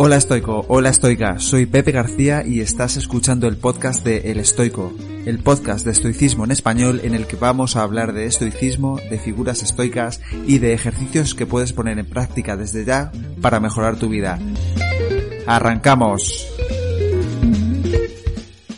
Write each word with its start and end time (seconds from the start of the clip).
Hola 0.00 0.14
estoico, 0.14 0.64
hola 0.68 0.90
estoica, 0.90 1.40
soy 1.40 1.66
Pepe 1.66 1.90
García 1.90 2.44
y 2.46 2.60
estás 2.60 2.96
escuchando 2.96 3.48
el 3.48 3.56
podcast 3.56 4.04
de 4.04 4.30
El 4.30 4.38
Estoico, 4.38 4.92
el 5.26 5.40
podcast 5.40 5.84
de 5.84 5.90
estoicismo 5.90 6.44
en 6.44 6.52
español 6.52 7.00
en 7.02 7.16
el 7.16 7.26
que 7.26 7.34
vamos 7.34 7.74
a 7.74 7.82
hablar 7.82 8.12
de 8.12 8.26
estoicismo, 8.26 9.00
de 9.10 9.18
figuras 9.18 9.64
estoicas 9.64 10.20
y 10.46 10.60
de 10.60 10.72
ejercicios 10.72 11.34
que 11.34 11.46
puedes 11.46 11.72
poner 11.72 11.98
en 11.98 12.06
práctica 12.06 12.56
desde 12.56 12.84
ya 12.84 13.10
para 13.42 13.58
mejorar 13.58 13.98
tu 13.98 14.08
vida. 14.08 14.38
¡Arrancamos! 15.48 16.46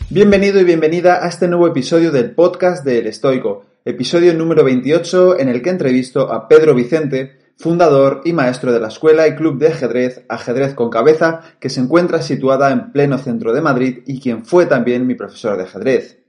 Bienvenido 0.09 0.59
y 0.59 0.65
bienvenida 0.65 1.23
a 1.23 1.29
este 1.29 1.49
nuevo 1.49 1.69
episodio 1.69 2.13
del 2.13 2.31
podcast 2.31 2.83
de 2.83 3.01
El 3.01 3.09
Estoico, 3.09 3.67
episodio 3.85 4.33
número 4.33 4.65
28 4.65 5.39
en 5.39 5.51
el 5.51 5.61
que 5.61 5.69
entrevisto 5.69 6.33
a 6.33 6.49
Pedro 6.49 6.75
Vicente, 6.75 7.50
fundador 7.61 8.23
y 8.25 8.33
maestro 8.33 8.73
de 8.73 8.81
la 8.81 8.89
escuela 8.89 9.29
y 9.29 9.37
club 9.37 9.59
de 9.59 9.69
ajedrez 9.69 10.25
Ajedrez 10.31 10.73
con 10.73 10.89
Cabeza, 10.89 11.43
que 11.61 11.69
se 11.69 11.81
encuentra 11.81 12.23
situada 12.23 12.73
en 12.73 12.91
pleno 12.91 13.19
centro 13.19 13.53
de 13.53 13.61
Madrid 13.61 13.99
y 14.07 14.19
quien 14.19 14.47
fue 14.47 14.65
también 14.65 15.07
mi 15.07 15.15
profesor 15.15 15.59
de 15.59 15.65
ajedrez. 15.65 16.21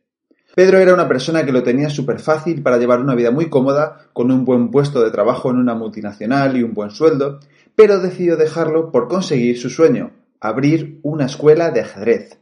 Pedro 0.54 0.80
era 0.80 0.94
una 0.94 1.08
persona 1.08 1.46
que 1.46 1.54
lo 1.54 1.64
tenía 1.64 1.90
súper 1.90 2.20
fácil 2.20 2.62
para 2.62 2.78
llevar 2.78 3.00
una 3.00 3.16
vida 3.16 3.32
muy 3.32 3.50
cómoda, 3.50 4.10
con 4.12 4.30
un 4.30 4.44
buen 4.44 4.72
puesto 4.72 5.02
de 5.02 5.10
trabajo 5.10 5.50
en 5.50 5.56
una 5.56 5.74
multinacional 5.74 6.58
y 6.58 6.64
un 6.64 6.74
buen 6.74 6.92
sueldo, 6.92 7.40
pero 7.76 8.00
decidió 8.00 8.36
dejarlo 8.36 8.92
por 8.92 9.08
conseguir 9.08 9.58
su 9.58 9.70
sueño, 9.70 10.12
abrir 10.42 11.00
una 11.02 11.28
escuela 11.28 11.72
de 11.72 11.80
ajedrez. 11.80 12.40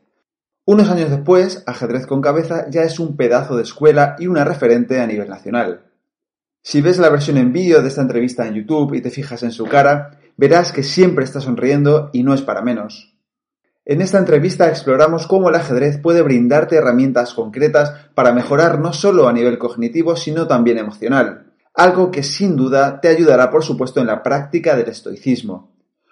Unos 0.65 0.89
años 0.89 1.11
después, 1.11 1.63
Ajedrez 1.67 2.07
con 2.07 2.21
Cabeza 2.21 2.67
ya 2.69 2.83
es 2.83 2.99
un 2.99 3.17
pedazo 3.17 3.55
de 3.55 3.63
escuela 3.63 4.15
y 4.19 4.27
una 4.27 4.45
referente 4.45 4.99
a 4.99 5.07
nivel 5.07 5.27
nacional. 5.27 5.88
Si 6.69 6.81
ves 6.81 6.99
la 6.99 7.09
versión 7.09 7.37
en 7.37 7.51
vídeo 7.51 7.81
de 7.81 7.87
esta 7.87 8.03
entrevista 8.03 8.45
en 8.45 8.53
YouTube 8.53 8.93
y 8.93 9.01
te 9.01 9.09
fijas 9.09 9.41
en 9.41 9.51
su 9.51 9.65
cara, 9.65 10.19
verás 10.37 10.71
que 10.71 10.83
siempre 10.83 11.25
está 11.25 11.41
sonriendo 11.41 12.11
y 12.13 12.21
no 12.21 12.35
es 12.35 12.43
para 12.43 12.61
menos. 12.61 13.15
En 13.85 14.01
esta 14.01 14.19
entrevista 14.19 14.69
exploramos 14.69 15.25
cómo 15.25 15.49
el 15.49 15.55
ajedrez 15.55 15.97
puede 15.97 16.21
brindarte 16.21 16.75
herramientas 16.75 17.33
concretas 17.33 17.93
para 18.13 18.33
mejorar 18.33 18.77
no 18.79 18.93
solo 18.93 19.27
a 19.27 19.33
nivel 19.33 19.57
cognitivo, 19.57 20.15
sino 20.15 20.45
también 20.45 20.77
emocional, 20.77 21.47
algo 21.73 22.11
que 22.11 22.21
sin 22.21 22.55
duda 22.55 23.01
te 23.01 23.07
ayudará 23.07 23.49
por 23.49 23.63
supuesto 23.63 23.99
en 23.99 24.05
la 24.05 24.21
práctica 24.21 24.75
del 24.77 24.89
estoicismo. 24.89 25.71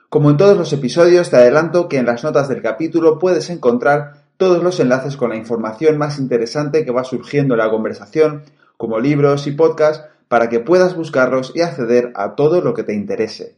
Como 0.09 0.31
en 0.31 0.37
todos 0.37 0.57
los 0.57 0.73
episodios, 0.73 1.29
te 1.29 1.35
adelanto 1.35 1.87
que 1.87 1.99
en 1.99 2.07
las 2.07 2.23
notas 2.23 2.49
del 2.49 2.63
capítulo 2.63 3.19
puedes 3.19 3.51
encontrar 3.51 4.23
todos 4.37 4.63
los 4.63 4.79
enlaces 4.79 5.17
con 5.17 5.29
la 5.29 5.35
información 5.35 5.99
más 5.99 6.17
interesante 6.17 6.83
que 6.83 6.89
va 6.89 7.03
surgiendo 7.03 7.53
en 7.53 7.59
la 7.59 7.69
conversación, 7.69 8.41
como 8.75 8.99
libros 8.99 9.45
y 9.45 9.51
podcasts, 9.51 10.03
para 10.27 10.49
que 10.49 10.59
puedas 10.59 10.95
buscarlos 10.95 11.51
y 11.55 11.61
acceder 11.61 12.11
a 12.15 12.35
todo 12.35 12.61
lo 12.61 12.73
que 12.73 12.83
te 12.83 12.93
interese. 12.93 13.57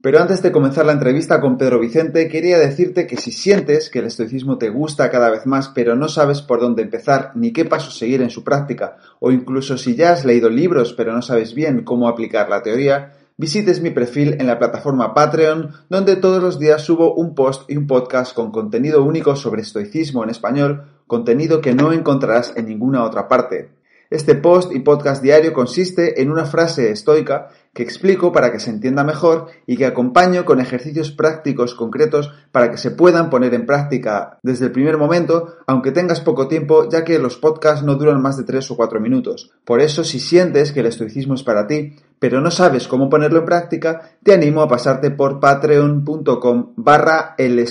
Pero 0.00 0.20
antes 0.20 0.42
de 0.42 0.52
comenzar 0.52 0.86
la 0.86 0.92
entrevista 0.92 1.40
con 1.40 1.58
Pedro 1.58 1.80
Vicente, 1.80 2.28
quería 2.28 2.56
decirte 2.56 3.08
que 3.08 3.16
si 3.16 3.32
sientes 3.32 3.90
que 3.90 3.98
el 3.98 4.04
estoicismo 4.04 4.56
te 4.56 4.68
gusta 4.68 5.10
cada 5.10 5.28
vez 5.28 5.44
más, 5.44 5.70
pero 5.70 5.96
no 5.96 6.08
sabes 6.08 6.40
por 6.40 6.60
dónde 6.60 6.82
empezar 6.82 7.32
ni 7.34 7.52
qué 7.52 7.64
pasos 7.64 7.98
seguir 7.98 8.22
en 8.22 8.30
su 8.30 8.44
práctica, 8.44 8.98
o 9.18 9.32
incluso 9.32 9.76
si 9.76 9.96
ya 9.96 10.12
has 10.12 10.24
leído 10.24 10.50
libros 10.50 10.92
pero 10.92 11.12
no 11.12 11.20
sabes 11.20 11.52
bien 11.52 11.82
cómo 11.82 12.06
aplicar 12.08 12.48
la 12.48 12.62
teoría, 12.62 13.14
visites 13.36 13.80
mi 13.80 13.90
perfil 13.90 14.36
en 14.38 14.46
la 14.46 14.60
plataforma 14.60 15.14
Patreon, 15.14 15.72
donde 15.88 16.14
todos 16.14 16.40
los 16.40 16.60
días 16.60 16.82
subo 16.82 17.14
un 17.14 17.34
post 17.34 17.68
y 17.68 17.76
un 17.76 17.88
podcast 17.88 18.36
con 18.36 18.52
contenido 18.52 19.02
único 19.02 19.34
sobre 19.34 19.62
estoicismo 19.62 20.22
en 20.22 20.30
español, 20.30 20.84
contenido 21.08 21.60
que 21.60 21.74
no 21.74 21.92
encontrarás 21.92 22.52
en 22.56 22.66
ninguna 22.66 23.02
otra 23.02 23.26
parte. 23.26 23.77
Este 24.10 24.34
post 24.34 24.74
y 24.74 24.80
podcast 24.80 25.22
diario 25.22 25.52
consiste 25.52 26.22
en 26.22 26.30
una 26.30 26.46
frase 26.46 26.90
estoica 26.90 27.48
que 27.74 27.82
explico 27.82 28.32
para 28.32 28.50
que 28.50 28.58
se 28.58 28.70
entienda 28.70 29.04
mejor 29.04 29.48
y 29.66 29.76
que 29.76 29.84
acompaño 29.84 30.46
con 30.46 30.60
ejercicios 30.60 31.10
prácticos 31.10 31.74
concretos 31.74 32.32
para 32.50 32.70
que 32.70 32.78
se 32.78 32.90
puedan 32.90 33.28
poner 33.28 33.52
en 33.52 33.66
práctica 33.66 34.38
desde 34.42 34.64
el 34.64 34.72
primer 34.72 34.96
momento, 34.96 35.56
aunque 35.66 35.92
tengas 35.92 36.22
poco 36.22 36.48
tiempo, 36.48 36.88
ya 36.88 37.04
que 37.04 37.18
los 37.18 37.36
podcasts 37.36 37.84
no 37.84 37.96
duran 37.96 38.22
más 38.22 38.38
de 38.38 38.44
3 38.44 38.70
o 38.70 38.76
4 38.76 38.98
minutos. 38.98 39.52
Por 39.66 39.82
eso, 39.82 40.02
si 40.04 40.20
sientes 40.20 40.72
que 40.72 40.80
el 40.80 40.86
estoicismo 40.86 41.34
es 41.34 41.42
para 41.42 41.66
ti, 41.66 41.96
pero 42.18 42.40
no 42.40 42.50
sabes 42.50 42.88
cómo 42.88 43.10
ponerlo 43.10 43.40
en 43.40 43.44
práctica, 43.44 44.12
te 44.22 44.32
animo 44.32 44.62
a 44.62 44.68
pasarte 44.68 45.10
por 45.10 45.38
patreon.com 45.38 46.72
barra 46.76 47.34
el 47.36 47.62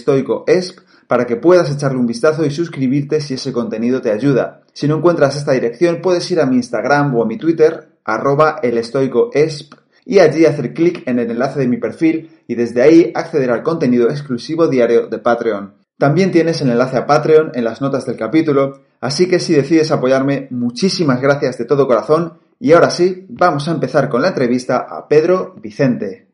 para 1.07 1.25
que 1.25 1.35
puedas 1.37 1.71
echarle 1.71 1.97
un 1.97 2.05
vistazo 2.05 2.45
y 2.45 2.51
suscribirte 2.51 3.21
si 3.21 3.33
ese 3.33 3.51
contenido 3.51 4.01
te 4.01 4.11
ayuda. 4.11 4.61
Si 4.77 4.87
no 4.87 4.97
encuentras 4.97 5.35
esta 5.35 5.53
dirección, 5.53 6.01
puedes 6.03 6.29
ir 6.29 6.39
a 6.39 6.45
mi 6.45 6.57
Instagram 6.57 7.15
o 7.15 7.23
a 7.23 7.25
mi 7.25 7.35
Twitter, 7.35 7.97
arroba 8.05 8.59
elestoicoesp, 8.61 9.73
y 10.05 10.19
allí 10.19 10.45
hacer 10.45 10.71
clic 10.75 11.01
en 11.07 11.17
el 11.17 11.31
enlace 11.31 11.61
de 11.61 11.67
mi 11.67 11.77
perfil 11.77 12.43
y 12.47 12.53
desde 12.53 12.83
ahí 12.83 13.11
acceder 13.15 13.49
al 13.49 13.63
contenido 13.63 14.07
exclusivo 14.07 14.67
diario 14.67 15.07
de 15.07 15.17
Patreon. 15.17 15.73
También 15.97 16.29
tienes 16.29 16.61
el 16.61 16.69
enlace 16.69 16.95
a 16.95 17.07
Patreon 17.07 17.53
en 17.55 17.63
las 17.63 17.81
notas 17.81 18.05
del 18.05 18.17
capítulo, 18.17 18.81
así 19.01 19.27
que 19.27 19.39
si 19.39 19.55
decides 19.55 19.91
apoyarme, 19.91 20.47
muchísimas 20.51 21.23
gracias 21.23 21.57
de 21.57 21.65
todo 21.65 21.87
corazón 21.87 22.33
y 22.59 22.73
ahora 22.73 22.91
sí, 22.91 23.25
vamos 23.29 23.67
a 23.67 23.71
empezar 23.71 24.09
con 24.09 24.21
la 24.21 24.27
entrevista 24.27 24.85
a 24.87 25.07
Pedro 25.07 25.55
Vicente. 25.59 26.26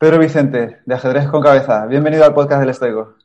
Pedro 0.00 0.18
Vicente, 0.18 0.78
de 0.86 0.94
Ajedrez 0.94 1.28
con 1.28 1.42
Cabeza, 1.42 1.84
bienvenido 1.84 2.24
al 2.24 2.32
podcast 2.32 2.60
del 2.60 2.70
Estoico. 2.70 3.16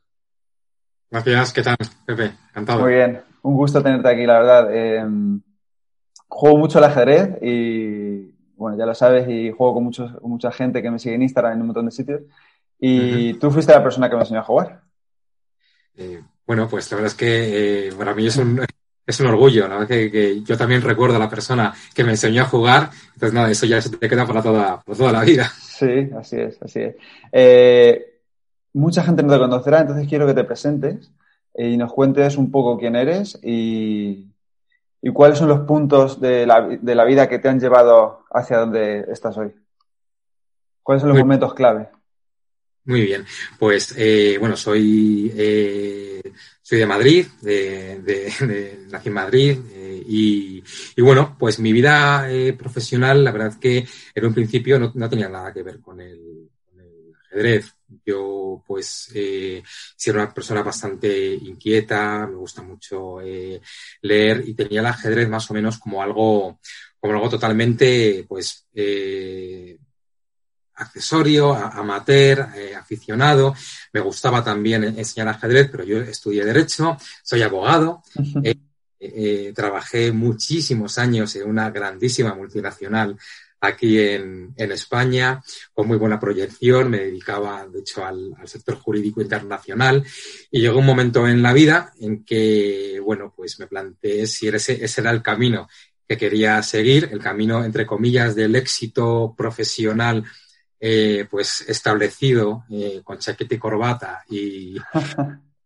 Gracias, 1.10 1.54
¿qué 1.54 1.64
tal, 1.64 1.78
Pepe? 2.06 2.34
Encantado. 2.50 2.82
Muy 2.82 2.96
bien, 2.96 3.22
un 3.44 3.56
gusto 3.56 3.82
tenerte 3.82 4.10
aquí, 4.10 4.26
la 4.26 4.40
verdad. 4.40 4.76
Em, 4.76 5.42
juego 6.28 6.58
mucho 6.58 6.80
al 6.80 6.84
ajedrez 6.84 7.42
y, 7.42 8.30
bueno, 8.58 8.78
ya 8.78 8.86
lo 8.86 8.94
sabes, 8.94 9.26
y 9.30 9.52
juego 9.52 9.76
con, 9.76 9.86
muchos, 9.86 10.22
mucha 10.22 10.52
gente 10.52 10.82
que 10.82 10.92
me 10.92 11.00
sigue 11.00 11.16
en 11.16 11.22
Instagram 11.22 11.54
en 11.54 11.62
un 11.62 11.68
montón 11.68 11.86
de 11.86 11.92
sitios. 11.92 12.24
Y 12.78 13.36
tú 13.36 13.52
fuiste 13.52 13.72
la 13.72 13.82
persona 13.82 14.10
que 14.10 14.16
me 14.18 14.24
enseñó 14.24 14.42
a 14.42 14.44
jugar. 14.44 14.82
Eh, 15.96 16.22
bueno, 16.46 16.68
pues 16.68 16.92
la 16.92 16.98
verdad 16.98 17.12
es 17.14 17.18
que 17.18 17.88
eh, 17.88 17.94
para 17.98 18.14
mí 18.14 18.28
es 18.28 18.36
un, 18.36 18.60
es 19.06 19.20
un 19.20 19.28
orgullo, 19.28 19.68
la 19.68 19.78
verdad 19.78 19.88
que, 19.88 20.42
yo 20.44 20.58
también 20.58 20.82
recuerdo 20.82 21.16
a 21.16 21.20
la 21.20 21.30
persona 21.30 21.74
que 21.94 22.04
me 22.04 22.12
enseñó 22.12 22.44
a 22.44 22.46
jugar, 22.46 22.90
entonces 23.14 23.34
nada, 23.34 23.52
eso 23.52 23.66
ya 23.66 23.82
se 23.82 23.90
te 23.90 24.10
queda 24.10 24.26
para 24.26 24.42
toda, 24.42 24.82
para 24.82 24.98
toda 24.98 25.12
la 25.12 25.24
vida. 25.24 25.52
Sí, 25.60 26.10
así 26.18 26.38
es, 26.38 26.62
así 26.62 26.80
es. 26.82 26.96
Eh, 27.32 28.22
mucha 28.74 29.04
gente 29.04 29.24
no 29.24 29.34
te 29.34 29.40
conocerá, 29.40 29.82
entonces 29.82 30.08
quiero 30.08 30.26
que 30.26 30.34
te 30.34 30.44
presentes 30.44 31.12
y 31.54 31.78
nos 31.78 31.94
cuentes 31.94 32.38
un 32.38 32.52
poco 32.52 32.78
quién 32.78 32.96
eres 32.96 33.40
y, 33.44 34.32
cuáles 35.14 35.38
son 35.38 35.50
los 35.50 35.60
puntos 35.68 36.20
de 36.20 36.48
la, 36.48 36.62
de 36.68 36.96
la, 36.96 37.06
vida 37.06 37.30
que 37.30 37.38
te 37.38 37.48
han 37.48 37.60
llevado 37.60 38.26
hacia 38.32 38.58
donde 38.58 39.06
estás 39.12 39.38
hoy. 39.38 39.54
¿Cuáles 40.82 41.02
son 41.02 41.10
los 41.10 41.20
momentos 41.20 41.54
clave? 41.54 41.90
Muy 42.86 43.02
bien, 43.02 43.26
pues 43.60 43.94
eh, 43.98 44.38
bueno, 44.40 44.56
soy, 44.56 45.32
eh, 45.36 46.22
soy 46.68 46.80
de 46.80 46.88
Madrid, 46.88 47.28
de, 47.42 48.00
de, 48.00 48.86
nací 48.90 49.10
en 49.10 49.14
Madrid 49.14 49.60
y, 50.08 50.64
y, 50.96 51.02
bueno, 51.04 51.36
pues 51.38 51.60
mi 51.60 51.72
vida 51.72 52.28
profesional, 52.58 53.24
la 53.24 53.32
verdad 53.32 53.60
que 53.60 53.88
en 54.16 54.26
un 54.26 54.34
principio 54.34 54.80
no, 54.80 55.08
tenía 55.08 55.30
nada 55.30 55.54
que 55.54 55.62
ver 55.62 55.80
con 55.80 56.02
el, 56.02 56.50
con 56.66 56.82
el 56.82 57.14
ajedrez. 57.24 57.72
Yo, 58.04 58.64
pues, 58.66 59.12
eh, 59.14 59.62
si 59.96 60.10
una 60.10 60.34
persona 60.34 60.64
bastante 60.64 61.36
inquieta, 61.36 62.26
me 62.26 62.36
gusta 62.36 62.64
mucho 62.64 63.22
eh, 63.22 63.62
leer 64.02 64.44
y 64.48 64.56
tenía 64.56 64.80
el 64.80 64.88
ajedrez 64.88 65.30
más 65.30 65.48
o 65.52 65.54
menos 65.54 65.78
como 65.78 66.02
algo, 66.02 66.60
como 67.00 67.14
algo 67.14 67.30
totalmente, 67.30 68.26
pues, 68.28 68.66
eh, 68.74 69.78
accesorio, 70.76 71.54
amateur, 71.54 72.50
eh, 72.56 72.76
aficionado. 72.76 73.56
Me 73.96 74.02
gustaba 74.02 74.44
también 74.44 74.84
enseñar 74.84 75.30
ajedrez, 75.30 75.70
pero 75.72 75.86
yo 75.86 76.02
estudié 76.02 76.44
Derecho, 76.44 76.98
soy 77.24 77.44
abogado. 77.44 78.04
Eh, 78.44 78.56
eh, 79.00 79.54
trabajé 79.56 80.12
muchísimos 80.12 80.98
años 80.98 81.34
en 81.38 81.48
una 81.48 81.70
grandísima 81.70 82.34
multinacional 82.34 83.18
aquí 83.62 83.98
en, 83.98 84.54
en, 84.58 84.72
España, 84.74 85.42
con 85.74 85.88
muy 85.88 85.96
buena 85.96 86.20
proyección, 86.20 86.90
me 86.90 87.00
dedicaba, 87.06 87.66
de 87.68 87.80
hecho, 87.80 88.06
al, 88.06 88.34
al, 88.38 88.48
sector 88.50 88.76
jurídico 88.76 89.22
internacional 89.22 90.04
y 90.52 90.60
llegó 90.60 90.80
un 90.80 90.86
momento 90.86 91.26
en 91.26 91.42
la 91.42 91.54
vida 91.54 91.94
en 91.98 92.26
que, 92.26 93.00
bueno, 93.02 93.34
pues 93.34 93.58
me 93.60 93.68
planteé 93.68 94.28
si 94.28 94.50
ese, 94.50 94.84
ese 94.84 95.02
era 95.02 95.12
el 95.12 95.22
camino 95.22 95.70
que 96.06 96.18
quería 96.18 96.62
seguir, 96.64 97.08
el 97.14 97.20
camino, 97.20 97.64
entre 97.64 97.86
comillas, 97.86 98.36
del 98.36 98.58
éxito 98.58 99.34
profesional, 99.38 100.26
eh, 100.80 101.28
pues 101.30 101.62
establecido 101.68 102.66
eh, 102.70 103.02
con 103.04 103.20
chaqueta 103.20 103.56
y 103.56 103.58
corbata 103.58 104.24
y, 104.30 104.76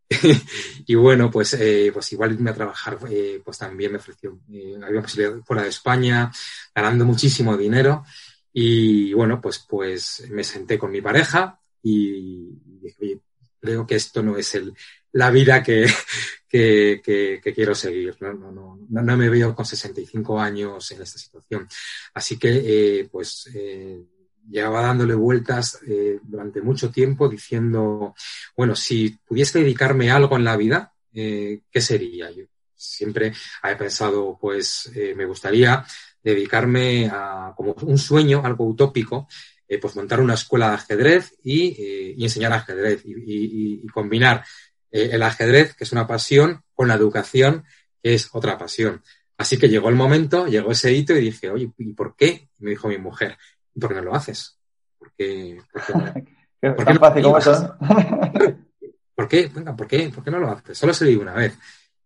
y 0.86 0.96
bueno, 0.96 1.30
pues, 1.30 1.54
eh, 1.54 1.92
pues 1.94 2.12
igual 2.14 2.34
irme 2.34 2.52
a 2.52 2.56
trabajar, 2.56 2.98
pues 3.44 3.58
también 3.58 3.92
me 3.92 3.98
ofreció, 3.98 4.40
había 4.84 5.02
posibilidad 5.02 5.42
fuera 5.44 5.64
de 5.64 5.70
España, 5.70 6.32
ganando 6.74 7.06
muchísimo 7.06 7.58
dinero. 7.58 8.04
Y 8.52 9.14
bueno, 9.14 9.40
pues, 9.40 9.60
pues 9.60 10.28
me 10.30 10.44
senté 10.44 10.80
con 10.80 10.92
mi 10.92 11.02
pareja 11.02 11.60
y 11.84 12.50
dije, 12.82 13.20
creo 13.60 13.86
que 13.86 13.96
esto 13.96 14.24
no 14.24 14.38
es 14.38 14.56
el, 14.56 14.74
la 15.14 15.32
vida 15.32 15.64
que, 15.64 15.86
que, 16.48 17.02
que, 17.04 17.40
que 17.44 17.54
quiero 17.54 17.76
seguir. 17.76 18.16
¿no? 18.20 18.34
No, 18.34 18.52
no, 18.90 19.02
no, 19.02 19.18
me 19.18 19.30
veo 19.30 19.56
con 19.56 19.66
65 19.66 20.40
años 20.40 20.92
en 20.92 21.02
esta 21.02 21.18
situación. 21.18 21.68
Así 22.14 22.38
que, 22.38 22.62
eh, 22.64 23.10
pues, 23.12 23.50
eh, 23.54 24.02
llevaba 24.50 24.82
dándole 24.82 25.14
vueltas 25.14 25.80
eh, 25.88 26.20
durante 26.24 26.62
mucho 26.62 26.92
tiempo 26.92 27.30
diciendo, 27.30 28.16
bueno, 28.56 28.76
si 28.76 29.18
pudiese 29.26 29.60
dedicarme 29.60 30.12
a 30.12 30.16
algo 30.16 30.38
en 30.38 30.44
la 30.44 30.58
vida, 30.58 30.94
eh, 31.14 31.62
¿qué 31.72 31.82
sería? 31.82 32.32
Yo 32.32 32.46
siempre 32.76 33.34
he 33.64 33.76
pensado, 33.76 34.38
pues 34.40 34.92
eh, 34.96 35.14
me 35.16 35.26
gustaría 35.26 35.86
dedicarme 36.24 37.10
a, 37.12 37.54
como 37.56 37.74
un 37.82 37.98
sueño, 37.98 38.42
algo 38.44 38.66
utópico, 38.66 39.28
pues 39.80 39.96
montar 39.96 40.20
una 40.20 40.34
escuela 40.34 40.70
de 40.70 40.76
ajedrez 40.76 41.36
y, 41.44 42.24
enseñar 42.24 42.52
ajedrez 42.54 43.04
y, 43.06 43.86
combinar 43.90 44.44
el 44.90 45.22
ajedrez, 45.22 45.76
que 45.76 45.84
es 45.84 45.92
una 45.92 46.08
pasión, 46.08 46.64
con 46.74 46.88
la 46.88 46.96
educación, 46.96 47.66
que 48.02 48.16
es 48.16 48.30
otra 48.32 48.58
pasión. 48.58 49.04
Así 49.40 49.58
que 49.58 49.70
llegó 49.70 49.88
el 49.88 49.96
momento, 49.96 50.48
llegó 50.48 50.72
ese 50.72 50.92
hito 50.92 51.16
y 51.16 51.22
dije, 51.22 51.50
oye, 51.50 51.72
¿y 51.78 51.94
por 51.94 52.16
qué? 52.18 52.50
Me 52.58 52.72
dijo 52.72 52.90
mi 52.90 52.98
mujer, 52.98 53.38
¿y 53.59 53.59
por 53.80 53.90
qué 53.90 53.96
no 53.96 54.02
lo 54.02 54.16
haces? 54.16 54.58
Porque, 54.98 55.62
¿Qué, 56.62 56.72
¿por 56.72 56.86
qué 56.86 56.94
no 56.94 57.00
fácil 57.00 57.26
eso? 57.38 57.78
¿Por 59.16 59.28
qué? 59.28 59.52
Venga, 59.54 59.76
¿por 59.76 59.88
qué? 59.88 60.10
¿Por 60.10 60.24
qué 60.24 60.32
no 60.32 60.40
lo 60.40 60.50
haces? 60.50 60.78
Solo 60.78 60.94
se 60.94 61.06
digo 61.06 61.22
una 61.22 61.34
vez. 61.34 61.58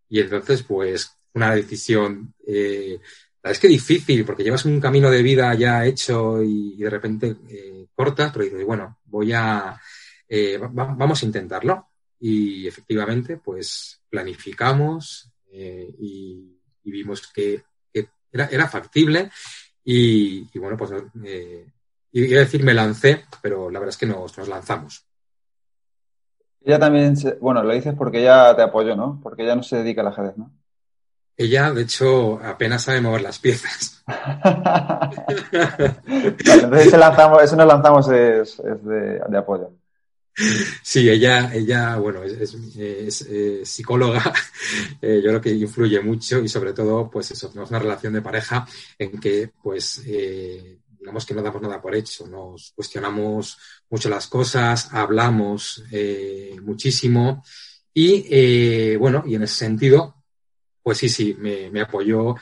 Y 0.09 0.19
entonces, 0.19 0.63
pues, 0.63 1.15
una 1.33 1.53
decisión, 1.53 2.33
eh, 2.45 2.99
la 3.43 3.51
es 3.51 3.59
que 3.59 3.67
difícil, 3.67 4.25
porque 4.25 4.43
llevas 4.43 4.65
un 4.65 4.79
camino 4.79 5.11
de 5.11 5.21
vida 5.21 5.53
ya 5.53 5.85
hecho 5.85 6.41
y, 6.41 6.75
y 6.75 6.77
de 6.77 6.89
repente 6.89 7.35
eh, 7.49 7.87
cortas, 7.93 8.31
pero 8.31 8.45
dices, 8.45 8.65
bueno, 8.65 8.99
voy 9.05 9.31
a, 9.33 9.79
eh, 10.27 10.57
va, 10.57 10.69
vamos 10.69 11.21
a 11.21 11.25
intentarlo. 11.25 11.89
Y 12.19 12.67
efectivamente, 12.67 13.37
pues, 13.37 14.01
planificamos 14.09 15.31
eh, 15.51 15.93
y, 15.99 16.57
y, 16.83 16.91
vimos 16.91 17.27
que, 17.31 17.63
que 17.93 18.07
era, 18.31 18.45
era, 18.47 18.67
factible 18.67 19.29
y, 19.83 20.49
y 20.53 20.59
bueno, 20.59 20.77
pues, 20.77 20.91
eh, 21.23 21.65
iba 22.11 22.37
a 22.37 22.43
decir 22.43 22.63
me 22.63 22.73
lancé, 22.73 23.25
pero 23.41 23.69
la 23.69 23.79
verdad 23.79 23.93
es 23.93 23.97
que 23.97 24.05
nos, 24.05 24.37
nos 24.37 24.47
lanzamos. 24.47 25.05
Ella 26.65 26.79
también, 26.79 27.17
se, 27.17 27.33
bueno, 27.35 27.61
lo 27.63 27.73
dices 27.73 27.93
porque 27.97 28.21
ella 28.21 28.55
te 28.55 28.61
apoyó, 28.61 28.95
¿no? 28.95 29.19
Porque 29.21 29.43
ella 29.43 29.55
no 29.55 29.63
se 29.63 29.77
dedica 29.77 30.01
al 30.01 30.07
ajedrez, 30.07 30.37
¿no? 30.37 30.51
Ella, 31.35 31.71
de 31.71 31.81
hecho, 31.81 32.39
apenas 32.43 32.83
sabe 32.83 33.01
mover 33.01 33.21
las 33.21 33.39
piezas. 33.39 34.03
vale, 34.07 35.95
entonces 36.05 36.87
ese, 36.87 36.97
lanzamos, 36.97 37.41
ese 37.41 37.55
nos 37.55 37.67
lanzamos 37.67 38.07
es, 38.09 38.59
es 38.59 38.85
de, 38.85 39.19
de, 39.27 39.37
apoyo. 39.37 39.71
Sí, 40.81 41.09
ella, 41.09 41.53
ella 41.53 41.97
bueno, 41.97 42.23
es, 42.23 42.53
es 42.75 43.69
psicóloga, 43.69 44.33
eh, 45.01 45.21
yo 45.23 45.29
creo 45.29 45.41
que 45.41 45.51
influye 45.51 45.99
mucho 46.01 46.39
y 46.39 46.47
sobre 46.47 46.73
todo, 46.73 47.09
pues 47.09 47.31
eso, 47.31 47.49
tenemos 47.49 47.69
una 47.69 47.79
relación 47.79 48.13
de 48.13 48.21
pareja 48.21 48.67
en 48.97 49.19
que, 49.19 49.51
pues, 49.61 50.01
eh, 50.07 50.79
digamos 50.99 51.25
que 51.25 51.35
no 51.35 51.41
damos 51.43 51.61
nada 51.61 51.81
por 51.81 51.93
hecho, 51.95 52.25
nos 52.27 52.71
cuestionamos 52.75 53.57
mucho 53.89 54.09
las 54.09 54.27
cosas, 54.27 54.89
hablamos 54.91 55.83
eh, 55.91 56.57
muchísimo 56.63 57.43
y 57.93 58.25
eh, 58.29 58.97
bueno, 58.97 59.23
y 59.27 59.35
en 59.35 59.43
ese 59.43 59.55
sentido, 59.55 60.23
pues 60.81 60.97
sí, 60.97 61.09
sí, 61.09 61.35
me 61.35 61.81
apoyó 61.81 62.35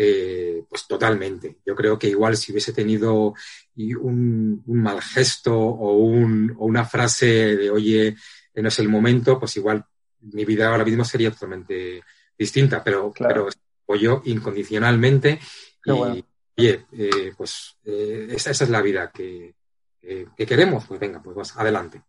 eh, 0.00 0.62
pues 0.68 0.86
totalmente. 0.86 1.58
Yo 1.66 1.74
creo 1.74 1.98
que 1.98 2.06
igual 2.06 2.36
si 2.36 2.52
hubiese 2.52 2.72
tenido 2.72 3.34
un, 3.76 4.62
un 4.64 4.82
mal 4.82 5.02
gesto 5.02 5.58
o, 5.58 5.96
un, 5.96 6.54
o, 6.56 6.66
una 6.66 6.84
frase 6.84 7.56
de 7.56 7.68
oye, 7.68 8.14
no 8.54 8.68
es 8.68 8.78
el 8.78 8.88
momento, 8.88 9.40
pues 9.40 9.56
igual 9.56 9.84
mi 10.20 10.44
vida 10.44 10.68
ahora 10.68 10.84
mismo 10.84 11.04
sería 11.04 11.32
totalmente 11.32 12.04
distinta, 12.38 12.82
pero, 12.84 13.10
claro. 13.10 13.46
pero 13.46 13.48
apoyó 13.82 14.22
incondicionalmente 14.24 15.40
Qué 15.82 15.90
y, 15.90 15.94
bueno 15.96 16.22
oye, 16.56 16.86
eh, 16.92 17.32
pues 17.36 17.76
eh, 17.84 18.28
esa, 18.30 18.50
esa, 18.50 18.64
es 18.64 18.70
la 18.70 18.82
vida 18.82 19.10
que, 19.12 19.54
que, 20.00 20.28
que, 20.36 20.46
queremos, 20.46 20.84
pues 20.86 20.98
venga, 20.98 21.20
pues 21.22 21.36
vas, 21.36 21.56
adelante. 21.56 22.02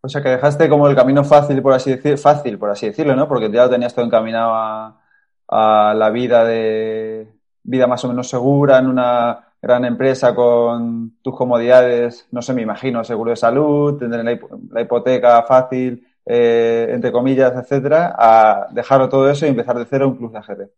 O 0.00 0.08
sea 0.08 0.22
que 0.22 0.28
dejaste 0.28 0.68
como 0.68 0.88
el 0.88 0.96
camino 0.96 1.24
fácil, 1.24 1.60
por 1.62 1.72
así 1.72 1.90
decir, 1.90 2.16
fácil, 2.18 2.58
por 2.58 2.70
así 2.70 2.86
decirlo, 2.86 3.16
¿no? 3.16 3.26
Porque 3.26 3.50
ya 3.50 3.64
lo 3.64 3.70
tenías 3.70 3.94
todo 3.94 4.04
encaminado 4.04 4.54
a, 4.54 5.05
a 5.48 5.94
la 5.96 6.10
vida 6.10 6.44
de 6.44 7.28
vida 7.62 7.86
más 7.86 8.04
o 8.04 8.08
menos 8.08 8.28
segura 8.28 8.78
en 8.78 8.86
una 8.86 9.46
gran 9.60 9.84
empresa 9.84 10.34
con 10.34 11.16
tus 11.22 11.34
comodidades, 11.36 12.26
no 12.30 12.40
sé, 12.40 12.52
me 12.52 12.62
imagino, 12.62 13.02
seguro 13.02 13.30
de 13.30 13.36
salud, 13.36 13.98
tener 13.98 14.40
la, 14.70 14.80
hipoteca 14.80 15.42
fácil, 15.42 16.06
eh, 16.24 16.88
entre 16.90 17.10
comillas, 17.10 17.52
etcétera, 17.56 18.14
a 18.16 18.68
dejarlo 18.70 19.08
todo 19.08 19.28
eso 19.28 19.44
y 19.44 19.48
empezar 19.48 19.76
de 19.78 19.86
cero 19.86 20.08
un 20.08 20.16
club 20.16 20.32
de 20.32 20.38
ajedrez. 20.38 20.70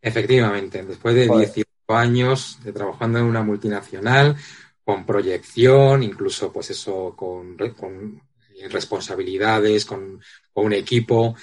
Efectivamente, 0.00 0.82
después 0.82 1.14
de 1.14 1.28
18 1.28 1.64
años 1.88 2.58
de 2.64 2.72
trabajando 2.72 3.20
en 3.20 3.26
una 3.26 3.42
multinacional, 3.42 4.36
con 4.84 5.06
proyección, 5.06 6.02
incluso 6.02 6.52
pues 6.52 6.70
eso, 6.70 7.14
con, 7.16 7.56
con 7.56 8.20
responsabilidades, 8.70 9.84
con, 9.84 10.20
con, 10.52 10.66
un 10.66 10.72
equipo, 10.72 11.34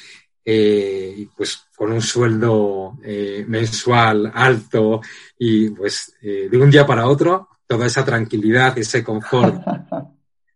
eh, 0.43 1.27
pues 1.35 1.67
con 1.75 1.91
un 1.91 2.01
sueldo 2.01 2.97
eh, 3.03 3.45
mensual 3.47 4.31
alto 4.33 5.01
y 5.37 5.69
pues 5.69 6.15
eh, 6.21 6.47
de 6.49 6.57
un 6.57 6.71
día 6.71 6.85
para 6.85 7.07
otro, 7.07 7.49
toda 7.65 7.85
esa 7.85 8.03
tranquilidad, 8.03 8.77
ese 8.77 9.03
confort. 9.03 9.61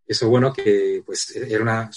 Eso 0.08 0.30
bueno 0.30 0.54
que 0.54 1.02
pues 1.04 1.36
era 1.36 1.64
una, 1.64 1.90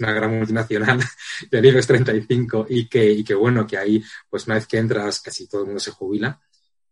una 0.00 0.12
gran 0.12 0.36
multinacional 0.36 1.00
de 1.50 1.58
IBEX 1.58 1.86
35 1.86 2.66
y 2.68 2.86
que, 2.86 3.10
y 3.10 3.24
que 3.24 3.34
bueno 3.34 3.66
que 3.66 3.78
ahí 3.78 4.02
pues 4.28 4.46
una 4.46 4.56
vez 4.56 4.66
que 4.66 4.76
entras 4.76 5.20
casi 5.20 5.48
todo 5.48 5.62
el 5.62 5.68
mundo 5.68 5.80
se 5.80 5.90
jubila 5.90 6.38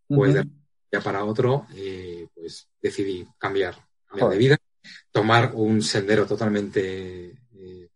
pues 0.08 0.34
uh 0.34 0.38
-huh. 0.38 0.42
de 0.44 0.50
día 0.90 1.00
para 1.02 1.24
otro, 1.24 1.66
eh, 1.74 2.26
pues 2.34 2.68
decidí 2.80 3.26
cambiar, 3.38 3.76
cambiar 4.06 4.30
de 4.30 4.38
vida, 4.38 4.56
tomar 5.10 5.52
un 5.54 5.82
sendero 5.82 6.26
totalmente 6.26 7.34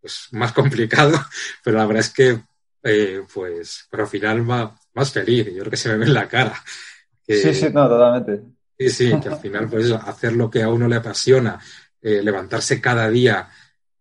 eh, 0.08 0.28
pues, 0.28 0.28
más 0.32 0.52
complicado, 0.52 1.20
pero 1.64 1.78
la 1.78 1.86
verdad 1.86 2.00
es 2.00 2.10
que 2.10 2.40
eh, 2.82 3.22
pues 3.32 3.86
pero 3.90 4.04
al 4.04 4.08
final 4.08 4.42
más, 4.42 4.70
más 4.94 5.12
feliz, 5.12 5.46
yo 5.46 5.60
creo 5.60 5.70
que 5.70 5.76
se 5.76 5.88
me 5.90 5.98
ve 5.98 6.06
en 6.06 6.14
la 6.14 6.28
cara. 6.28 6.62
Sí, 7.26 7.54
sí, 7.54 7.66
no, 7.72 7.88
totalmente. 7.88 8.42
Sí, 8.78 8.90
sí, 8.90 9.20
que 9.22 9.28
al 9.28 9.38
final 9.38 9.68
pues 9.68 9.90
hacer 9.90 10.32
lo 10.32 10.50
que 10.50 10.62
a 10.62 10.68
uno 10.68 10.88
le 10.88 10.96
apasiona, 10.96 11.58
eh, 12.00 12.22
levantarse 12.22 12.80
cada 12.80 13.08
día 13.10 13.48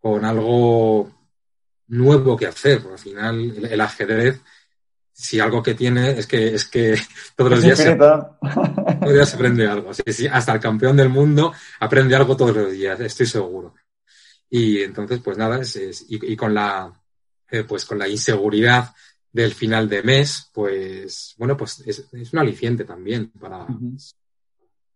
con 0.00 0.24
algo 0.24 1.10
nuevo 1.88 2.36
que 2.36 2.46
hacer, 2.46 2.80
porque 2.80 2.94
al 2.94 2.98
final 2.98 3.40
el, 3.56 3.64
el 3.66 3.80
ajedrez 3.80 4.40
si 5.18 5.40
algo 5.40 5.60
que 5.64 5.74
tiene 5.74 6.12
es 6.12 6.28
que 6.28 6.54
es 6.54 6.64
que 6.66 6.96
todos 7.36 7.50
los 7.50 7.62
días, 7.62 7.78
se, 7.78 7.96
todos 7.96 8.36
los 9.00 9.12
días 9.12 9.28
se 9.28 9.34
aprende 9.34 9.66
algo. 9.66 9.92
Sí, 9.92 10.04
sí, 10.06 10.26
hasta 10.28 10.52
el 10.52 10.60
campeón 10.60 10.96
del 10.96 11.08
mundo 11.08 11.52
aprende 11.80 12.14
algo 12.14 12.36
todos 12.36 12.54
los 12.54 12.70
días, 12.70 13.00
estoy 13.00 13.26
seguro. 13.26 13.74
Y 14.50 14.82
entonces, 14.82 15.20
pues 15.22 15.36
nada, 15.36 15.60
es, 15.60 15.76
es, 15.76 16.06
y, 16.08 16.32
y, 16.32 16.36
con 16.36 16.54
la 16.54 16.92
eh, 17.50 17.64
pues 17.64 17.84
con 17.84 17.98
la 17.98 18.08
inseguridad 18.08 18.94
del 19.32 19.52
final 19.52 19.88
de 19.88 20.02
mes, 20.02 20.50
pues 20.52 21.34
bueno, 21.38 21.56
pues 21.56 21.80
es, 21.86 22.06
es 22.12 22.32
un 22.32 22.38
aliciente 22.38 22.84
también 22.84 23.30
para 23.30 23.64
uh 23.64 23.68
-huh. 23.68 24.14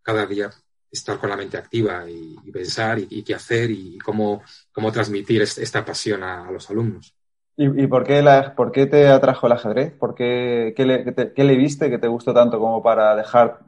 cada 0.01 0.25
día 0.25 0.49
estar 0.91 1.17
con 1.17 1.29
la 1.29 1.35
mente 1.37 1.57
activa 1.57 2.07
y, 2.09 2.35
y 2.43 2.51
pensar 2.51 2.99
y, 2.99 3.07
y, 3.09 3.23
qué 3.23 3.33
hacer 3.33 3.71
y 3.71 3.97
cómo, 3.97 4.43
cómo 4.71 4.91
transmitir 4.91 5.41
esta 5.41 5.83
pasión 5.83 6.23
a, 6.23 6.47
a 6.47 6.51
los 6.51 6.69
alumnos. 6.69 7.15
¿Y, 7.57 7.83
y 7.83 7.87
por, 7.87 8.03
qué 8.03 8.21
la, 8.21 8.55
por, 8.55 8.71
qué 8.71 8.85
te 8.85 9.07
atrajo 9.07 9.47
el 9.47 9.53
ajedrez? 9.53 9.93
¿Por 9.93 10.13
qué, 10.13 10.73
qué, 10.75 10.85
le, 10.85 11.03
qué, 11.03 11.33
qué, 11.33 11.43
le, 11.43 11.55
viste 11.55 11.89
que 11.89 11.97
te 11.99 12.07
gustó 12.07 12.33
tanto 12.33 12.59
como 12.59 12.81
para 12.81 13.15
dejar 13.15 13.59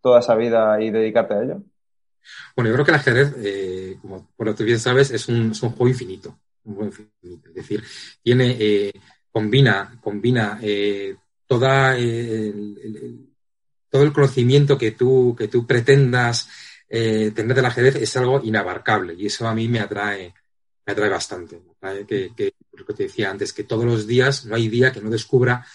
toda 0.00 0.20
esa 0.20 0.34
vida 0.34 0.80
y 0.80 0.90
dedicarte 0.90 1.34
a 1.34 1.42
ello? 1.42 1.62
Bueno, 2.54 2.70
yo 2.70 2.74
creo 2.74 2.84
que 2.84 2.90
el 2.90 2.96
ajedrez, 2.96 3.34
eh, 3.38 3.98
como 4.00 4.28
que 4.38 4.54
tú 4.54 4.64
bien 4.64 4.78
sabes, 4.78 5.10
es 5.10 5.28
un, 5.28 5.52
es 5.52 5.62
un 5.62 5.70
juego 5.70 5.88
infinito. 5.88 6.38
Un 6.64 6.74
juego 6.74 6.90
infinito. 6.90 7.48
Es 7.48 7.54
decir, 7.54 7.84
tiene, 8.22 8.56
eh, 8.58 8.92
combina, 9.30 9.98
combina 10.00 10.58
eh, 10.62 11.16
toda 11.46 11.96
el, 11.96 13.28
todo 13.88 14.02
el 14.02 14.12
conocimiento 14.12 14.78
que 14.78 14.92
tú, 14.92 15.34
que 15.38 15.48
tú 15.48 15.66
pretendas 15.66 16.48
eh, 16.88 17.32
tener 17.34 17.56
del 17.56 17.64
ajedrez 17.64 17.96
es 17.96 18.16
algo 18.16 18.40
inabarcable 18.44 19.14
y 19.14 19.26
eso 19.26 19.48
a 19.48 19.54
mí 19.54 19.66
me 19.68 19.80
atrae, 19.80 20.32
me 20.86 20.92
atrae 20.92 21.08
bastante. 21.08 21.60
Me 21.60 21.72
atrae 21.88 22.06
que, 22.06 22.54
lo 22.72 22.84
que 22.84 22.94
te 22.94 23.02
decía 23.04 23.30
antes, 23.30 23.52
que 23.52 23.64
todos 23.64 23.84
los 23.84 24.06
días 24.06 24.44
no 24.46 24.54
hay 24.54 24.68
día 24.68 24.92
que 24.92 25.00
no 25.00 25.10
descubra 25.10 25.66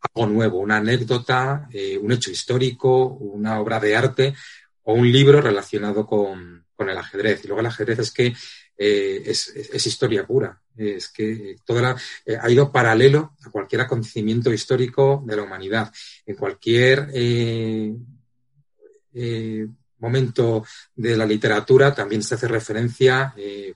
algo 0.00 0.26
nuevo, 0.28 0.58
una 0.58 0.76
anécdota, 0.76 1.68
eh, 1.72 1.98
un 1.98 2.12
hecho 2.12 2.30
histórico, 2.30 3.06
una 3.06 3.60
obra 3.60 3.80
de 3.80 3.96
arte 3.96 4.34
o 4.84 4.94
un 4.94 5.10
libro 5.10 5.40
relacionado 5.40 6.06
con, 6.06 6.64
el 6.78 6.96
ajedrez. 6.96 7.44
Y 7.44 7.48
luego 7.48 7.60
el 7.60 7.66
ajedrez 7.66 7.98
es 7.98 8.10
que 8.10 8.34
eh, 8.78 9.22
es, 9.26 9.86
historia 9.86 10.26
pura, 10.26 10.58
es 10.74 11.10
que 11.10 11.56
toda 11.62 11.94
eh, 12.24 12.38
ha 12.40 12.50
ido 12.50 12.72
paralelo 12.72 13.34
a 13.44 13.50
cualquier 13.50 13.82
acontecimiento 13.82 14.50
histórico 14.50 15.22
de 15.26 15.36
la 15.36 15.42
humanidad. 15.42 15.92
En 16.24 16.36
cualquier 16.36 17.08
momento 19.98 20.64
de 20.94 21.16
la 21.18 21.26
literatura 21.26 21.94
también 21.94 22.22
se 22.22 22.36
hace 22.36 22.48
referencia, 22.48 23.34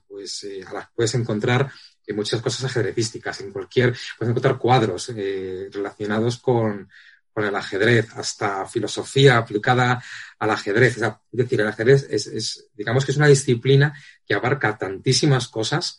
pues 0.08 0.46
a 0.66 0.72
las 0.72 0.88
puedes 0.94 1.14
encontrar 1.14 1.70
en 2.06 2.16
muchas 2.16 2.40
cosas 2.40 2.64
ajedrecísticas. 2.64 3.40
En 3.40 3.52
cualquier, 3.52 3.94
puedes 4.18 4.30
encontrar 4.30 4.58
cuadros 4.58 5.10
eh, 5.14 5.68
relacionados 5.72 6.38
con, 6.38 6.88
con, 7.32 7.44
el 7.44 7.54
ajedrez, 7.54 8.08
hasta 8.14 8.66
filosofía 8.66 9.38
aplicada 9.38 10.02
al 10.44 10.50
ajedrez. 10.50 10.96
Es 10.96 11.02
decir, 11.32 11.60
el 11.60 11.68
ajedrez 11.68 12.06
es, 12.10 12.70
digamos 12.74 13.04
que 13.04 13.12
es 13.12 13.16
una 13.16 13.26
disciplina 13.26 13.94
que 14.26 14.34
abarca 14.34 14.78
tantísimas 14.78 15.48
cosas 15.48 15.98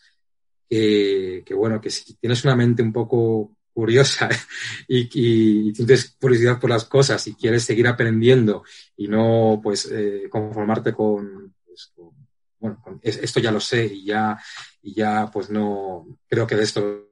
que, 0.68 1.44
bueno, 1.54 1.80
que 1.80 1.90
si 1.90 2.14
tienes 2.14 2.44
una 2.44 2.56
mente 2.56 2.82
un 2.82 2.92
poco 2.92 3.56
curiosa 3.72 4.28
y, 4.88 5.72
tienes 5.72 6.16
curiosidad 6.18 6.58
por 6.58 6.70
las 6.70 6.84
cosas 6.84 7.26
y 7.26 7.34
quieres 7.34 7.62
seguir 7.62 7.86
aprendiendo 7.86 8.64
y 8.96 9.06
no 9.06 9.60
pues 9.62 9.88
eh, 9.92 10.28
conformarte 10.30 10.94
con, 10.94 11.54
pues, 11.64 11.92
con 11.94 12.10
bueno, 12.58 12.82
esto 13.02 13.38
ya 13.38 13.52
lo 13.52 13.60
sé 13.60 13.84
y 13.84 14.06
ya, 14.06 14.38
y 14.82 14.94
ya 14.94 15.30
pues 15.30 15.50
no, 15.50 16.06
creo 16.26 16.46
que 16.46 16.56
de 16.56 16.64
esto 16.64 17.06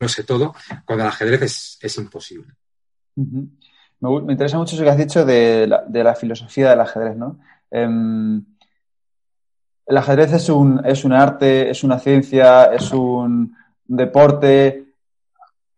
no 0.00 0.08
sé 0.08 0.24
todo, 0.24 0.54
con 0.84 1.00
el 1.00 1.06
ajedrez 1.06 1.78
es, 1.80 1.98
imposible. 1.98 2.54
Me, 4.00 4.32
interesa 4.32 4.58
mucho 4.58 4.74
eso 4.74 4.84
que 4.84 4.90
has 4.90 4.98
dicho 4.98 5.24
de 5.24 5.66
la, 5.66 6.14
filosofía 6.14 6.70
del 6.70 6.80
ajedrez, 6.80 7.16
¿no? 7.16 7.38
Em, 7.70 8.44
el 9.86 9.96
ajedrez 9.96 10.32
es 10.32 10.48
un, 10.48 10.82
es 10.84 11.04
un 11.04 11.12
arte, 11.12 11.70
es 11.70 11.82
una 11.82 11.98
ciencia, 11.98 12.66
es 12.66 12.92
un 12.92 13.56
deporte, 13.86 14.84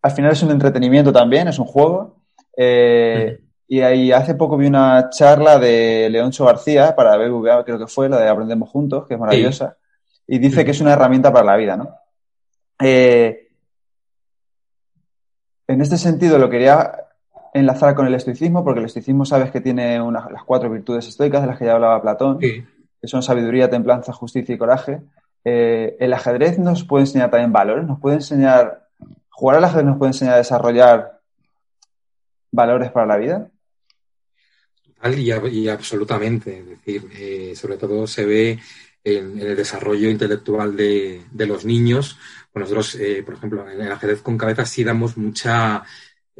al 0.01 0.11
final 0.11 0.31
es 0.31 0.43
un 0.43 0.51
entretenimiento 0.51 1.13
también, 1.13 1.47
es 1.47 1.59
un 1.59 1.65
juego. 1.65 2.17
Eh, 2.57 3.39
y 3.67 3.81
ahí 3.81 4.11
hace 4.11 4.35
poco 4.35 4.57
vi 4.57 4.67
una 4.67 5.09
charla 5.09 5.57
de 5.57 6.09
Leoncho 6.09 6.45
García 6.45 6.93
para 6.93 7.15
BBVA, 7.15 7.63
creo 7.63 7.79
que 7.79 7.87
fue, 7.87 8.09
la 8.09 8.19
de 8.19 8.27
Aprendemos 8.27 8.69
Juntos, 8.69 9.07
que 9.07 9.13
es 9.13 9.19
maravillosa. 9.19 9.77
Y 10.27 10.39
dice 10.39 10.65
que 10.65 10.71
es 10.71 10.81
una 10.81 10.93
herramienta 10.93 11.31
para 11.31 11.45
la 11.45 11.55
vida, 11.55 11.77
¿no? 11.77 11.95
Eh, 12.83 13.47
en 15.67 15.81
este 15.81 15.97
sentido 15.97 16.37
lo 16.37 16.49
quería 16.49 16.91
enlazar 17.53 17.95
con 17.95 18.07
el 18.07 18.15
estoicismo, 18.15 18.63
porque 18.63 18.79
el 18.79 18.85
estoicismo 18.85 19.25
sabes 19.25 19.51
que 19.51 19.61
tiene 19.61 19.99
las 19.99 20.43
cuatro 20.45 20.69
virtudes 20.69 21.07
estoicas 21.07 21.41
de 21.41 21.47
las 21.47 21.57
que 21.57 21.65
ya 21.65 21.73
hablaba 21.73 22.01
Platón, 22.01 22.39
que 22.39 22.65
son 23.03 23.23
sabiduría, 23.23 23.69
templanza, 23.69 24.13
justicia 24.13 24.55
y 24.55 24.57
coraje. 24.57 25.01
Eh, 25.43 25.97
el 25.99 26.13
ajedrez 26.13 26.59
nos 26.59 26.83
puede 26.83 27.03
enseñar 27.03 27.31
también 27.31 27.51
valores, 27.51 27.85
nos 27.85 27.99
puede 27.99 28.17
enseñar, 28.17 28.87
jugar 29.29 29.57
al 29.57 29.63
ajedrez 29.65 29.85
nos 29.85 29.97
puede 29.97 30.11
enseñar 30.11 30.35
a 30.35 30.37
desarrollar 30.37 31.19
valores 32.51 32.91
para 32.91 33.07
la 33.07 33.17
vida 33.17 33.51
y, 35.09 35.67
absolutamente. 35.67 36.59
Es 36.59 36.67
decir, 36.67 37.09
eh, 37.17 37.53
sobre 37.55 37.77
todo 37.77 38.05
se 38.07 38.25
ve 38.25 38.59
en, 39.03 39.39
el 39.39 39.55
desarrollo 39.55 40.09
intelectual 40.09 40.75
de, 40.75 41.23
los 41.33 41.65
niños. 41.65 42.17
nosotros, 42.53 42.95
eh, 42.95 43.23
por 43.25 43.35
ejemplo, 43.35 43.69
en 43.69 43.81
el 43.81 43.91
ajedrez 43.91 44.21
con 44.21 44.37
cabeza 44.37 44.65
sí 44.65 44.83
damos 44.83 45.17
mucha 45.17 45.83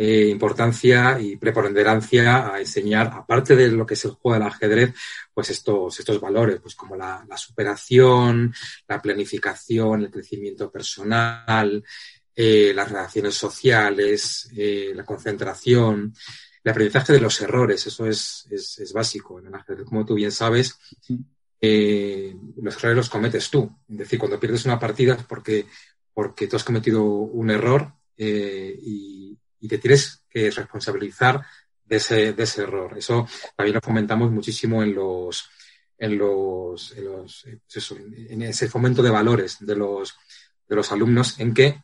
eh, 0.03 0.29
importancia 0.29 1.19
y 1.19 1.35
preponderancia 1.35 2.53
a 2.53 2.59
enseñar, 2.59 3.11
aparte 3.13 3.55
de 3.55 3.67
lo 3.69 3.85
que 3.85 3.93
es 3.93 4.05
el 4.05 4.11
juego 4.11 4.33
del 4.33 4.47
ajedrez, 4.47 4.93
pues 5.33 5.49
estos, 5.49 5.99
estos 5.99 6.19
valores, 6.19 6.59
pues 6.61 6.75
como 6.75 6.95
la, 6.95 7.25
superación, 7.35 8.53
la 8.87 9.01
planificación, 9.01 10.01
el 10.03 10.11
crecimiento 10.11 10.71
personal, 10.71 11.83
las 12.35 12.89
relaciones 12.89 13.35
sociales, 13.35 14.49
la 14.95 15.05
concentración 15.05 16.13
el 16.63 16.71
aprendizaje 16.71 17.13
de 17.13 17.19
los 17.19 17.41
errores, 17.41 17.87
eso 17.87 18.05
es, 18.05 18.47
es, 18.51 18.93
básico 18.93 19.39
en 19.39 19.47
el 19.47 19.55
ajedrez. 19.55 19.85
Como 19.85 20.05
tú 20.05 20.13
bien 20.15 20.31
sabes, 20.31 20.77
eh, 21.59 22.35
los 22.61 22.75
errores 22.77 22.97
los 22.97 23.09
cometes 23.09 23.49
tú. 23.49 23.71
Es 23.89 23.97
decir, 23.97 24.19
cuando 24.19 24.39
pierdes 24.39 24.65
una 24.65 24.79
partida 24.79 25.15
es 25.15 25.23
porque, 25.23 25.65
porque 26.13 26.47
tú 26.47 26.55
has 26.55 26.63
cometido 26.63 27.03
un 27.03 27.49
error 27.49 27.93
eh, 28.15 28.77
y, 29.61 29.67
te 29.67 29.77
tienes 29.77 30.23
que 30.29 30.49
responsabilizar 30.49 31.45
de 31.85 31.97
ese, 31.97 32.33
de 32.33 32.43
ese 32.43 32.63
error. 32.63 32.97
Eso 32.97 33.27
también 33.55 33.75
lo 33.75 33.81
fomentamos 33.81 34.31
muchísimo 34.31 34.83
en 34.83 34.95
los, 34.95 35.49
en 35.97 36.17
los, 36.17 36.97
en, 36.97 37.05
los, 37.05 37.45
pues 37.71 37.91
en 37.91 38.41
ese 38.41 38.67
fomento 38.67 39.01
de 39.03 39.09
valores 39.09 39.57
de 39.59 39.75
los, 39.75 40.15
de 40.67 40.75
los 40.75 40.91
alumnos 40.91 41.39
en 41.39 41.53
que 41.53 41.83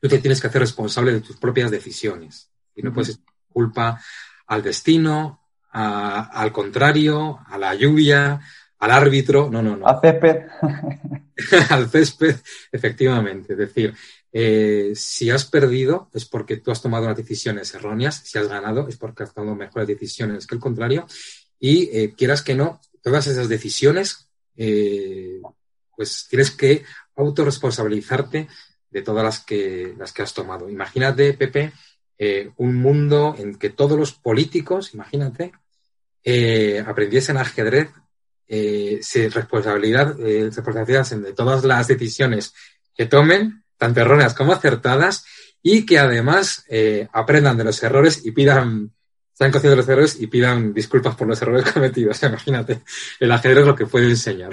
tú 0.00 0.08
te 0.08 0.18
tienes 0.18 0.40
que 0.40 0.48
hacer 0.48 0.60
responsable 0.60 1.12
de 1.12 1.20
tus 1.20 1.36
propias 1.36 1.70
decisiones 1.70 2.50
y 2.74 2.82
no 2.82 2.92
puedes 2.92 3.20
culpa 3.48 3.98
al 4.46 4.62
destino, 4.62 5.40
al 5.72 6.52
contrario, 6.52 7.40
a 7.46 7.56
la 7.58 7.74
lluvia, 7.74 8.40
al 8.78 8.90
árbitro. 8.90 9.48
No, 9.50 9.62
no, 9.62 9.76
no. 9.76 9.86
Al 9.86 10.00
césped. 10.00 10.42
al 11.70 11.88
césped, 11.88 12.36
efectivamente. 12.70 13.54
Es 13.54 13.58
decir, 13.58 13.94
eh, 14.38 14.92
si 14.94 15.30
has 15.30 15.46
perdido 15.46 16.10
es 16.12 16.26
porque 16.26 16.58
tú 16.58 16.70
has 16.70 16.82
tomado 16.82 17.04
unas 17.04 17.16
decisiones 17.16 17.72
erróneas, 17.74 18.16
si 18.22 18.36
has 18.36 18.48
ganado 18.48 18.86
es 18.86 18.98
porque 18.98 19.22
has 19.22 19.32
tomado 19.32 19.56
mejores 19.56 19.88
decisiones 19.88 20.46
que 20.46 20.56
el 20.56 20.60
contrario. 20.60 21.06
Y 21.58 21.88
eh, 21.96 22.12
quieras 22.14 22.42
que 22.42 22.54
no, 22.54 22.78
todas 23.02 23.26
esas 23.28 23.48
decisiones, 23.48 24.28
eh, 24.54 25.40
pues 25.96 26.26
tienes 26.28 26.50
que 26.50 26.84
autorresponsabilizarte 27.16 28.46
de 28.90 29.02
todas 29.02 29.24
las 29.24 29.40
que, 29.40 29.94
las 29.96 30.12
que 30.12 30.20
has 30.20 30.34
tomado. 30.34 30.68
Imagínate, 30.68 31.32
Pepe, 31.32 31.72
un 32.56 32.74
mundo 32.74 33.34
en 33.38 33.54
que 33.54 33.70
todos 33.70 33.98
los 33.98 34.12
políticos, 34.12 34.92
imagínate, 34.92 35.52
aprendiesen 36.86 37.38
ajedrez, 37.38 37.88
se 38.46 39.30
responsabilidad, 39.30 40.14
eh, 40.20 40.50
de 40.50 41.32
todas 41.32 41.64
las 41.64 41.88
decisiones 41.88 42.52
que 42.94 43.06
tomen, 43.06 43.64
tanto 43.76 44.00
erróneas 44.00 44.34
como 44.34 44.52
acertadas, 44.52 45.24
y 45.62 45.84
que 45.84 45.98
además 45.98 46.64
eh, 46.68 47.08
aprendan 47.12 47.56
de 47.56 47.64
los 47.64 47.82
errores 47.82 48.24
y 48.24 48.32
pidan, 48.32 48.92
sean 49.32 49.50
conscientes 49.50 49.70
de 49.70 49.76
los 49.76 49.88
errores 49.88 50.20
y 50.20 50.26
pidan 50.28 50.72
disculpas 50.72 51.16
por 51.16 51.26
los 51.26 51.40
errores 51.42 51.70
cometidos. 51.72 52.22
Imagínate, 52.22 52.82
el 53.20 53.32
ajedrez 53.32 53.66
lo 53.66 53.74
que 53.74 53.86
puede 53.86 54.08
enseñar. 54.08 54.50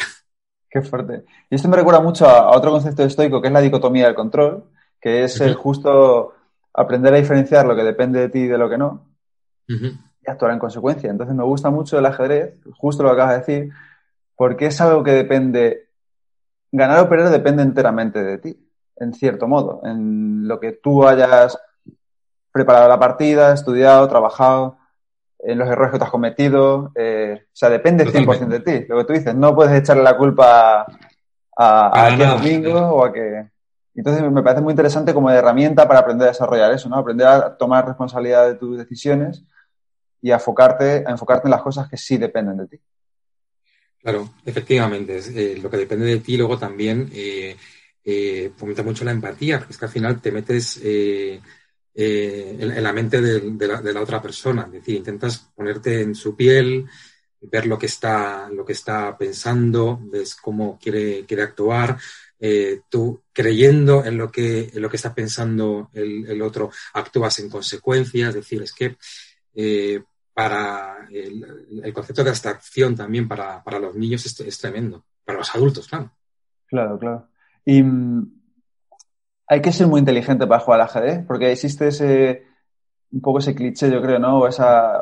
Qué 0.70 0.82
fuerte. 0.82 1.24
Y 1.50 1.56
esto 1.56 1.68
me 1.68 1.78
recuerda 1.78 2.02
mucho 2.02 2.28
a, 2.28 2.56
otro 2.56 2.72
concepto 2.72 3.04
estoico 3.04 3.42
que 3.42 3.48
es 3.48 3.54
la 3.54 3.62
dicotomía 3.62 4.06
del 4.06 4.16
control, 4.16 4.64
que 5.00 5.24
es 5.24 5.40
el 5.40 5.54
justo 5.54 6.34
aprender 6.74 7.14
a 7.14 7.18
diferenciar 7.18 7.66
lo 7.68 7.76
que 7.76 7.84
depende 7.84 8.20
de 8.20 8.30
ti 8.30 8.40
y 8.40 8.48
de 8.48 8.58
lo 8.58 8.70
que 8.70 8.78
no 8.78 9.14
y 10.26 10.32
actuar 10.32 10.52
en 10.52 10.60
consecuencia. 10.60 11.10
Entonces 11.10 11.36
me 11.36 11.44
gusta 11.44 11.70
mucho 11.70 12.00
el 12.00 12.06
ajedrez, 12.06 12.56
justo 12.78 13.04
lo 13.04 13.10
que 13.10 13.14
acabas 13.14 13.34
de 13.34 13.54
decir, 13.54 13.74
porque 14.36 14.68
es 14.68 14.82
algo 14.82 15.04
que 15.04 15.12
depende, 15.12 15.90
ganar 16.72 17.00
o 17.00 17.10
perder 17.10 17.30
depende 17.30 17.64
enteramente 17.64 18.24
de 18.24 18.38
ti, 18.38 18.63
en 18.98 19.14
cierto 19.14 19.48
modo, 19.48 19.82
en 19.84 20.48
lo 20.48 20.60
que 20.60 20.74
tú 20.74 21.08
hayas 21.08 21.58
preparado 22.52 22.88
la 22.88 23.00
partida, 23.00 23.54
estudiado, 23.54 24.08
trabajado, 24.08 24.78
en 25.40 25.58
los 25.58 25.68
errores 25.68 25.92
que 25.92 25.98
tú 25.98 26.06
has 26.06 26.12
cometido, 26.12 26.92
eh, 26.96 27.42
o 27.46 27.56
sea, 27.56 27.70
depende 27.70 28.06
100% 28.06 28.48
de 28.48 28.60
ti. 28.60 28.86
Lo 28.88 28.98
que 29.00 29.04
tú 29.06 29.14
dices, 29.14 29.36
no 29.36 29.54
puedes 29.54 29.74
echarle 29.74 30.04
la 30.04 30.16
culpa 30.16 30.82
a, 30.82 30.86
a, 31.58 32.06
a, 32.06 32.16
domingo 32.16 32.80
o 32.80 33.06
a 33.06 33.12
que 33.12 33.54
entonces 33.96 34.24
me 34.32 34.42
parece 34.42 34.62
muy 34.62 34.72
interesante 34.72 35.14
como 35.14 35.30
herramienta 35.30 35.88
para 35.88 36.00
aprender 36.00 36.28
a 36.28 36.32
desarrollar 36.32 36.74
eso, 36.74 36.90
¿no? 36.90 36.98
Aprender 36.98 37.28
a 37.28 37.56
tomar 37.56 37.86
responsabilidad 37.86 38.48
de 38.48 38.56
tus 38.56 38.78
decisiones 38.78 39.44
y 40.22 40.32
a 40.32 40.36
enfocarte, 40.36 41.04
a 41.06 41.12
enfocarte 41.12 41.48
en 41.48 41.52
las 41.52 41.62
cosas 41.62 41.90
que 41.90 41.98
sí 41.98 42.18
dependen 42.18 42.58
de 42.58 42.68
ti. 42.68 42.80
Claro, 44.02 44.30
efectivamente. 44.46 45.20
Eh, 45.20 45.60
lo 45.62 45.70
que 45.70 45.78
depende 45.78 46.06
de 46.06 46.18
ti 46.20 46.38
luego 46.38 46.58
también 46.58 47.10
eh, 47.14 47.56
eh, 48.04 48.52
fomenta 48.56 48.84
mucho 48.84 49.06
la 49.06 49.12
empatía, 49.12 49.60
porque 49.60 49.74
es 49.74 49.80
que 49.80 49.86
al 49.86 49.92
final 49.92 50.22
te 50.22 50.32
metes 50.32 50.80
en, 50.84 51.42
la 52.84 52.94
mente 52.94 53.22
de, 53.22 53.68
la, 53.68 54.02
otra 54.02 54.22
persona. 54.22 54.64
Es 54.68 54.74
decir, 54.74 54.96
intentas 54.96 55.52
ponerte 55.56 56.02
en 56.02 56.16
su 56.16 56.36
piel, 56.36 56.86
ver 57.42 57.68
lo 57.68 57.78
que 57.78 57.88
está, 57.88 58.50
lo 58.50 58.66
que 58.66 58.74
está 58.74 59.18
pensando, 59.18 60.00
ves 60.04 60.36
cómo 60.36 60.80
quiere, 60.82 61.26
quiere 61.26 61.44
actuar, 61.44 61.98
eh, 62.46 62.82
tú 62.90 63.24
creyendo 63.32 64.04
en 64.04 64.18
lo 64.18 64.30
que, 64.30 64.70
en 64.74 64.82
lo 64.82 64.90
que 64.90 64.98
está 64.98 65.16
pensando 65.16 65.90
el, 65.94 66.42
otro, 66.42 66.72
actúas 66.94 67.40
en 67.40 67.50
consecuencia. 67.50 68.28
Es 68.28 68.36
decir, 68.36 68.62
es 68.62 68.74
que 68.74 68.98
eh, 69.56 70.04
para 70.34 71.08
el, 71.10 71.94
concepto 71.94 72.22
de 72.22 72.32
abstracción 72.32 72.98
también 72.98 73.30
para, 73.30 73.64
los 73.80 73.96
niños 73.96 74.26
es, 74.26 74.58
tremendo. 74.58 75.06
Para 75.24 75.38
los 75.38 75.56
adultos, 75.56 75.88
claro. 75.88 76.12
Claro, 76.68 77.00
claro. 77.00 77.30
Y 77.66 77.84
mm, 77.84 78.32
hay 79.48 79.62
que 79.62 79.72
ser 79.72 79.88
muy 79.88 80.00
inteligente 80.00 80.48
para 80.48 80.62
jugar 80.62 80.82
al 80.82 80.88
ajedrez, 80.88 81.26
porque 81.26 81.52
existe 81.52 81.88
ese, 81.88 82.44
un 83.12 83.22
poco 83.22 83.40
ese 83.40 83.56
cliché, 83.56 83.92
yo 83.92 84.02
creo, 84.02 84.20
¿no? 84.20 84.40
O 84.40 84.48
esa, 84.48 85.02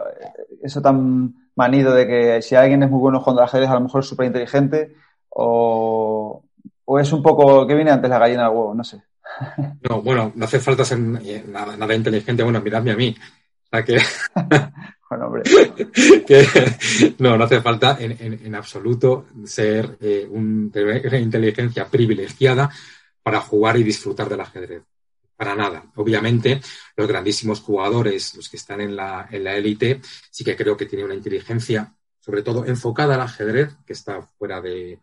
eso 0.61 0.81
tan 0.81 1.35
manido 1.55 1.93
de 1.93 2.07
que 2.07 2.41
si 2.41 2.55
alguien 2.55 2.83
es 2.83 2.89
muy 2.89 2.99
bueno 2.99 3.19
jugando 3.19 3.41
al 3.41 3.47
ajedrez, 3.47 3.69
a 3.69 3.75
lo 3.75 3.81
mejor 3.81 4.01
es 4.01 4.07
súper 4.07 4.27
inteligente, 4.27 4.95
o, 5.29 6.43
o 6.85 6.99
es 6.99 7.11
un 7.13 7.23
poco 7.23 7.65
que 7.65 7.75
viene 7.75 7.91
antes 7.91 8.09
la 8.09 8.19
gallina 8.19 8.43
del 8.43 8.51
huevo, 8.57 8.73
no 8.73 8.83
sé. 8.83 9.01
No, 9.89 10.01
bueno, 10.01 10.31
no 10.35 10.45
hace 10.45 10.59
falta 10.59 10.85
ser 10.85 10.99
eh, 11.23 11.43
nada, 11.47 11.95
inteligente. 11.95 12.43
Bueno, 12.43 12.61
miradme 12.61 12.91
a 12.91 12.95
mí. 12.95 13.15
O 13.71 13.83
que... 13.83 13.97
bueno, 15.11 15.27
hombre. 15.27 15.43
no, 17.19 17.37
no 17.37 17.43
hace 17.43 17.61
falta 17.61 17.97
en, 17.99 18.55
absoluto 18.55 19.27
ser 19.45 19.97
eh, 19.99 20.25
un, 20.29 20.71
una 20.73 21.19
inteligencia 21.19 21.85
privilegiada 21.85 22.71
para 23.21 23.41
jugar 23.41 23.75
y 23.75 23.83
disfrutar 23.83 24.29
del 24.29 24.39
ajedrez. 24.39 24.83
Para 25.35 25.53
nada. 25.53 25.83
Obviamente, 25.95 26.61
los 26.95 27.07
grandísimos 27.07 27.59
jugadores, 27.59 28.35
los 28.35 28.47
que 28.47 28.55
están 28.57 28.79
en 28.79 28.95
la 28.95 29.27
élite, 29.31 29.99
sí 30.29 30.45
que 30.45 30.55
creo 30.55 30.77
que 30.77 30.85
tienen 30.85 31.07
una 31.07 31.15
inteligencia, 31.15 31.93
sobre 32.19 32.41
todo 32.41 32.65
enfocada 32.65 33.15
al 33.15 33.21
ajedrez, 33.21 33.75
que 33.85 33.93
está 33.93 34.21
fuera 34.21 34.61
de, 34.61 34.99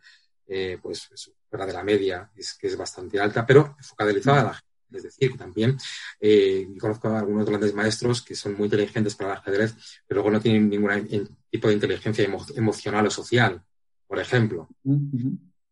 eh, 0.47 0.79
pues 0.81 1.11
fuera 1.51 1.67
de 1.67 1.73
la 1.75 1.85
media, 1.85 2.31
es 2.35 2.55
que 2.55 2.69
es 2.69 2.77
bastante 2.77 3.21
alta, 3.21 3.45
pero 3.45 3.77
focalizada 3.83 4.41
a 4.41 4.45
la 4.45 4.55
gente. 4.55 4.68
Es 4.93 5.03
decir, 5.03 5.37
también 5.37 5.77
eh, 6.21 6.69
conozco 6.79 7.09
a 7.09 7.19
algunos 7.19 7.47
grandes 7.47 7.75
maestros 7.75 8.23
que 8.23 8.35
son 8.35 8.57
muy 8.57 8.65
inteligentes 8.65 9.15
para 9.15 9.33
el 9.33 9.39
ajedrez, 9.39 9.75
pero 10.07 10.21
luego 10.21 10.31
no 10.31 10.41
tienen 10.41 10.69
ningún 10.69 11.37
tipo 11.51 11.69
de 11.69 11.75
inteligencia 11.75 12.29
emocional 12.57 13.07
o 13.07 13.11
social, 13.11 13.63
por 14.07 14.19
ejemplo. 14.19 14.69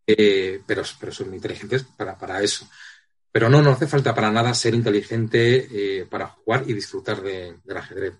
Eh, 0.06 0.60
pero, 0.66 0.82
pero 1.00 1.12
son 1.12 1.34
inteligentes 1.34 1.84
para, 1.84 2.18
para 2.18 2.42
eso. 2.42 2.68
Pero 3.32 3.48
no, 3.48 3.60
no 3.62 3.70
hace 3.70 3.86
falta 3.86 4.14
para 4.14 4.30
nada 4.30 4.54
ser 4.54 4.74
inteligente 4.74 5.68
eh, 6.00 6.06
para 6.06 6.28
jugar 6.28 6.64
y 6.66 6.72
disfrutar 6.72 7.22
de, 7.22 7.56
del 7.64 7.76
ajedrez. 7.76 8.14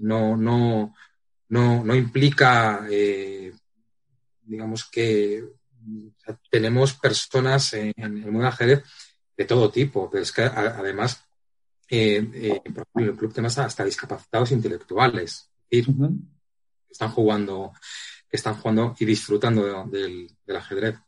No, 0.00 0.36
no, 0.36 0.94
no, 1.48 1.84
no 1.84 1.94
implica, 1.94 2.86
digamos 4.42 4.88
que 4.88 5.44
tenemos 6.50 6.94
personas 6.94 7.72
en, 7.74 7.92
el 7.96 8.10
mundo 8.10 8.40
del 8.40 8.48
ajedrez 8.48 8.84
de 9.38 9.44
todo 9.44 9.70
tipo, 9.70 10.10
pero 10.10 10.24
es 10.24 10.32
que 10.32 10.42
además, 10.42 11.24
eh, 11.88 12.28
eh, 12.34 12.60
por 12.64 12.82
ejemplo, 12.82 12.84
en 12.96 13.04
el 13.04 13.16
club 13.16 13.32
tenemos 13.32 13.56
hasta 13.56 13.84
discapacitados 13.84 14.50
intelectuales, 14.50 15.48
que 15.70 15.84
están 16.90 17.10
jugando, 17.10 17.72
están 18.28 18.54
jugando 18.54 18.96
y 18.98 19.04
disfrutando 19.04 19.84
del, 19.84 20.28
ajedrez. 20.56 20.98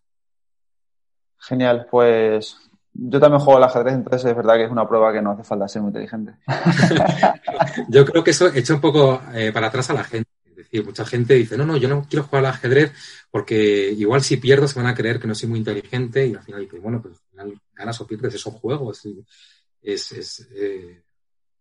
Genial, 1.39 1.89
pues 1.91 2.57
yo 2.93 3.19
también 3.19 3.41
juego 3.41 3.59
al 3.59 3.65
ajedrez, 3.65 3.95
entonces 3.95 4.31
es 4.31 4.37
verdad 4.37 4.55
que 4.55 4.65
es 4.67 4.71
una 4.71 4.89
prueba 4.89 5.13
que 5.13 5.23
no 5.23 5.33
hace 5.33 5.43
falta 5.43 5.67
ser 5.67 5.83
muy 5.83 5.89
inteligente. 5.89 6.35
yo 7.89 8.05
creo 8.05 8.23
que 8.23 8.31
eso 8.31 8.47
echa 8.55 8.75
un 8.75 8.81
poco 8.81 9.21
eh, 9.35 9.51
para 9.53 9.67
atrás 9.67 9.91
a 9.91 9.95
la 9.95 10.05
gente 10.05 10.31
decir, 10.55 10.85
mucha 10.85 11.05
gente 11.05 11.35
dice, 11.35 11.57
no, 11.57 11.67
no, 11.67 11.77
yo 11.77 11.89
no 11.89 12.07
quiero 12.09 12.25
jugar 12.25 12.45
al 12.45 12.53
ajedrez 12.53 12.93
porque 13.31 13.91
igual 13.91 14.23
si 14.23 14.37
pierdo 14.37 14.69
se 14.69 14.79
van 14.79 14.89
a 14.89 14.95
creer 14.95 15.19
que 15.19 15.27
no 15.27 15.35
soy 15.35 15.49
muy 15.49 15.59
inteligente 15.59 16.27
y 16.27 16.35
al 16.35 16.43
final 16.43 16.61
dice, 16.61 16.79
bueno, 16.79 17.03
pues 17.03 17.15
al 17.15 17.31
final 17.31 17.61
ganas 17.81 18.01
o 18.01 18.07
pierdes, 18.07 18.35
es 18.35 18.47
un 18.47 18.53
juego, 18.53 18.93
es, 18.93 19.05
es, 20.13 20.49
eh, 20.55 21.03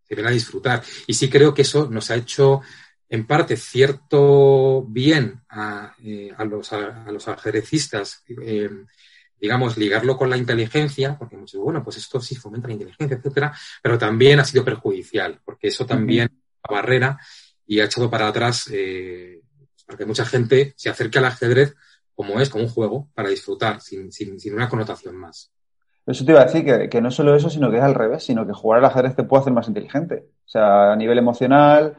se 0.04 0.16
viene 0.16 0.30
a 0.30 0.34
disfrutar. 0.34 0.84
Y 1.08 1.14
sí 1.14 1.30
creo 1.30 1.54
que 1.54 1.64
eso 1.64 1.90
nos 1.90 2.12
ha 2.12 2.16
hecho 2.16 2.62
en 3.10 3.26
parte 3.26 3.58
cierto 3.58 4.84
bien 4.88 5.42
a, 5.50 5.96
eh, 6.04 6.32
los, 6.48 6.74
a, 6.74 7.12
los, 7.12 7.28
ajedrecistas, 7.28 8.24
eh, 8.28 8.70
digamos, 9.40 9.78
ligarlo 9.78 10.16
con 10.16 10.30
la 10.30 10.38
inteligencia, 10.38 11.18
porque 11.18 11.36
muchos, 11.36 11.60
bueno, 11.60 11.84
pues 11.84 11.98
esto 11.98 12.22
sí 12.22 12.36
fomenta 12.36 12.68
la 12.68 12.74
inteligencia, 12.74 13.18
etcétera, 13.18 13.54
pero 13.82 13.98
también 13.98 14.40
ha 14.40 14.46
sido 14.46 14.64
perjudicial, 14.64 15.42
porque 15.44 15.70
eso 15.70 15.86
también 15.86 16.26
es 16.28 16.70
una 16.70 16.78
barrera 16.78 17.20
y 17.66 17.80
ha 17.80 17.86
echado 17.86 18.10
para 18.10 18.28
atrás 18.28 18.70
eh, 18.72 19.42
para 19.86 19.98
que 19.98 20.06
mucha 20.06 20.26
gente 20.26 20.74
se 20.78 20.90
acerque 20.90 21.18
al 21.18 21.26
ajedrez 21.26 21.76
como 22.14 22.40
es, 22.42 22.50
como 22.50 22.66
un 22.66 22.70
juego, 22.70 23.10
para 23.16 23.30
disfrutar, 23.30 23.80
sin, 23.82 24.12
una 24.54 24.68
connotación 24.68 25.16
más. 25.16 25.52
Eso 26.12 26.26
te 26.26 26.32
iba 26.32 26.42
a 26.42 26.46
decir, 26.46 26.66
que, 26.66 26.90
que, 26.90 27.02
no 27.02 27.12
solo 27.12 27.36
eso, 27.36 27.50
sino 27.50 27.70
que 27.70 27.78
es 27.78 27.84
al 27.84 27.94
revés, 27.94 28.24
sino 28.24 28.46
que 28.46 28.54
jugar 28.54 28.80
al 28.80 28.86
ajedrez 28.86 29.16
te 29.16 29.24
puede 29.24 29.42
hacer 29.42 29.54
más 29.54 29.68
inteligente. 29.68 30.26
O 30.46 30.50
sea, 30.50 30.94
a 30.94 30.96
nivel 30.96 31.18
emocional, 31.20 31.96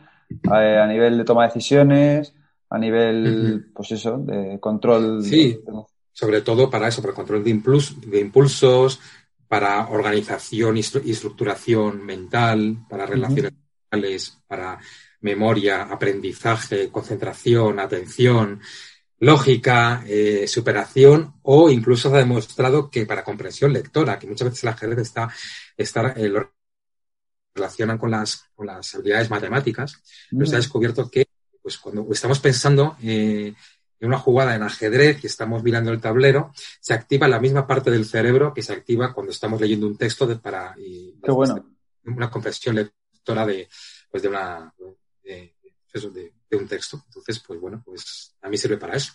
a, 0.48 0.86
nivel 0.86 1.18
de 1.18 1.24
toma 1.24 1.42
de 1.42 1.48
decisiones, 1.48 2.34
a 2.68 2.78
nivel, 2.78 3.70
pues 3.74 3.92
eso, 3.92 4.18
de 4.18 4.58
control. 4.58 5.22
Sí, 5.22 5.60
sobre 6.12 6.42
todo 6.42 6.68
para 6.68 6.88
eso, 6.88 7.00
para 7.00 7.10
el 7.10 7.16
control 7.16 7.44
de, 7.44 7.60
de 8.06 8.20
impulsos, 8.20 9.00
para 9.48 9.88
organización 9.88 10.76
y, 10.76 10.80
estructuración 10.80 12.04
mental, 12.04 12.78
para 12.88 13.06
relaciones 13.06 13.52
para 14.46 14.78
memoria, 15.20 15.82
aprendizaje, 15.82 16.88
concentración, 16.90 17.80
atención, 17.80 18.60
lógica, 19.20 20.02
eh, 20.06 20.48
superación 20.48 21.34
o 21.42 21.70
incluso 21.70 22.08
se 22.08 22.16
ha 22.16 22.18
demostrado 22.18 22.90
que 22.90 23.06
para 23.06 23.22
comprensión 23.22 23.72
lectora, 23.72 24.18
que 24.18 24.26
muchas 24.26 24.48
veces 24.48 24.64
el 24.64 24.70
ajedrez 24.70 24.98
está, 24.98 25.30
está 25.76 26.12
eh, 26.12 26.28
lo 26.28 26.50
relacionan 27.54 27.98
con 27.98 28.10
las, 28.10 28.46
con 28.54 28.66
las 28.66 28.94
habilidades 28.94 29.28
matemáticas, 29.28 30.02
pero 30.30 30.46
se 30.46 30.54
ha 30.54 30.58
mm. 30.58 30.62
descubierto 30.62 31.10
que 31.10 31.26
pues 31.62 31.76
cuando 31.76 32.06
estamos 32.10 32.40
pensando 32.40 32.96
eh, 33.02 33.52
en 34.00 34.08
una 34.08 34.18
jugada 34.18 34.54
en 34.54 34.62
ajedrez 34.62 35.22
y 35.22 35.26
estamos 35.26 35.62
mirando 35.62 35.92
el 35.92 36.00
tablero, 36.00 36.52
se 36.80 36.94
activa 36.94 37.28
la 37.28 37.40
misma 37.40 37.66
parte 37.66 37.90
del 37.90 38.06
cerebro 38.06 38.54
que 38.54 38.62
se 38.62 38.72
activa 38.72 39.12
cuando 39.12 39.32
estamos 39.32 39.60
leyendo 39.60 39.86
un 39.86 39.98
texto 39.98 40.26
de, 40.26 40.36
para 40.36 40.74
Qué 40.74 41.30
bueno. 41.30 41.66
una 42.06 42.30
comprensión 42.30 42.76
lectora 42.76 43.44
de, 43.44 43.68
pues 44.10 44.22
de 44.22 44.28
una 44.30 44.72
de, 45.22 45.54
un 46.56 46.68
texto. 46.68 47.02
Entonces, 47.06 47.42
pues 47.46 47.60
bueno, 47.60 47.82
pues 47.84 48.34
a 48.42 48.48
mí 48.48 48.56
sirve 48.56 48.76
para 48.76 48.94
eso. 48.94 49.12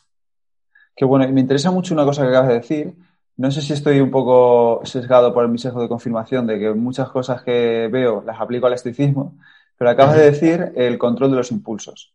Qué 0.96 1.06
bueno, 1.06 1.26
y 1.26 1.32
me 1.32 1.42
interesa 1.42 1.72
mucho 1.72 1.94
una 1.94 2.06
cosa 2.06 2.24
que 2.24 2.30
acabas 2.30 2.50
de 2.50 2.56
decir. 2.56 2.94
No 3.38 3.52
sé 3.52 3.62
si 3.62 3.74
estoy 3.74 4.00
un 4.00 4.12
poco 4.12 4.82
sesgado 4.86 5.34
por 5.34 5.44
el 5.44 5.60
sesgo 5.60 5.82
de 5.82 5.90
confirmación 5.90 6.48
de 6.48 6.58
que 6.58 6.74
muchas 6.74 7.10
cosas 7.10 7.44
que 7.44 7.90
veo 7.92 8.24
las 8.26 8.40
aplico 8.40 8.68
al 8.68 8.74
estoicismo, 8.74 9.38
pero 9.78 9.90
acabas 9.90 10.16
de 10.16 10.32
decir 10.32 10.72
el 10.76 10.98
control 10.98 11.32
de 11.32 11.38
los 11.38 11.52
impulsos. 11.52 12.14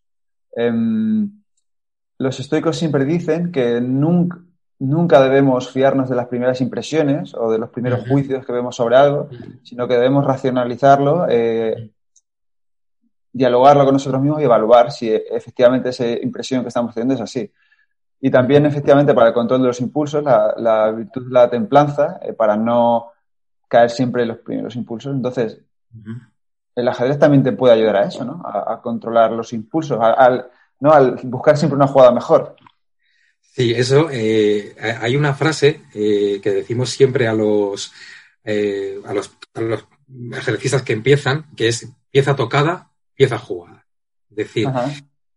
Em, 0.56 1.30
los 2.16 2.40
estoicos 2.40 2.78
siempre 2.78 3.04
dicen 3.04 3.52
que 3.52 3.80
nunca, 3.82 4.38
nunca 4.78 5.22
debemos 5.22 5.70
fiarnos 5.70 6.08
de 6.08 6.16
las 6.16 6.28
primeras 6.28 6.60
impresiones 6.62 7.34
o 7.34 7.52
de 7.52 7.58
los 7.58 7.70
primeros 7.70 8.08
juicios 8.08 8.44
que 8.44 8.52
vemos 8.52 8.76
sobre 8.76 8.96
algo, 8.96 9.28
sino 9.62 9.86
que 9.86 9.94
debemos 9.94 10.24
racionalizarlo, 10.24 11.26
eh, 11.28 11.90
dialogarlo 13.32 13.84
con 13.84 13.94
nosotros 13.94 14.20
mismos 14.20 14.40
y 14.40 14.44
evaluar 14.44 14.90
si 14.90 15.10
efectivamente 15.10 15.90
esa 15.90 16.06
impresión 16.06 16.62
que 16.62 16.68
estamos 16.68 16.94
teniendo 16.94 17.14
es 17.14 17.20
así. 17.20 17.50
Y 18.20 18.30
también, 18.30 18.66
efectivamente, 18.66 19.14
para 19.14 19.28
el 19.28 19.34
control 19.34 19.62
de 19.62 19.68
los 19.68 19.80
impulsos, 19.80 20.22
la, 20.22 20.90
virtud 20.90 21.26
de 21.26 21.32
la 21.32 21.48
templanza, 21.48 22.18
eh, 22.22 22.34
para 22.34 22.56
no 22.56 23.12
caer 23.66 23.90
siempre 23.90 24.22
en 24.22 24.28
los 24.28 24.38
primeros 24.38 24.76
impulsos. 24.76 25.14
Entonces, 25.14 25.58
el 26.74 26.88
ajedrez 26.88 27.18
también 27.18 27.42
te 27.42 27.52
puede 27.52 27.74
ayudar 27.74 27.96
a 27.96 28.04
eso, 28.06 28.24
¿no? 28.24 28.42
A, 28.44 28.80
controlar 28.82 29.32
los 29.32 29.52
impulsos, 29.52 29.98
al, 30.00 30.50
¿no? 30.80 30.92
al 30.92 31.18
buscar 31.24 31.56
siempre 31.56 31.76
una 31.76 31.86
jugada 31.86 32.12
mejor. 32.12 32.56
Sí, 33.40 33.72
eso, 33.72 34.08
eh, 34.10 34.76
hay 35.00 35.16
una 35.16 35.34
frase 35.34 35.82
eh, 35.94 36.40
que 36.42 36.50
decimos 36.50 36.90
siempre 36.90 37.26
a 37.26 37.32
los, 37.32 37.92
a 38.44 39.14
los, 39.14 39.30
a 39.54 39.60
los 39.60 39.86
ejercistas 40.32 40.82
que 40.82 40.92
empiezan, 40.92 41.46
que 41.56 41.68
es 41.68 41.90
pieza 42.10 42.36
tocada, 42.36 42.89
pieza 43.20 43.36
jugada. 43.36 43.86
Es 44.30 44.36
decir, 44.36 44.66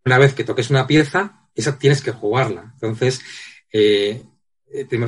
una 0.06 0.18
vez 0.18 0.34
que 0.34 0.46
toques 0.46 0.70
una 0.70 0.88
pieza, 0.88 1.50
esa 1.54 1.78
tienes 1.78 2.02
que 2.02 2.14
jugarla. 2.14 2.72
Entonces, 2.76 3.20
eh, 3.74 4.24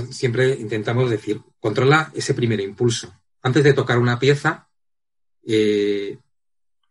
siempre 0.09 0.49
intentamos 0.55 1.09
decir, 1.09 1.39
controla 1.61 2.11
ese 2.13 2.33
primer 2.33 2.59
impulso. 2.59 3.13
Antes 3.41 3.63
de 3.63 3.71
tocar 3.71 3.97
una 3.97 4.19
pieza, 4.19 4.67
eh, 5.47 6.17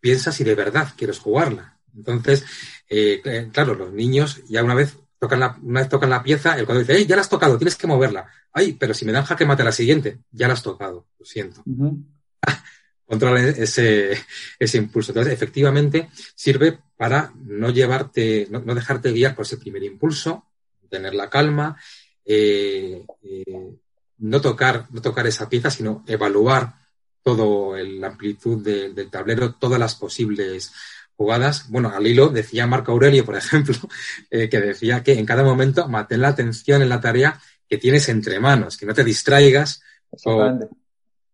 piensa 0.01 0.33
si 0.33 0.43
de 0.43 0.55
verdad 0.55 0.89
quieres 0.97 1.19
jugarla. 1.19 1.79
Entonces, 1.95 2.47
eh, 2.89 3.21
claro, 3.53 3.75
los 3.75 3.93
niños 3.93 4.41
ya 4.49 4.65
una 4.65 4.75
vez 4.75 4.97
tocan 5.19 5.41
la, 5.41 5.59
una 5.61 5.81
vez 5.81 5.91
tocan 5.91 6.09
la 6.09 6.23
pieza, 6.23 6.59
el 6.59 6.65
cuadro 6.65 6.81
dice, 6.81 6.95
¡ay, 6.95 7.05
ya 7.05 7.17
la 7.17 7.21
has 7.21 7.29
tocado! 7.29 7.59
Tienes 7.59 7.77
que 7.77 7.87
moverla. 7.87 8.27
¡Ay, 8.55 8.73
pero 8.73 8.95
si 8.95 9.05
me 9.05 9.13
dan 9.13 9.25
jaque 9.25 9.45
mate 9.45 9.65
la 9.65 9.73
siguiente! 9.73 10.21
Ya 10.31 10.49
la 10.49 10.55
has 10.55 10.63
tocado, 10.63 11.09
lo 11.19 11.27
siento 11.27 11.63
controlar 13.07 13.45
ese, 13.45 14.19
ese 14.59 14.79
impulso. 14.79 15.13
Entonces, 15.13 15.33
efectivamente, 15.33 16.09
sirve 16.35 16.79
para 16.97 17.33
no 17.37 17.71
llevarte, 17.71 18.47
no, 18.51 18.61
dejarte 18.75 19.13
guiar 19.13 19.35
por 19.35 19.45
ese 19.45 19.59
primer 19.59 19.83
impulso, 19.83 20.47
tener 20.89 21.15
la 21.15 21.29
calma, 21.29 21.77
eh, 22.25 23.05
eh, 23.23 23.75
no 24.19 24.41
tocar, 24.41 24.87
no 24.91 25.03
tocar 25.03 25.27
esa 25.27 25.49
pieza, 25.49 25.71
sino 25.71 26.05
evaluar 26.07 26.75
todo 27.23 27.77
la 27.77 28.09
amplitud 28.09 28.63
del 28.63 29.11
tablero, 29.11 29.55
todas 29.55 29.81
las 29.81 29.95
posibles 29.95 30.73
jugadas. 31.17 31.69
Bueno, 31.71 31.91
al 31.95 32.07
hilo 32.07 32.29
decía 32.29 32.67
Marco 32.67 32.93
Aurelio, 32.93 33.25
por 33.25 33.37
ejemplo, 33.37 33.75
eh, 34.31 34.49
que 34.49 34.61
decía 34.61 35.03
que 35.03 35.19
en 35.19 35.27
cada 35.27 35.43
momento 35.43 35.89
mantén 35.89 36.21
la 36.21 36.29
atención 36.29 36.83
en 36.83 36.89
la 36.89 37.01
tarea 37.01 37.41
que 37.69 37.79
tienes 37.79 38.09
entre 38.09 38.41
manos, 38.41 38.77
que 38.77 38.87
no 38.87 38.95
te 38.95 39.05
distraigas 39.05 39.83
o, 40.25 40.59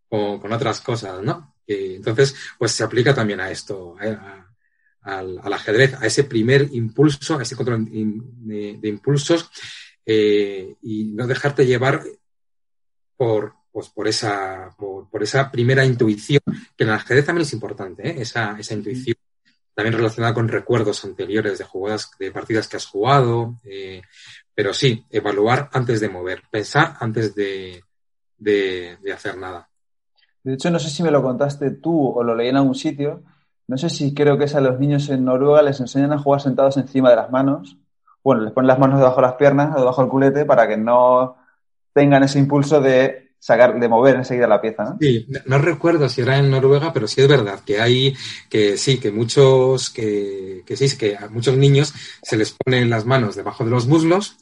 con 0.09 0.53
otras 0.53 0.81
cosas, 0.81 1.23
¿no? 1.23 1.50
Entonces, 1.71 2.35
pues 2.59 2.73
se 2.73 2.85
aplica 2.85 3.15
también 3.15 3.41
a 3.41 3.51
esto, 3.51 3.97
al, 5.03 5.53
ajedrez, 5.53 5.95
a 5.95 6.07
ese 6.07 6.25
primer 6.25 6.69
impulso, 6.73 7.39
a 7.39 7.43
ese 7.43 7.57
control 7.57 7.87
de, 7.87 8.89
impulsos 8.89 9.51
y 10.05 11.05
no 11.13 11.27
dejarte 11.27 11.67
llevar 11.67 12.03
por, 13.17 13.55
pues 13.73 13.89
por 13.89 14.09
esa, 14.09 14.75
por, 14.77 15.23
esa 15.23 15.51
primera 15.51 15.85
intuición, 15.85 16.41
que 16.77 16.85
en 16.85 16.89
el 16.89 16.95
ajedrez 16.95 17.27
también 17.27 17.47
es 17.47 17.53
importante, 17.53 18.21
esa, 18.21 18.59
esa 18.59 18.75
intuición 18.75 19.17
también 19.75 19.97
relacionada 19.97 20.35
con 20.35 20.49
recuerdos 20.49 21.05
anteriores 21.07 21.57
de 21.57 21.65
jugadas, 21.65 22.11
de 22.19 22.31
partidas 22.31 22.69
que 22.69 22.77
has 22.77 22.85
jugado, 22.85 23.57
eh, 23.65 24.03
pero 24.55 24.75
sí, 24.75 25.07
evaluar 25.09 25.71
antes 25.73 26.01
de 26.01 26.09
mover, 26.11 26.43
pensar 26.51 26.99
antes 27.01 27.35
de, 27.35 27.83
de, 28.37 28.99
hacer 29.11 29.39
nada. 29.39 29.70
De 30.43 30.55
hecho, 30.55 30.71
no 30.71 30.79
sé 30.79 30.91
si 30.91 31.03
me 31.03 31.11
lo 31.11 31.23
contaste 31.23 31.71
tú 31.71 32.09
o 32.09 32.23
lo 32.23 32.35
leí 32.35 32.49
en 32.49 32.57
algún 32.57 32.75
sitio. 32.75 33.23
No 33.69 33.79
sé 33.79 33.91
si 33.91 34.15
creo 34.15 34.39
que 34.39 34.45
es 34.45 34.55
a 34.55 34.61
los 34.61 34.79
niños 34.79 35.09
en 35.11 35.25
Noruega 35.25 35.63
les 35.63 35.81
enseñan 35.81 36.13
a 36.13 36.19
jugar 36.19 36.41
sentados 36.41 36.77
encima 36.77 37.11
de 37.11 37.17
las 37.17 37.31
manos. 37.31 37.77
Bueno, 38.23 38.43
les 38.43 38.53
ponen 38.53 38.69
las 38.69 38.79
manos 38.79 38.99
debajo 38.99 39.17
de 39.17 39.23
las 39.23 39.35
piernas 39.35 39.75
o 39.77 39.81
debajo 39.81 40.03
del 40.03 40.11
culete 40.11 40.45
para 40.45 40.67
que 40.67 40.77
no 40.77 41.37
tengan 41.93 42.23
ese 42.23 42.39
impulso 42.39 42.81
de 42.81 43.31
sacar, 43.39 43.81
de 43.81 43.89
mover 43.89 44.17
enseguida 44.17 44.47
la 44.47 44.61
pieza, 44.61 44.85
¿no? 44.85 44.99
Sí, 45.01 45.27
no 45.47 45.59
recuerdo 45.59 46.09
si 46.09 46.21
era 46.21 46.39
en 46.39 46.51
Noruega, 46.51 46.93
pero 46.93 47.09
sí 47.09 47.23
es 47.23 47.29
verdad 47.29 47.61
que 47.65 47.81
hay, 47.81 48.15
que 48.49 48.77
sí, 48.77 48.99
que 48.99 49.11
muchos, 49.11 49.91
que, 49.91 50.63
que 50.67 50.77
sí, 50.77 50.97
que 50.97 51.17
a 51.17 51.29
muchos 51.29 51.57
niños 51.57 51.95
se 52.23 52.37
les 52.37 52.53
ponen 52.53 52.91
las 52.91 53.07
manos 53.07 53.37
debajo 53.37 53.65
de 53.65 53.71
los 53.71 53.87
muslos 53.87 54.37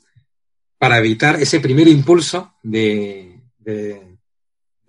para 0.78 0.98
evitar 0.98 1.36
ese 1.36 1.60
primer 1.60 1.86
impulso 1.88 2.54
de, 2.62 3.40
de, 3.58 4.07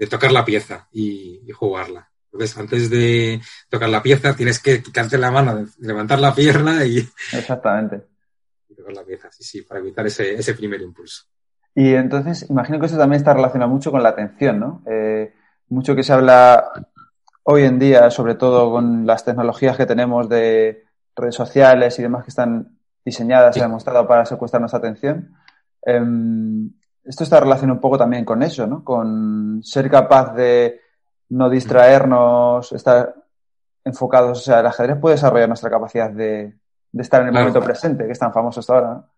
tocar 0.08 0.32
la 0.32 0.46
pieza 0.46 0.88
y, 0.92 1.42
jugarla. 1.54 2.10
Entonces, 2.32 2.58
antes 2.58 2.90
de 2.90 3.42
tocar 3.70 3.90
la 3.90 4.04
pieza, 4.04 4.36
tienes 4.36 4.60
que 4.60 4.84
quitarte 4.84 5.18
la 5.18 5.32
mano, 5.32 5.66
levantar 5.80 6.20
la 6.20 6.34
pierna 6.34 6.86
y. 6.86 7.00
Exactamente. 7.34 8.06
Y 8.70 8.76
tocar 8.76 8.94
la 8.94 9.04
pieza, 9.04 9.32
sí, 9.32 9.44
sí, 9.44 9.62
para 9.64 9.80
evitar 9.80 10.06
ese, 10.06 10.36
ese 10.36 10.54
primer 10.54 10.82
impulso. 10.82 11.24
Y 11.76 11.94
entonces, 11.94 12.50
imagino 12.50 12.80
que 12.80 12.86
eso 12.88 12.98
también 12.98 13.20
está 13.20 13.34
relacionado 13.34 13.72
mucho 13.72 13.92
con 13.92 14.04
la 14.04 14.10
atención, 14.10 14.60
¿no? 14.60 14.84
Eh, 14.86 15.34
mucho 15.70 15.96
que 15.96 16.04
se 16.04 16.14
habla 16.14 16.72
hoy 17.44 17.64
en 17.64 17.80
día, 17.80 18.12
sobre 18.12 18.36
todo 18.36 18.72
con 18.72 19.06
las 19.06 19.26
tecnologías 19.26 19.78
que 19.78 19.86
tenemos 19.86 20.30
de 20.30 20.84
redes 21.16 21.36
sociales 21.36 21.98
y 21.98 22.02
demás 22.02 22.24
que 22.24 22.30
están 22.30 22.80
diseñadas 23.04 23.58
y 23.58 23.60
demostradas 23.60 24.08
para 24.08 24.26
secuestrar 24.26 24.62
nuestra 24.62 24.80
atención. 24.80 25.36
Em, 25.82 26.72
esto 27.10 27.24
está 27.24 27.40
relacionado 27.40 27.74
un 27.74 27.82
poco 27.82 27.98
también 27.98 28.24
con 28.24 28.44
eso, 28.44 28.68
¿no? 28.68 28.84
Con 28.84 29.62
ser 29.64 29.90
capaz 29.90 30.36
de 30.36 30.80
no 31.30 31.50
distraernos, 31.50 32.72
estar 32.72 33.16
enfocados. 33.84 34.38
O 34.38 34.42
sea, 34.42 34.60
el 34.60 34.68
ajedrez 34.68 34.96
puede 35.00 35.16
desarrollar 35.16 35.48
nuestra 35.48 35.72
capacidad 35.72 36.12
de, 36.12 36.54
estar 36.94 37.24
en 37.24 37.30
el 37.30 37.34
momento 37.34 37.62
presente, 37.62 38.06
que 38.06 38.12
es 38.12 38.20
tan 38.20 38.32
famoso 38.32 38.60
hasta 38.60 38.74
ahora. 38.76 38.94
¿no? 38.94 39.10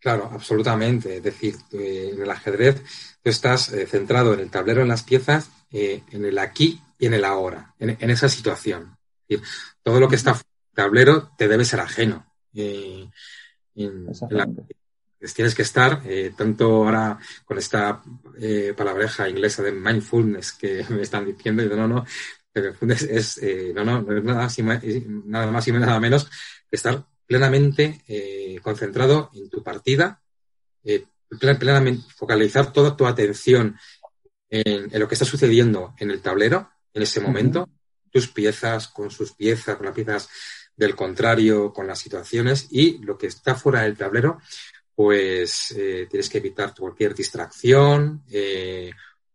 Claro, 0.00 0.30
absolutamente. 0.32 1.18
Es 1.18 1.22
decir, 1.22 1.54
en 1.72 2.22
el 2.22 2.30
ajedrez 2.30 2.82
tú 3.22 3.28
estás 3.28 3.70
eh, 3.74 3.86
centrado 3.86 4.32
en 4.32 4.40
el 4.40 4.50
tablero, 4.50 4.80
en 4.80 4.88
las 4.88 5.02
piezas, 5.02 5.50
eh, 5.70 6.02
en 6.12 6.24
el 6.24 6.38
aquí 6.38 6.80
y 6.98 7.04
en 7.04 7.12
el 7.12 7.26
ahora, 7.26 7.74
en, 7.78 8.10
esa 8.10 8.30
situación. 8.30 8.96
todo 9.82 10.00
lo 10.00 10.08
que 10.08 10.16
está 10.16 10.30
en 10.30 10.36
el 10.36 10.74
tablero 10.74 11.30
te 11.36 11.46
debe 11.46 11.66
ser 11.66 11.80
ajeno. 11.80 12.24
Eh, 12.54 13.06
tienes 15.32 15.54
que 15.54 15.62
estar, 15.62 16.02
tanto 16.36 16.66
ahora 16.66 17.18
con 17.44 17.56
esta 17.56 18.02
palabreja 18.76 19.28
inglesa 19.28 19.62
de 19.62 19.72
mindfulness 19.72 20.52
que 20.52 20.84
me 20.90 21.02
están 21.02 21.24
diciendo, 21.24 21.62
y 21.62 21.68
no, 21.68 21.88
no, 21.88 22.04
es, 22.54 23.40
no, 23.74 23.84
no, 23.84 24.02
no 24.02 24.16
es 24.16 24.24
nada, 24.24 24.48
nada 25.24 25.50
más 25.50 25.68
y 25.68 25.72
nada 25.72 26.00
menos 26.00 26.24
que 26.68 26.76
estar 26.76 27.06
plenamente 27.26 28.02
eh, 28.06 28.58
concentrado 28.62 29.30
en 29.34 29.48
tu 29.48 29.62
partida, 29.62 30.22
eh, 30.84 31.04
plenamente 31.58 32.04
focalizar 32.14 32.72
toda 32.72 32.96
tu 32.96 33.06
atención 33.06 33.76
en, 34.50 34.88
lo 34.98 35.08
que 35.08 35.14
está 35.14 35.24
sucediendo 35.24 35.94
en 35.98 36.10
el 36.10 36.20
tablero 36.20 36.70
en 36.92 37.02
ese 37.02 37.20
momento, 37.20 37.68
tus 38.10 38.28
piezas 38.28 38.86
con 38.88 39.10
sus 39.10 39.32
piezas, 39.32 39.76
con 39.76 39.86
las 39.86 39.94
piezas 39.94 40.28
del 40.76 40.94
contrario, 40.94 41.72
con 41.72 41.86
las 41.86 41.98
situaciones 41.98 42.68
y 42.70 42.98
lo 42.98 43.18
que 43.18 43.26
está 43.26 43.56
fuera 43.56 43.82
del 43.82 43.96
tablero, 43.96 44.38
pues 44.94 45.74
eh, 45.76 46.06
tienes 46.08 46.28
que 46.28 46.38
evitar 46.38 46.74
cualquier 46.78 47.14
distracción 47.14 48.22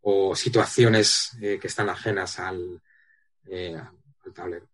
o 0.02 0.36
situaciones 0.36 1.38
que 1.40 1.68
están 1.68 1.90
ajenas 1.90 2.40
al, 2.40 2.82
al 3.52 4.34
tablero. 4.34 4.68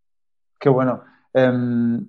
Qué 0.59 0.69
bueno. 0.69 1.03
Em, 1.33 2.05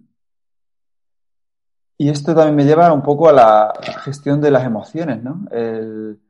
y 1.98 2.10
esto 2.10 2.34
también 2.34 2.56
me 2.56 2.64
lleva 2.64 2.92
un 2.92 3.02
poco 3.02 3.28
a 3.28 3.32
la 3.32 3.72
gestión 4.04 4.40
de 4.40 4.50
las 4.50 4.64
emociones, 4.64 5.22
¿no? 5.22 5.46
El, 5.50 6.20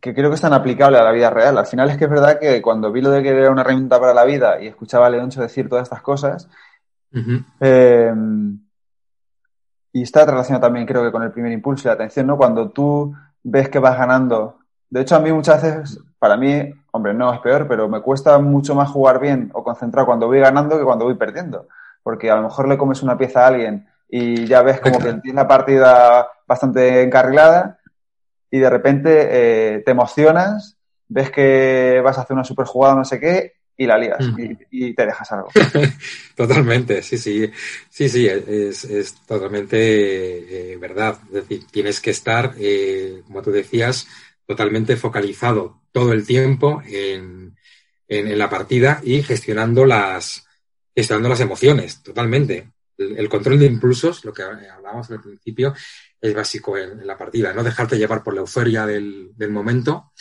que 0.00 0.14
creo 0.14 0.28
que 0.28 0.34
es 0.34 0.40
tan 0.40 0.52
aplicable 0.52 0.98
a 0.98 1.02
la 1.02 1.12
vida 1.12 1.30
real. 1.30 1.56
Al 1.56 1.66
final 1.66 1.88
es 1.88 1.96
que 1.96 2.04
es 2.04 2.10
verdad 2.10 2.38
que 2.38 2.60
cuando 2.60 2.92
vi 2.92 3.00
lo 3.00 3.10
de 3.10 3.22
que 3.22 3.30
era 3.30 3.50
una 3.50 3.62
herramienta 3.62 3.98
para 3.98 4.12
la 4.12 4.24
vida 4.24 4.60
y 4.60 4.66
escuchaba 4.66 5.06
a 5.06 5.10
Leoncho 5.10 5.40
decir 5.40 5.68
todas 5.68 5.84
estas 5.84 6.02
cosas, 6.02 6.48
y 9.94 10.02
está 10.02 10.26
relacionado 10.26 10.66
también 10.66 10.86
creo 10.86 11.04
que 11.04 11.12
con 11.12 11.22
el 11.22 11.30
primer 11.30 11.52
impulso 11.52 11.86
y 11.86 11.88
la 11.88 11.94
atención, 11.94 12.26
¿no? 12.26 12.36
Cuando 12.36 12.70
tú 12.70 13.14
ves 13.44 13.68
que 13.68 13.78
vas 13.78 13.96
ganando. 13.96 14.58
De 14.90 15.02
hecho, 15.02 15.14
a 15.14 15.20
mí 15.20 15.32
muchas 15.32 15.62
veces, 15.62 16.00
para 16.18 16.36
mí, 16.36 16.68
hombre, 16.90 17.14
no 17.14 17.32
es 17.32 17.38
peor, 17.38 17.68
pero 17.68 17.88
me 17.88 18.00
cuesta 18.00 18.36
mucho 18.40 18.74
más 18.74 18.90
jugar 18.90 19.20
bien 19.20 19.52
o 19.54 19.62
concentrar 19.62 20.04
cuando 20.04 20.26
voy 20.26 20.40
ganando 20.40 20.76
que 20.76 20.84
cuando 20.84 21.04
voy 21.04 21.14
perdiendo. 21.14 21.68
Porque 22.02 22.28
a 22.28 22.34
lo 22.34 22.42
mejor 22.42 22.66
le 22.66 22.76
comes 22.76 23.04
una 23.04 23.16
pieza 23.16 23.44
a 23.44 23.46
alguien 23.46 23.86
y 24.08 24.46
ya 24.46 24.62
ves 24.62 24.80
como 24.80 24.98
que 24.98 25.12
tienes 25.14 25.36
la 25.36 25.46
partida 25.46 26.26
bastante 26.44 27.02
encarrilada 27.02 27.78
y 28.50 28.58
de 28.58 28.70
repente 28.70 29.28
eh, 29.30 29.82
te 29.84 29.92
emocionas, 29.92 30.76
ves 31.06 31.30
que 31.30 32.00
vas 32.04 32.18
a 32.18 32.22
hacer 32.22 32.34
una 32.34 32.44
super 32.44 32.66
jugada 32.66 32.96
no 32.96 33.04
sé 33.04 33.20
qué 33.20 33.52
y 33.76 33.86
la 33.86 33.98
lías 33.98 34.18
y, 34.70 34.94
te 34.94 35.06
dejas 35.06 35.32
algo. 35.32 35.48
totalmente, 36.36 37.02
sí, 37.02 37.18
sí, 37.18 37.50
sí, 37.90 38.08
sí, 38.08 38.26
es, 38.26 38.84
es 38.84 39.14
totalmente 39.26 40.72
eh, 40.72 40.76
verdad. 40.76 41.18
Es 41.26 41.32
decir, 41.32 41.64
tienes 41.70 42.00
que 42.00 42.10
estar, 42.10 42.54
eh, 42.58 43.22
como 43.26 43.42
tú 43.42 43.50
decías, 43.50 44.06
totalmente 44.46 44.96
focalizado 44.96 45.82
todo 45.92 46.12
el 46.12 46.26
tiempo 46.26 46.82
en, 46.86 47.56
en, 48.08 48.28
en, 48.28 48.38
la 48.38 48.48
partida 48.48 49.00
y 49.02 49.22
gestionando 49.22 49.84
las, 49.86 50.46
gestionando 50.94 51.28
las 51.28 51.40
emociones, 51.40 52.02
totalmente 52.02 52.74
el, 52.98 53.28
control 53.28 53.58
de 53.58 53.66
impulsos, 53.66 54.24
lo 54.24 54.32
que 54.32 54.42
hablábamos 54.42 55.10
al 55.10 55.20
principio, 55.20 55.74
es 56.20 56.34
básico 56.34 56.76
en, 56.78 57.06
la 57.06 57.16
partida. 57.16 57.52
No 57.52 57.62
dejarte 57.62 57.98
llevar 57.98 58.22
por 58.22 58.34
la 58.34 58.40
euforia 58.40 58.86
del, 58.86 59.34
momento, 59.50 60.12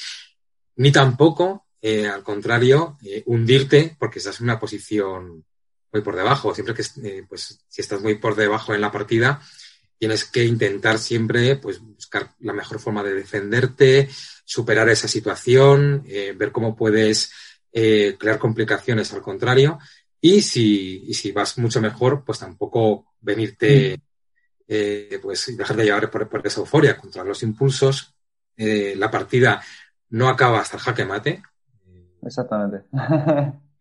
ni 0.77 0.91
tampoco, 0.91 1.67
eh, 1.85 2.07
al 2.07 2.23
contrario, 2.23 2.97
eh, 3.03 3.23
hundirte 3.25 3.97
porque 3.99 4.19
estás 4.19 4.39
en 4.39 4.45
una 4.45 4.57
posición 4.57 5.43
muy 5.91 6.01
por 6.01 6.15
debajo. 6.15 6.55
Siempre 6.55 6.73
que, 6.73 6.81
eh, 7.03 7.25
pues, 7.27 7.59
si 7.67 7.81
estás 7.81 8.01
muy 8.01 8.15
por 8.15 8.37
debajo 8.37 8.73
en 8.73 8.79
la 8.79 8.89
partida, 8.89 9.41
tienes 9.99 10.23
que 10.23 10.45
intentar 10.45 10.97
siempre, 10.97 11.57
pues, 11.57 11.81
buscar 11.81 12.35
la 12.39 12.53
mejor 12.53 12.79
forma 12.79 13.03
de 13.03 13.13
defenderte, 13.13 14.07
superar 14.45 14.87
esa 14.87 15.09
situación, 15.09 16.05
ver 16.05 16.53
cómo 16.53 16.73
puedes 16.73 17.31
crear 17.71 18.39
complicaciones 18.39 19.11
al 19.13 19.21
contrario 19.21 19.79
y 20.21 20.41
si, 20.41 21.03
y 21.05 21.13
si 21.13 21.31
vas 21.31 21.57
mucho 21.57 21.81
mejor, 21.81 22.23
pues 22.25 22.39
tampoco 22.39 23.13
venirte, 23.19 23.99
pues 25.21 25.57
dejar 25.57 25.75
de 25.75 25.83
llevar 25.85 26.09
por, 26.09 26.41
esa 26.45 26.61
euforia, 26.61 26.97
contra 26.97 27.23
los 27.23 27.43
impulsos. 27.43 28.13
La 28.55 29.09
partida 29.11 29.61
no 30.09 30.29
acaba 30.29 30.61
hasta 30.61 30.77
el 30.77 30.83
jaque 30.83 31.05
mate. 31.05 31.43
Exactamente. 32.25 32.83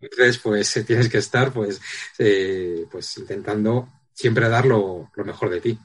Entonces, 0.01 0.39
pues 0.39 0.77
eh, 0.77 0.85
tienes 0.85 1.09
que 1.09 1.19
estar 1.19 1.53
pues, 1.53 1.81
pues 2.91 3.19
intentando 3.19 3.89
siempre 4.13 4.49
dar 4.49 4.67
lo, 4.67 5.11
mejor 5.17 5.51
de 5.51 5.61
ti. 5.61 5.79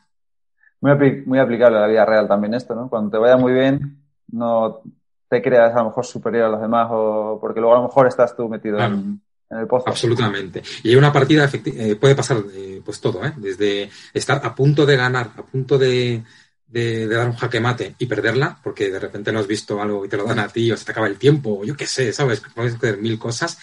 Muy, 0.81 1.23
muy 1.25 1.39
aplicable 1.39 1.77
a 1.77 1.81
la 1.81 1.87
vida 1.87 2.05
real 2.05 2.27
también 2.27 2.53
esto, 2.53 2.75
¿no? 2.75 2.89
Cuando 2.89 3.11
te 3.11 3.17
vaya 3.17 3.37
muy 3.37 3.53
bien, 3.53 4.03
no 4.31 4.81
te 5.29 5.41
creas 5.41 5.73
a 5.75 5.79
lo 5.79 5.85
mejor 5.85 6.05
superior 6.05 6.45
a 6.45 6.49
los 6.49 6.61
demás 6.61 6.87
o 6.91 7.37
porque 7.39 7.59
luego 7.59 7.75
a 7.75 7.79
lo 7.79 7.87
mejor 7.87 8.07
estás 8.07 8.35
tú 8.35 8.47
metido 8.47 8.79
en, 8.79 9.21
Absolutamente. 9.85 10.61
Y 10.83 10.95
una 10.95 11.13
partida 11.13 11.49
eh, 11.53 11.95
puede 11.95 12.15
pasar 12.15 12.43
eh, 12.53 12.81
pues 12.83 12.99
todo, 12.99 13.25
¿eh? 13.25 13.33
desde 13.37 13.89
estar 14.13 14.41
a 14.43 14.53
punto 14.53 14.85
de 14.85 14.97
ganar, 14.97 15.31
a 15.37 15.41
punto 15.41 15.77
de, 15.77 16.21
dar 16.67 17.27
un 17.27 17.35
jaque 17.35 17.59
mate 17.59 17.95
y 17.97 18.05
perderla, 18.05 18.59
porque 18.63 18.91
de 18.91 18.99
repente 18.99 19.31
no 19.31 19.39
has 19.39 19.47
visto 19.47 19.81
algo 19.81 20.05
y 20.05 20.09
te 20.09 20.17
lo 20.17 20.25
dan 20.25 20.39
a 20.39 20.47
ti 20.47 20.71
o 20.71 20.77
se 20.77 20.85
te 20.85 20.91
acaba 20.91 21.07
el 21.07 21.17
tiempo, 21.17 21.59
o 21.59 21.65
yo 21.65 21.75
qué 21.75 21.85
sé, 21.85 22.11
¿sabes? 22.11 22.41
Puedes 22.53 22.75
hacer 22.75 22.97
mil 22.97 23.17
cosas. 23.17 23.57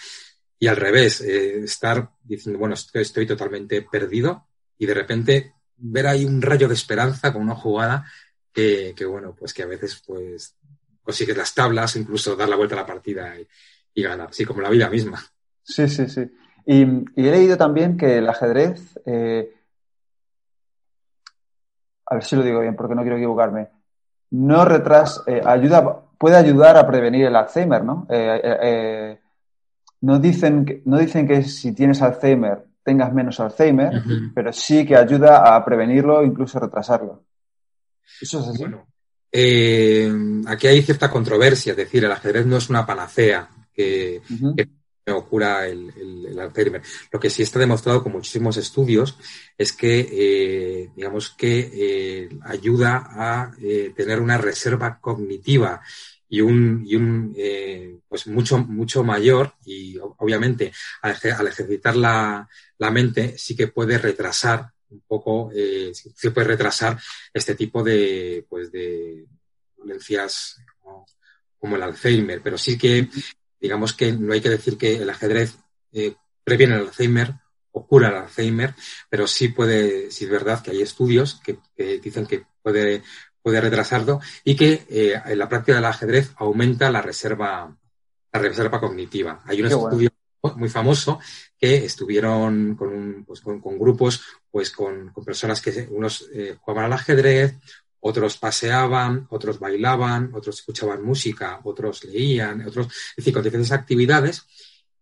Y 0.57 0.67
al 0.67 0.77
revés, 0.77 1.21
estar 1.21 2.09
diciendo, 2.23 2.59
bueno, 2.59 2.75
estoy, 2.75 3.27
totalmente 3.27 3.81
perdido 3.81 4.47
y 4.77 4.85
de 4.85 4.93
repente 4.93 5.53
ver 5.77 6.07
ahí 6.07 6.25
un 6.25 6.41
rayo 6.41 6.67
de 6.67 6.73
esperanza 6.73 7.33
con 7.33 7.41
una 7.41 7.55
jugada 7.55 8.09
que, 8.53 8.93
que 8.95 9.05
bueno, 9.05 9.35
pues 9.37 9.53
que 9.53 9.63
a 9.63 9.67
veces 9.67 10.01
pues 10.05 10.55
consigues 11.03 11.37
las 11.37 11.53
tablas, 11.53 11.95
incluso 11.97 12.35
dar 12.35 12.49
la 12.49 12.55
vuelta 12.55 12.75
a 12.75 12.79
la 12.79 12.85
partida 12.85 13.37
y, 13.39 13.45
y 13.93 14.03
ganar, 14.03 14.29
así 14.29 14.45
como 14.45 14.61
la 14.61 14.69
vida 14.69 14.89
misma. 14.89 15.23
Sí, 15.63 15.87
sí, 15.87 16.07
sí. 16.07 16.29
Y, 16.65 16.81
he 16.81 17.31
leído 17.31 17.57
también 17.57 17.97
que 17.97 18.17
el 18.17 18.29
ajedrez, 18.29 18.99
eh, 19.05 19.53
a 22.05 22.15
ver 22.15 22.23
si 22.23 22.35
lo 22.35 22.43
digo 22.43 22.61
bien 22.61 22.75
porque 22.75 22.95
no 22.95 23.01
quiero 23.01 23.17
equivocarme, 23.17 23.69
no 24.31 24.65
retras, 24.65 25.23
eh, 25.27 25.41
ayuda, 25.43 26.01
puede 26.17 26.35
ayudar 26.35 26.77
a 26.77 26.87
prevenir 26.87 27.25
el 27.25 27.35
Alzheimer, 27.35 27.83
¿no? 27.83 28.07
Eh, 28.09 29.19
no, 30.01 30.19
dicen 30.19 30.65
que, 30.65 30.81
no 30.85 30.97
dicen 30.97 31.27
que 31.27 31.43
si 31.43 31.73
tienes 31.73 32.01
Alzheimer 32.01 32.65
tengas 32.83 33.11
menos 33.13 33.39
Alzheimer, 33.39 34.03
pero 34.35 34.53
sí 34.53 34.85
que 34.85 34.95
ayuda 34.95 35.55
a 35.55 35.65
prevenirlo, 35.65 36.23
incluso 36.23 36.59
retrasarlo. 36.59 37.23
¿Eso 38.21 38.39
es 38.39 38.47
así? 38.47 38.59
Bueno, 38.59 38.85
aquí 40.47 40.67
hay 40.67 40.81
cierta 40.83 41.09
controversia, 41.09 41.71
es 41.71 41.77
decir, 41.77 42.05
el 42.05 42.11
ajedrez 42.11 42.45
no 42.45 42.57
es 42.57 42.69
una 42.69 42.85
panacea 42.85 43.49
que 43.73 44.21
ocurra 45.11 45.67
el, 45.67 45.91
el, 46.27 46.39
Alzheimer. 46.39 46.81
Lo 47.11 47.19
que 47.19 47.29
sí 47.29 47.43
está 47.43 47.59
demostrado 47.59 48.01
con 48.01 48.11
muchísimos 48.11 48.57
estudios 48.57 49.17
es 49.57 49.71
que, 49.71 50.07
eh, 50.11 50.91
digamos 50.95 51.29
que 51.29 51.71
eh, 51.73 52.29
ayuda 52.43 53.07
a 53.09 53.51
eh, 53.61 53.93
tener 53.95 54.19
una 54.19 54.37
reserva 54.37 54.99
cognitiva 54.99 55.81
y 56.27 56.41
un, 56.41 56.83
y 56.85 56.95
un 56.95 57.35
pues 58.07 58.27
mucho, 58.27 58.57
mucho 58.57 59.03
mayor 59.03 59.53
y 59.63 59.97
obviamente 59.99 60.71
al, 61.03 61.11
ejercitar 61.11 61.95
la, 61.95 62.49
la, 62.79 62.91
mente 62.91 63.37
sí 63.37 63.55
que 63.55 63.67
puede 63.67 63.99
retrasar 63.99 64.71
un 64.89 65.01
poco, 65.07 65.51
sí 65.93 66.29
puede 66.31 66.47
retrasar 66.47 66.99
este 67.31 67.53
tipo 67.53 67.83
de, 67.83 68.43
pues 68.49 68.71
de 68.71 69.27
dolencias 69.77 70.57
como 71.59 71.75
el 71.75 71.83
Alzheimer, 71.83 72.41
pero 72.41 72.57
sí 72.57 72.75
que 72.75 73.07
digamos 73.65 73.93
que 73.93 74.11
no 74.13 74.31
hay 74.31 74.41
que 74.41 74.49
decir 74.49 74.77
que 74.77 74.97
el 74.97 75.09
ajedrez 75.09 75.55
eh, 75.91 76.13
previene 76.43 76.75
el 76.75 76.81
Alzheimer 76.81 77.33
o 77.71 77.87
cura 77.87 78.09
el 78.09 78.15
Alzheimer, 78.15 78.75
pero 79.09 79.25
sí 79.25 79.47
puede, 79.47 80.11
sí 80.11 80.25
es 80.25 80.29
verdad 80.29 80.61
que 80.61 80.69
hay 80.69 80.81
estudios 80.83 81.41
que, 81.43 81.57
dicen 81.99 82.27
que 82.27 82.45
puede, 82.61 83.01
puede 83.41 83.59
retrasarlo 83.61 84.21
y 84.43 84.55
que 84.55 84.85
eh, 84.87 85.19
en 85.25 85.39
la 85.39 85.49
práctica 85.49 85.77
del 85.77 85.85
ajedrez 85.85 86.31
aumenta 86.37 86.91
la 86.91 87.01
reserva, 87.01 87.75
la 88.31 88.39
reserva 88.39 88.79
cognitiva. 88.79 89.41
Hay 89.45 89.61
un 89.61 89.67
estudio 89.67 90.11
muy 90.57 90.69
famoso 90.69 91.19
que 91.57 91.85
estuvieron 91.85 92.75
con, 92.75 93.25
pues, 93.25 93.41
con, 93.41 93.79
grupos, 93.79 94.21
pues 94.51 94.69
con, 94.69 95.11
personas 95.25 95.59
que 95.59 95.87
unos 95.89 96.29
eh, 96.31 96.55
jugaban 96.61 96.85
al 96.85 96.93
ajedrez, 96.93 97.55
otros 98.07 98.37
paseaban, 98.37 99.25
otros 99.31 99.57
bailaban, 99.57 100.29
otros 100.35 100.59
escuchaban 100.59 101.03
música, 101.03 101.59
otros 101.63 102.03
leían, 102.03 102.61
otros, 102.61 102.85
es 102.85 103.15
decir, 103.17 103.33
con 103.33 103.41
diferentes 103.41 103.71
actividades. 103.71 104.45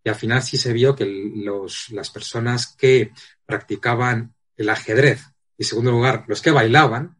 Y 0.02 0.08
al 0.08 0.16
final 0.16 0.42
sí 0.42 0.56
se 0.56 0.72
vio 0.72 0.96
que 0.96 1.06
los, 1.06 1.90
las 1.90 2.10
personas 2.10 2.68
que 2.78 3.12
practicaban 3.46 4.34
el 4.56 4.70
ajedrez, 4.70 5.22
y 5.58 5.64
en 5.64 5.68
segundo 5.68 5.92
lugar, 5.92 6.24
los 6.28 6.42
que 6.42 6.52
bailaban, 6.52 7.18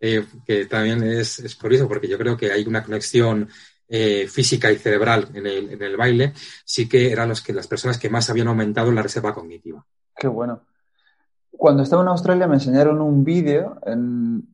eh, 0.00 0.22
que 0.46 0.66
también 0.66 1.02
es, 1.02 1.38
es 1.38 1.54
curioso 1.54 1.88
porque 1.88 2.08
yo 2.08 2.18
creo 2.18 2.36
que 2.36 2.52
hay 2.52 2.66
una 2.66 2.82
conexión 2.82 3.48
eh, 3.88 4.28
física 4.28 4.70
y 4.70 4.76
cerebral 4.76 5.30
en 5.32 5.46
el, 5.46 5.70
en 5.70 5.82
el 5.82 5.96
baile, 5.96 6.34
sí 6.66 6.86
que 6.86 7.10
eran 7.10 7.30
los 7.30 7.40
que, 7.40 7.54
las 7.54 7.68
personas 7.68 7.96
que 7.96 8.10
más 8.10 8.28
habían 8.28 8.48
aumentado 8.48 8.92
la 8.92 9.02
reserva 9.02 9.32
cognitiva. 9.32 9.82
Qué 10.14 10.28
bueno. 10.28 10.60
Cuando 11.50 11.82
estaba 11.82 12.02
en 12.02 12.08
Australia 12.08 12.46
me 12.46 12.56
enseñaron 12.56 13.00
un 13.00 13.24
vídeo 13.24 13.78
en, 13.86 14.51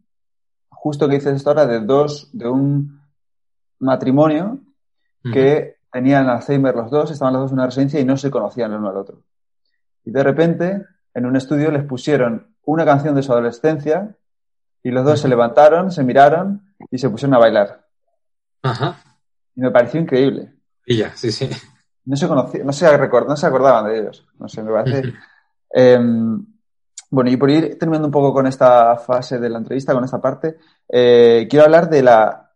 justo 0.88 1.06
que 1.06 1.16
dices 1.16 1.36
esto 1.36 1.50
ahora 1.50 1.66
de 1.66 1.80
dos, 1.80 2.30
de 2.32 2.48
un 2.48 3.02
matrimonio 3.78 4.60
que 5.22 5.76
tenían 5.92 6.30
Alzheimer 6.30 6.74
los 6.74 6.90
dos, 6.90 7.10
estaban 7.10 7.34
los 7.34 7.42
dos 7.42 7.50
en 7.50 7.58
una 7.58 7.66
residencia 7.66 8.00
y 8.00 8.06
no 8.06 8.16
se 8.16 8.30
conocían 8.30 8.72
el 8.72 8.78
uno 8.78 8.88
al 8.88 8.96
otro. 8.96 9.22
Y 10.06 10.10
de 10.10 10.22
repente, 10.22 10.86
en 11.12 11.26
un 11.26 11.36
estudio 11.36 11.70
les 11.70 11.84
pusieron 11.84 12.54
una 12.64 12.86
canción 12.86 13.14
de 13.14 13.22
su 13.22 13.32
adolescencia 13.32 14.16
y 14.82 14.90
los 14.90 15.04
dos 15.04 15.20
se 15.20 15.28
levantaron, 15.28 15.92
se 15.92 16.02
miraron 16.02 16.74
y 16.90 16.96
se 16.96 17.10
pusieron 17.10 17.34
a 17.34 17.38
bailar. 17.38 17.84
Ajá. 18.62 18.96
Y 19.54 19.60
me 19.60 19.70
pareció 19.70 20.00
increíble. 20.00 20.54
Y 20.86 20.96
ya, 20.96 21.14
sí, 21.14 21.30
sí. 21.30 21.50
No 22.06 22.16
se 22.16 22.26
conocían, 22.26 22.64
no 22.64 22.72
se, 22.72 22.86
no 23.06 23.36
se 23.36 23.46
acordaban 23.46 23.84
de 23.84 23.98
ellos. 23.98 24.26
No 24.38 24.48
sé, 24.48 24.62
me 24.62 24.72
parece. 24.72 25.12
Bueno, 27.10 27.30
y 27.30 27.36
por 27.36 27.50
ir 27.50 27.78
terminando 27.78 28.08
un 28.08 28.12
poco 28.12 28.32
con 28.32 28.46
esta 28.46 28.96
fase 28.96 29.38
de 29.38 29.48
la 29.48 29.58
entrevista, 29.58 29.94
con 29.94 30.04
esta 30.04 30.20
parte, 30.20 30.58
eh, 30.88 31.46
quiero 31.48 31.64
hablar 31.64 31.88
de 31.88 32.02
la 32.02 32.52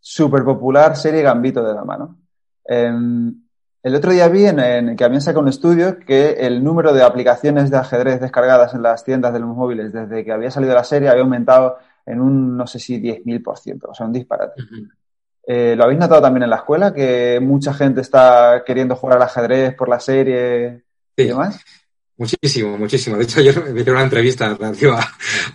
súper 0.00 0.42
popular 0.42 0.96
serie 0.96 1.22
Gambito 1.22 1.62
de 1.62 1.74
Dama, 1.74 1.96
¿no? 1.96 2.18
Em, 2.64 3.42
el 3.82 3.94
otro 3.94 4.10
día 4.10 4.28
vi 4.28 4.44
en, 4.44 4.96
que 4.96 5.04
habían 5.04 5.20
sacado 5.20 5.42
un 5.42 5.48
estudio 5.48 5.98
que 6.00 6.32
el 6.32 6.64
número 6.64 6.92
de 6.92 7.02
aplicaciones 7.02 7.70
de 7.70 7.76
ajedrez 7.76 8.20
descargadas 8.20 8.74
en 8.74 8.82
las 8.82 9.04
tiendas 9.04 9.32
de 9.32 9.38
los 9.38 9.48
móviles 9.48 9.92
desde 9.92 10.24
que 10.24 10.32
había 10.32 10.50
salido 10.50 10.74
la 10.74 10.84
serie 10.84 11.08
había 11.08 11.22
aumentado 11.22 11.78
en 12.04 12.20
un, 12.20 12.56
no 12.56 12.66
sé 12.66 12.78
si 12.78 13.00
10.000%, 13.00 13.88
o 13.88 13.94
sea, 13.94 14.06
un 14.06 14.12
disparate. 14.12 14.62
Eh, 15.46 15.74
¿Lo 15.76 15.84
habéis 15.84 16.00
notado 16.00 16.20
también 16.20 16.42
en 16.42 16.50
la 16.50 16.56
escuela? 16.56 16.92
Que 16.92 17.38
mucha 17.40 17.72
gente 17.72 18.00
está 18.00 18.62
queriendo 18.66 18.96
jugar 18.96 19.16
al 19.16 19.22
ajedrez 19.22 19.74
por 19.74 19.88
la 19.88 20.00
serie 20.00 20.84
y 21.16 21.24
demás. 21.24 21.64
Muchísimo, 22.18 22.76
muchísimo. 22.76 23.16
De 23.16 23.24
hecho, 23.24 23.40
ayer 23.40 23.62
me 23.62 23.80
hicieron 23.80 23.96
una 23.96 24.04
entrevista 24.04 24.54
relativa 24.54 25.08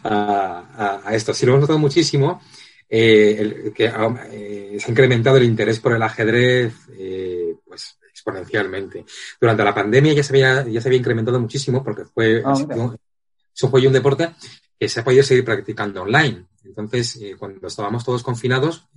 a, 0.03 1.11
esto. 1.11 1.33
Sí, 1.33 1.45
lo 1.45 1.51
hemos 1.51 1.61
notado 1.61 1.79
muchísimo, 1.79 2.41
eh, 2.89 3.71
que 3.75 3.85
eh, 3.85 4.77
se 4.79 4.87
ha 4.87 4.89
incrementado 4.89 5.37
el 5.37 5.43
interés 5.43 5.79
por 5.79 5.93
el 5.93 6.01
ajedrez 6.01 6.73
eh, 6.97 7.55
pues 7.65 7.97
exponencialmente. 8.09 9.05
Durante 9.39 9.63
la 9.63 9.75
pandemia 9.75 10.13
ya 10.13 10.23
se 10.23 10.31
había, 10.31 10.67
ya 10.67 10.81
se 10.81 10.87
había 10.87 10.99
incrementado 10.99 11.39
muchísimo 11.39 11.83
porque 11.83 12.05
fue 12.05 12.41
ah, 12.45 12.53
es 12.53 13.63
un 13.63 13.69
juego 13.69 13.83
y 13.83 13.87
un 13.87 13.93
deporte 13.93 14.31
que 14.79 14.89
se 14.89 15.01
ha 15.01 15.03
podido 15.03 15.23
seguir 15.23 15.43
practicando 15.43 16.03
online. 16.03 16.45
Entonces, 16.63 17.19
cuando 17.37 17.67
estábamos 17.67 18.05
todos 18.05 18.23
confinados, 18.23 18.87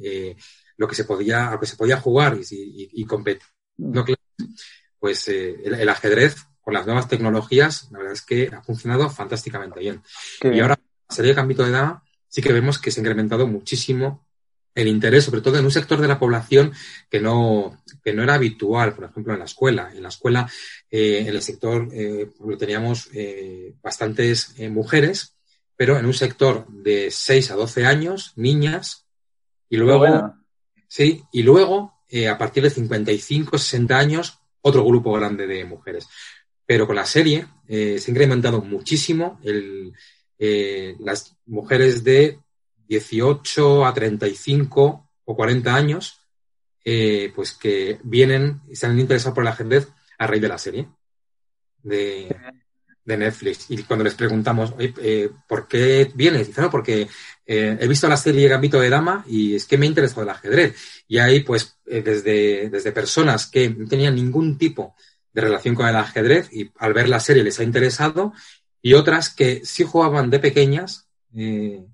lo 0.77 0.89
que 0.89 0.95
se 0.95 1.05
podía, 1.05 1.51
lo 1.51 1.61
que 1.61 1.67
se 1.67 1.77
podía 1.77 2.01
jugar 2.01 2.39
y, 2.39 2.91
y, 2.93 3.05
competir, 3.05 3.43
mm. 3.77 4.01
pues 4.99 5.29
el 5.29 5.89
ajedrez 5.89 6.37
con 6.67 6.75
las 6.75 6.85
nuevas 6.85 7.07
tecnologías, 7.07 7.87
la 7.93 7.99
verdad 7.99 8.15
es 8.15 8.23
que 8.23 8.51
ha 8.53 8.61
funcionado 8.61 9.09
fantásticamente 9.09 9.79
bien. 9.79 10.03
y 10.43 10.59
ahora, 10.59 10.77
sería 11.09 11.31
el 11.31 11.39
ámbito 11.39 11.63
de 11.63 11.71
edad, 11.71 11.99
sí 12.27 12.43
que 12.43 12.53
vemos 12.53 12.81
que 12.81 12.91
se 12.91 12.99
ha 12.99 13.03
incrementado 13.03 13.47
muchísimo 13.47 14.27
el 14.75 14.89
interés, 14.89 15.23
sobre 15.23 15.43
todo 15.43 15.61
en 15.61 15.65
un 15.65 15.71
sector 15.71 16.01
de 16.01 16.09
la 16.09 16.19
población 16.19 16.73
que 17.09 17.21
no, 17.21 17.81
que 18.03 18.13
no 18.13 18.25
era 18.25 18.35
habitual, 18.35 18.97
por 18.97 19.05
ejemplo, 19.05 19.33
en 19.33 19.39
la 19.39 19.45
escuela. 19.45 19.93
En 19.95 20.03
la 20.03 20.09
escuela, 20.09 20.51
eh, 20.91 21.21
en 21.21 21.29
el 21.29 21.41
sector, 21.41 21.89
eh, 21.93 22.33
teníamos 22.59 23.11
eh, 23.15 23.77
bastantes 23.81 24.59
mujeres, 24.69 25.37
pero 25.77 25.97
en 25.97 26.05
un 26.05 26.15
sector 26.15 26.67
de 26.67 27.13
6 27.13 27.53
a 27.53 27.55
12 27.55 27.87
años, 27.87 28.33
niñas, 28.35 29.07
y 29.71 29.77
luego, 29.77 30.35
sí, 30.89 31.23
y 31.31 31.45
luego, 31.45 31.95
a 32.29 32.37
partir 32.37 32.65
de 32.65 32.71
55, 32.71 33.57
60 33.57 33.97
años, 33.97 34.41
otro 34.63 34.85
grupo 34.85 35.13
grande 35.13 35.47
de 35.47 35.65
mujeres. 35.65 36.09
Pero 36.67 36.87
con 36.87 36.97
la 36.97 37.07
serie 37.07 37.47
eh, 37.69 37.99
se 37.99 38.11
ha 38.11 38.13
incrementado 38.13 38.61
muchísimo 38.61 39.41
el, 39.45 39.93
eh, 40.39 40.97
las 41.01 41.37
mujeres 41.47 42.03
de 42.03 42.41
18 42.89 43.87
a 43.87 43.95
35 43.95 45.11
o 45.25 45.37
40 45.37 45.75
años, 45.75 46.21
eh, 46.85 47.33
pues 47.35 47.53
que 47.53 47.99
vienen 48.03 48.61
y 48.69 48.77
se 48.77 48.87
han 48.87 48.99
interesado 48.99 49.35
por 49.35 49.45
el 49.45 49.49
ajedrez 49.49 49.89
a 50.19 50.27
raíz 50.27 50.43
de 50.43 50.49
la 50.49 50.59
serie 50.59 50.89
de, 51.83 52.37
Netflix. 53.05 53.67
Y 53.71 53.85
cuando 53.85 54.03
les 54.03 54.15
preguntamos, 54.15 54.75
¿por 55.47 55.69
qué 55.69 56.11
vienes? 56.13 56.49
Dicen, 56.49 56.65
no, 56.65 56.71
porque 56.73 57.07
he 57.47 57.87
visto 57.87 58.09
la 58.09 58.17
serie 58.17 58.49
Gambito 58.49 58.81
de 58.81 58.91
Dama 58.91 59.25
y 59.29 59.55
es 59.55 59.65
que 59.65 59.79
me 59.79 59.87
ha 59.87 59.89
interesado 59.89 60.23
el 60.23 60.31
ajedrez. 60.31 60.75
Y 61.07 61.19
ahí, 61.19 61.45
pues, 61.45 61.79
desde, 61.85 62.69
desde 62.69 62.91
personas 62.91 63.47
que 63.47 63.71
no 63.71 63.87
tenían 63.87 64.17
ningún 64.17 64.59
tipo 64.59 64.97
de 64.97 65.07
relación 65.43 65.75
con 65.75 65.87
el 65.87 65.97
ajedrez 65.97 66.53
y 66.53 66.71
al 66.79 66.93
ver 66.93 67.09
la 67.09 67.21
serie 67.21 67.45
les 67.45 67.59
ha 67.61 67.65
interesado 67.65 68.33
y 68.83 68.95
otras 68.95 69.35
que 69.35 69.65
sí 69.65 69.85
jugaban 69.85 70.31
de 70.31 70.39
pequeñas 70.39 71.09
eh, 71.35 71.85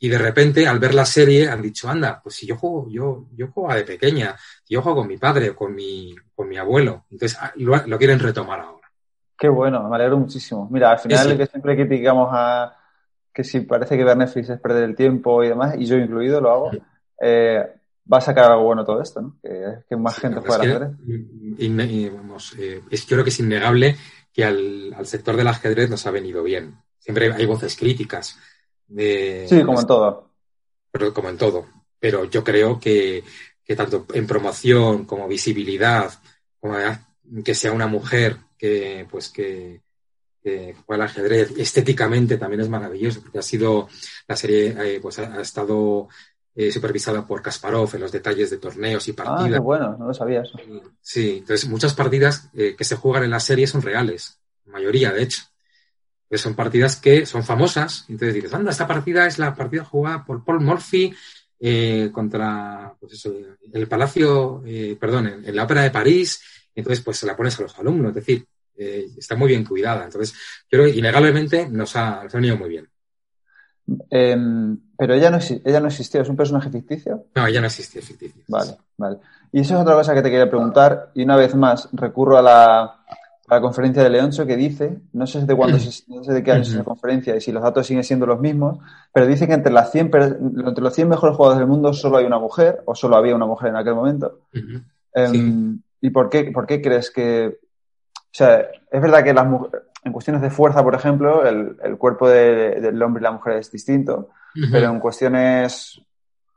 y 0.00 0.08
de 0.08 0.18
repente 0.18 0.66
al 0.66 0.78
ver 0.78 0.94
la 0.94 1.04
serie 1.04 1.48
han 1.48 1.62
dicho, 1.62 1.88
anda, 1.88 2.20
pues 2.22 2.36
si 2.36 2.46
yo 2.46 2.56
juego, 2.56 2.86
yo, 2.88 3.26
yo 3.34 3.48
jugaba 3.48 3.76
de 3.76 3.84
pequeña, 3.84 4.36
yo 4.68 4.82
juego 4.82 4.98
con 4.98 5.08
mi 5.08 5.16
padre 5.16 5.50
o 5.50 5.56
con 5.56 5.74
mi, 5.74 6.14
con 6.34 6.48
mi 6.48 6.56
abuelo, 6.56 7.04
entonces 7.10 7.38
ah, 7.40 7.52
lo, 7.56 7.98
quieren 7.98 8.20
retomar 8.20 8.60
ahora. 8.60 8.88
Qué 9.36 9.48
bueno, 9.48 9.88
me 9.88 9.96
alegro 9.96 10.18
muchísimo. 10.18 10.68
Mira, 10.70 10.92
al 10.92 10.98
final 10.98 11.36
que 11.36 11.46
siempre 11.46 11.76
criticamos 11.76 12.28
a 12.32 12.76
que 13.32 13.44
si 13.44 13.60
parece 13.60 13.96
que 13.96 14.04
ver 14.04 14.16
Netflix 14.16 14.50
es 14.50 14.60
perder 14.60 14.84
el 14.84 14.96
tiempo 14.96 15.42
y 15.44 15.48
demás, 15.48 15.76
y 15.78 15.84
yo 15.84 15.96
incluido 15.96 16.40
lo 16.40 16.50
hago, 16.50 16.70
eh, 17.20 17.64
va 18.12 18.18
a 18.18 18.22
sacar 18.22 18.50
algo 18.50 18.64
bueno 18.64 18.84
todo 18.84 19.02
esto, 19.02 19.20
¿no? 19.20 19.36
Que, 19.42 19.96
más 19.96 20.18
gente 20.18 20.40
hacer. 20.40 20.90
Eh, 21.58 22.82
es, 22.90 23.06
yo 23.06 23.16
creo 23.16 23.24
que 23.24 23.30
es 23.30 23.40
innegable 23.40 23.96
que 24.32 24.44
al, 24.44 24.94
sector 25.04 25.36
del 25.36 25.48
ajedrez 25.48 25.90
nos 25.90 26.06
ha 26.06 26.10
venido 26.10 26.42
bien. 26.42 26.76
Siempre 26.98 27.32
hay 27.32 27.46
voces 27.46 27.76
críticas. 27.76 28.38
De, 28.86 29.46
sí, 29.48 29.62
como 29.62 29.80
en 29.80 29.86
todo. 29.86 30.30
Pero, 30.90 31.12
como 31.12 31.28
en 31.28 31.36
todo. 31.36 31.66
Pero 31.98 32.24
yo 32.24 32.42
creo 32.42 32.80
que, 32.80 33.24
tanto 33.76 34.06
en 34.14 34.26
promoción 34.26 35.04
como 35.04 35.28
visibilidad, 35.28 36.10
como 36.58 36.76
que 37.44 37.54
sea 37.54 37.72
una 37.72 37.86
mujer 37.86 38.36
que, 38.56 39.06
pues 39.10 39.28
que, 39.28 39.82
que 40.42 40.74
juega 40.86 41.04
al 41.04 41.10
ajedrez 41.10 41.52
estéticamente 41.58 42.38
también 42.38 42.62
es 42.62 42.68
maravilloso, 42.68 43.20
porque 43.20 43.40
ha 43.40 43.42
sido 43.42 43.88
la 44.26 44.36
serie, 44.36 44.74
eh, 44.78 44.98
pues 45.00 45.18
ha, 45.18 45.34
ha 45.34 45.42
estado 45.42 46.08
eh, 46.60 46.72
supervisada 46.72 47.24
por 47.24 47.40
Kasparov 47.40 47.94
en 47.94 48.00
los 48.00 48.10
detalles 48.10 48.50
de 48.50 48.56
torneos 48.58 49.06
y 49.06 49.12
partidas. 49.12 49.44
Ah, 49.44 49.54
qué 49.54 49.58
bueno, 49.60 49.96
no 49.96 50.08
lo 50.08 50.12
sabía 50.12 50.42
eso. 50.42 50.58
Sí, 51.00 51.36
entonces 51.38 51.68
muchas 51.68 51.94
partidas 51.94 52.50
eh, 52.52 52.74
que 52.76 52.82
se 52.82 52.96
juegan 52.96 53.22
en 53.22 53.30
la 53.30 53.38
serie 53.38 53.68
son 53.68 53.80
reales, 53.80 54.40
la 54.66 54.72
mayoría 54.72 55.12
de 55.12 55.22
hecho. 55.22 55.42
Pues 56.28 56.40
son 56.40 56.56
partidas 56.56 56.96
que 56.96 57.26
son 57.26 57.44
famosas, 57.44 58.06
entonces 58.08 58.34
dices, 58.34 58.52
anda, 58.52 58.72
esta 58.72 58.88
partida 58.88 59.28
es 59.28 59.38
la 59.38 59.54
partida 59.54 59.84
jugada 59.84 60.24
por 60.24 60.44
Paul 60.44 60.60
Morphy 60.60 61.14
eh, 61.60 62.10
contra, 62.12 62.92
pues 62.98 63.12
eso, 63.12 63.32
el 63.72 63.86
Palacio, 63.86 64.60
eh, 64.66 64.96
perdón, 64.98 65.28
en, 65.28 65.44
en, 65.44 65.54
la 65.54 65.62
Ópera 65.62 65.82
de 65.82 65.92
París, 65.92 66.42
entonces 66.74 67.04
pues 67.04 67.18
se 67.18 67.26
la 67.26 67.36
pones 67.36 67.56
a 67.58 67.62
los 67.62 67.78
alumnos, 67.78 68.08
es 68.08 68.14
decir, 68.16 68.44
eh, 68.76 69.06
está 69.16 69.34
muy 69.36 69.48
bien 69.48 69.64
cuidada. 69.64 70.04
Entonces, 70.04 70.32
yo 70.70 70.78
creo 70.78 70.84
que 70.86 70.98
innegablemente 70.98 71.68
nos 71.68 71.96
ha, 71.96 72.24
nos 72.24 72.34
ha 72.34 72.38
venido 72.38 72.56
muy 72.56 72.68
bien. 72.68 72.88
Pero 74.98 75.14
ella 75.14 75.30
no, 75.30 75.38
ella 75.64 75.78
no 75.80 75.86
existió, 75.86 76.20
¿es 76.20 76.28
un 76.28 76.34
personaje 76.36 76.70
ficticio? 76.70 77.26
No, 77.36 77.46
ella 77.46 77.60
no 77.60 77.68
existía, 77.68 78.00
es 78.00 78.08
ficticio. 78.08 78.42
Vale, 78.48 78.72
vale. 78.96 79.18
Y 79.52 79.60
eso 79.60 79.76
es 79.76 79.80
otra 79.80 79.94
cosa 79.94 80.12
que 80.12 80.22
te 80.22 80.28
quería 80.28 80.50
preguntar, 80.50 81.12
y 81.14 81.22
una 81.22 81.36
vez 81.36 81.54
más 81.54 81.88
recurro 81.92 82.36
a 82.36 82.42
la, 82.42 82.82
a 82.82 83.54
la 83.54 83.60
conferencia 83.60 84.02
de 84.02 84.10
Leoncho 84.10 84.44
que 84.44 84.56
dice, 84.56 84.98
no 85.12 85.24
sé 85.28 85.46
de 85.46 85.54
cuándo, 85.54 85.78
no 86.08 86.24
sé 86.24 86.32
de 86.32 86.42
qué 86.42 86.50
año 86.50 86.62
es 86.62 86.72
esa 86.72 86.82
conferencia 86.82 87.36
y 87.36 87.40
si 87.40 87.52
los 87.52 87.62
datos 87.62 87.86
siguen 87.86 88.02
siendo 88.02 88.26
los 88.26 88.40
mismos, 88.40 88.78
pero 89.12 89.28
dice 89.28 89.46
que 89.46 89.54
entre, 89.54 89.72
las 89.72 89.92
100, 89.92 90.10
entre 90.66 90.82
los 90.82 90.92
100 90.92 91.08
mejores 91.08 91.36
jugadores 91.36 91.60
del 91.60 91.68
mundo 91.68 91.92
solo 91.92 92.16
hay 92.16 92.24
una 92.24 92.40
mujer, 92.40 92.82
o 92.84 92.96
solo 92.96 93.14
había 93.14 93.36
una 93.36 93.46
mujer 93.46 93.68
en 93.70 93.76
aquel 93.76 93.94
momento. 93.94 94.40
Uh 94.52 94.58
-huh. 94.58 94.82
eh, 95.14 95.28
Sí. 95.28 95.80
¿Y 96.00 96.10
por 96.10 96.28
qué, 96.28 96.50
por 96.52 96.66
qué 96.66 96.82
crees 96.82 97.10
que... 97.10 97.58
O 98.14 98.32
sea, 98.38 98.60
es 98.90 99.00
verdad 99.02 99.24
que 99.24 99.34
las 99.34 99.46
mujeres, 99.46 99.82
en 100.04 100.12
cuestiones 100.12 100.42
de 100.42 100.50
fuerza, 100.50 100.82
por 100.82 100.94
ejemplo, 100.94 101.44
el, 101.46 101.76
el 101.82 101.96
cuerpo 101.96 102.28
de, 102.28 102.80
del 102.80 103.02
hombre 103.02 103.20
y 103.20 103.24
la 103.24 103.32
mujer 103.32 103.54
es 103.54 103.70
distinto, 103.70 104.28
Uh 104.54 104.60
-huh. 104.60 104.68
pero 104.72 104.90
en 104.90 105.00
cuestiones 105.00 106.00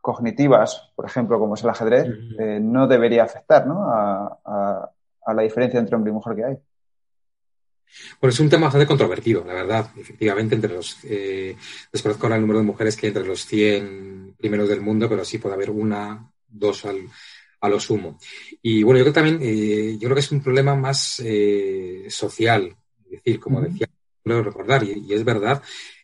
cognitivas, 0.01 0.91
por 0.95 1.05
ejemplo, 1.05 1.37
como 1.39 1.53
es 1.55 1.63
el 1.63 1.69
ajedrez, 1.69 2.07
Uh 2.07 2.11
-huh. 2.11 2.39
eh, 2.39 2.59
no 2.59 2.87
debería 2.87 3.23
afectar 3.23 3.67
¿no? 3.67 3.83
A, 3.91 4.39
a, 4.45 4.89
a, 5.25 5.33
la 5.33 5.41
diferencia 5.43 5.79
entre 5.79 5.95
hombre 5.95 6.11
y 6.11 6.13
mujer 6.15 6.35
que 6.35 6.45
hay. 6.45 6.57
Bueno, 8.19 8.31
es 8.31 8.39
un 8.39 8.49
tema 8.49 8.67
bastante 8.67 8.87
controvertido, 8.87 9.43
la 9.45 9.53
verdad. 9.53 9.91
Efectivamente, 9.97 10.55
entre 10.55 10.73
los. 10.73 10.97
Eh, 11.03 11.55
desconozco 11.91 12.25
ahora 12.25 12.35
el 12.37 12.41
número 12.41 12.59
de 12.59 12.65
mujeres 12.65 12.95
que 12.95 13.07
hay 13.07 13.09
entre 13.13 13.27
los 13.27 13.45
100 13.45 14.35
primeros 14.37 14.69
del 14.69 14.81
mundo, 14.81 15.07
pero 15.09 15.25
sí 15.25 15.37
puede 15.39 15.55
haber 15.55 15.69
una, 15.71 16.31
dos 16.47 16.85
al, 16.85 16.99
a 17.59 17.69
lo 17.69 17.79
sumo. 17.79 18.17
Y 18.61 18.81
bueno, 18.83 18.97
yo 18.99 19.03
creo 19.03 19.13
que 19.13 19.19
también, 19.19 19.39
eh, 19.41 19.97
yo 19.99 20.07
creo 20.07 20.15
que 20.15 20.21
es 20.21 20.31
un 20.31 20.41
problema 20.41 20.73
más 20.75 21.21
eh, 21.23 22.05
social. 22.09 22.75
Es 23.05 23.11
decir, 23.11 23.39
como 23.39 23.59
uh 23.59 23.61
-huh. 23.63 23.67
decía, 23.71 23.87
creo 24.23 24.41
recordar, 24.41 24.83
y, 24.83 25.03
y, 25.07 25.13
es 25.13 25.23
verdad, 25.25 25.61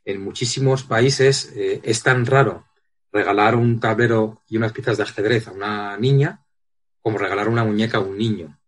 en 0.07 0.21
muchísimos 0.21 0.83
países 0.83 1.51
eh, 1.55 1.81
es 1.83 2.01
tan 2.01 2.25
raro 2.25 2.65
regalar 3.11 3.55
un 3.55 3.79
tablero 3.79 4.41
y 4.47 4.57
unas 4.57 4.73
piezas 4.73 4.97
de 4.97 5.03
ajedrez 5.03 5.47
a 5.47 5.51
una 5.51 5.97
niña 5.97 6.43
como 7.01 7.17
regalar 7.17 7.47
una 7.49 7.63
muñeca 7.63 7.97
a 7.97 8.01
un 8.01 8.17
niño. 8.17 8.59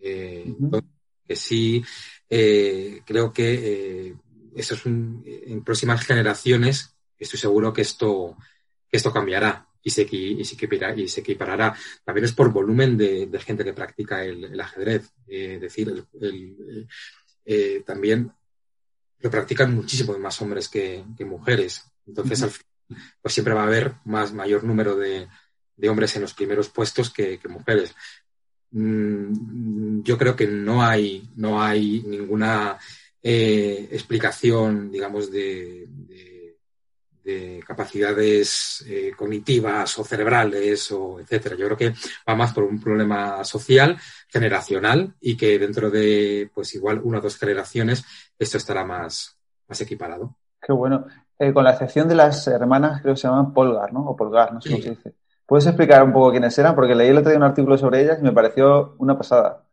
Eh, 0.00 0.44
uh 0.46 0.50
-huh. 0.50 0.64
entonces, 0.64 0.90
que 1.26 1.36
sí, 1.36 1.84
eh, 2.28 3.02
creo 3.04 3.32
que 3.32 4.14
eso 4.54 4.74
es 4.74 4.86
un, 4.86 5.22
en 5.24 5.62
próximas 5.62 6.04
generaciones 6.04 6.96
estoy 7.20 7.38
seguro 7.38 7.72
que 7.72 7.82
esto, 7.82 8.36
que 8.88 8.96
esto 8.96 9.12
cambiará 9.12 9.68
y 9.82 9.90
se, 9.90 10.06
y, 10.10 10.44
se 10.44 10.54
equipará, 10.54 10.94
y 10.94 11.06
se 11.08 11.20
equiparará. 11.20 11.74
También 12.04 12.24
es 12.24 12.32
por 12.32 12.52
volumen 12.52 12.96
de, 12.96 13.26
de 13.26 13.38
gente 13.38 13.64
que 13.64 13.72
practica 13.72 14.24
el, 14.24 14.44
el 14.44 14.60
ajedrez. 14.60 15.12
Eh, 15.28 15.54
es 15.54 15.60
decir, 15.60 15.88
el, 15.88 16.06
el, 16.20 16.88
eh, 17.44 17.82
también 17.86 18.32
lo 19.20 19.30
practican 19.30 19.74
muchísimos 19.74 20.18
más 20.18 20.40
hombres 20.40 20.68
que, 20.68 21.04
que 21.16 21.24
mujeres. 21.24 21.84
Entonces, 22.06 22.40
uh 22.40 22.42
-huh. 22.42 22.46
al 22.46 22.50
final, 22.50 23.12
pues 23.22 23.34
siempre 23.34 23.54
va 23.54 23.62
a 23.62 23.66
haber 23.66 23.94
más 24.04 24.32
mayor 24.32 24.64
número 24.64 24.96
de, 24.96 25.28
de 25.80 25.88
hombres 25.88 26.14
en 26.16 26.22
los 26.22 26.34
primeros 26.34 26.68
puestos 26.68 27.10
que, 27.10 27.38
que 27.38 27.48
mujeres 27.48 27.94
mm, 28.70 30.02
yo 30.02 30.18
creo 30.18 30.36
que 30.36 30.46
no 30.46 30.82
hay, 30.82 31.28
no 31.36 31.62
hay 31.62 32.02
ninguna 32.06 32.78
eh, 33.22 33.88
explicación, 33.90 34.90
digamos, 34.90 35.30
de, 35.30 35.86
de, 35.88 36.29
de 37.30 37.62
capacidades 37.66 38.84
eh, 38.88 39.12
cognitivas 39.16 39.98
o 39.98 40.04
cerebrales 40.04 40.90
o 40.92 41.20
etcétera. 41.20 41.56
Yo 41.56 41.66
creo 41.66 41.76
que 41.76 41.94
va 42.28 42.34
más 42.34 42.52
por 42.52 42.64
un 42.64 42.80
problema 42.80 43.44
social, 43.44 43.96
generacional 44.28 45.14
y 45.20 45.36
que 45.36 45.58
dentro 45.58 45.90
de, 45.90 46.50
pues 46.54 46.74
igual 46.74 47.00
una 47.02 47.18
o 47.18 47.20
dos 47.20 47.38
generaciones 47.38 48.04
esto 48.38 48.56
estará 48.56 48.84
más, 48.84 49.36
más 49.68 49.80
equiparado. 49.80 50.36
Qué 50.60 50.72
bueno. 50.72 51.06
Eh, 51.38 51.52
con 51.52 51.64
la 51.64 51.70
excepción 51.70 52.06
de 52.06 52.14
las 52.14 52.46
hermanas, 52.48 53.00
creo 53.00 53.14
que 53.14 53.20
se 53.20 53.28
llaman 53.28 53.54
Polgar, 53.54 53.92
¿no? 53.92 54.06
O 54.06 54.16
Polgar, 54.16 54.52
no 54.52 54.60
sé 54.60 54.68
sí. 54.68 54.74
cómo 54.74 54.82
se 54.82 54.90
dice. 54.90 55.14
¿Puedes 55.46 55.66
explicar 55.66 56.02
un 56.02 56.12
poco 56.12 56.30
quiénes 56.30 56.56
eran? 56.58 56.74
Porque 56.74 56.94
leí 56.94 57.08
el 57.08 57.18
otro 57.18 57.30
día 57.30 57.38
un 57.38 57.44
artículo 57.44 57.78
sobre 57.78 58.02
ellas 58.02 58.18
y 58.20 58.22
me 58.22 58.32
pareció 58.32 58.94
una 58.98 59.16
pasada. 59.16 59.64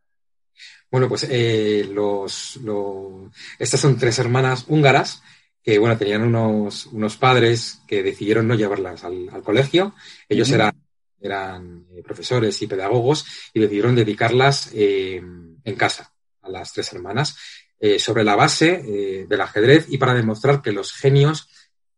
Bueno, 0.90 1.10
pues 1.10 1.28
eh, 1.30 1.88
los, 1.92 2.58
los, 2.64 3.32
estas 3.60 3.80
son 3.80 3.98
tres 3.98 4.18
hermanas 4.20 4.66
húngaras 4.70 5.22
que, 5.64 5.80
bueno, 5.80 5.98
tenían 5.98 6.24
unos, 6.24 6.86
unos 6.88 7.18
padres 7.18 7.82
que 7.88 8.04
decidieron 8.04 8.48
no 8.48 8.56
llevarlas 8.56 9.04
al, 9.04 9.30
al 9.30 9.44
colegio. 9.44 9.94
Ellos 10.30 10.50
uh 10.50 10.52
-huh. 10.52 10.56
eran, 10.56 10.84
eran 11.20 11.86
eh, 11.92 12.02
profesores 12.04 12.62
y 12.62 12.68
pedagogos 12.68 13.26
y 13.54 13.60
decidieron 13.60 13.96
dedicarlas 13.96 14.72
eh, 14.74 15.22
en 15.64 15.76
casa 15.76 16.14
a 16.42 16.50
las 16.50 16.72
tres 16.72 16.94
hermanas 16.94 17.36
eh, 17.80 18.00
sobre 18.00 18.24
la 18.24 18.36
base 18.36 18.82
eh, 18.86 19.26
del 19.30 19.42
ajedrez 19.42 19.86
y 19.90 19.98
para 19.98 20.16
demostrar 20.16 20.62
que 20.64 20.72
los 20.72 20.94
genios 20.94 21.48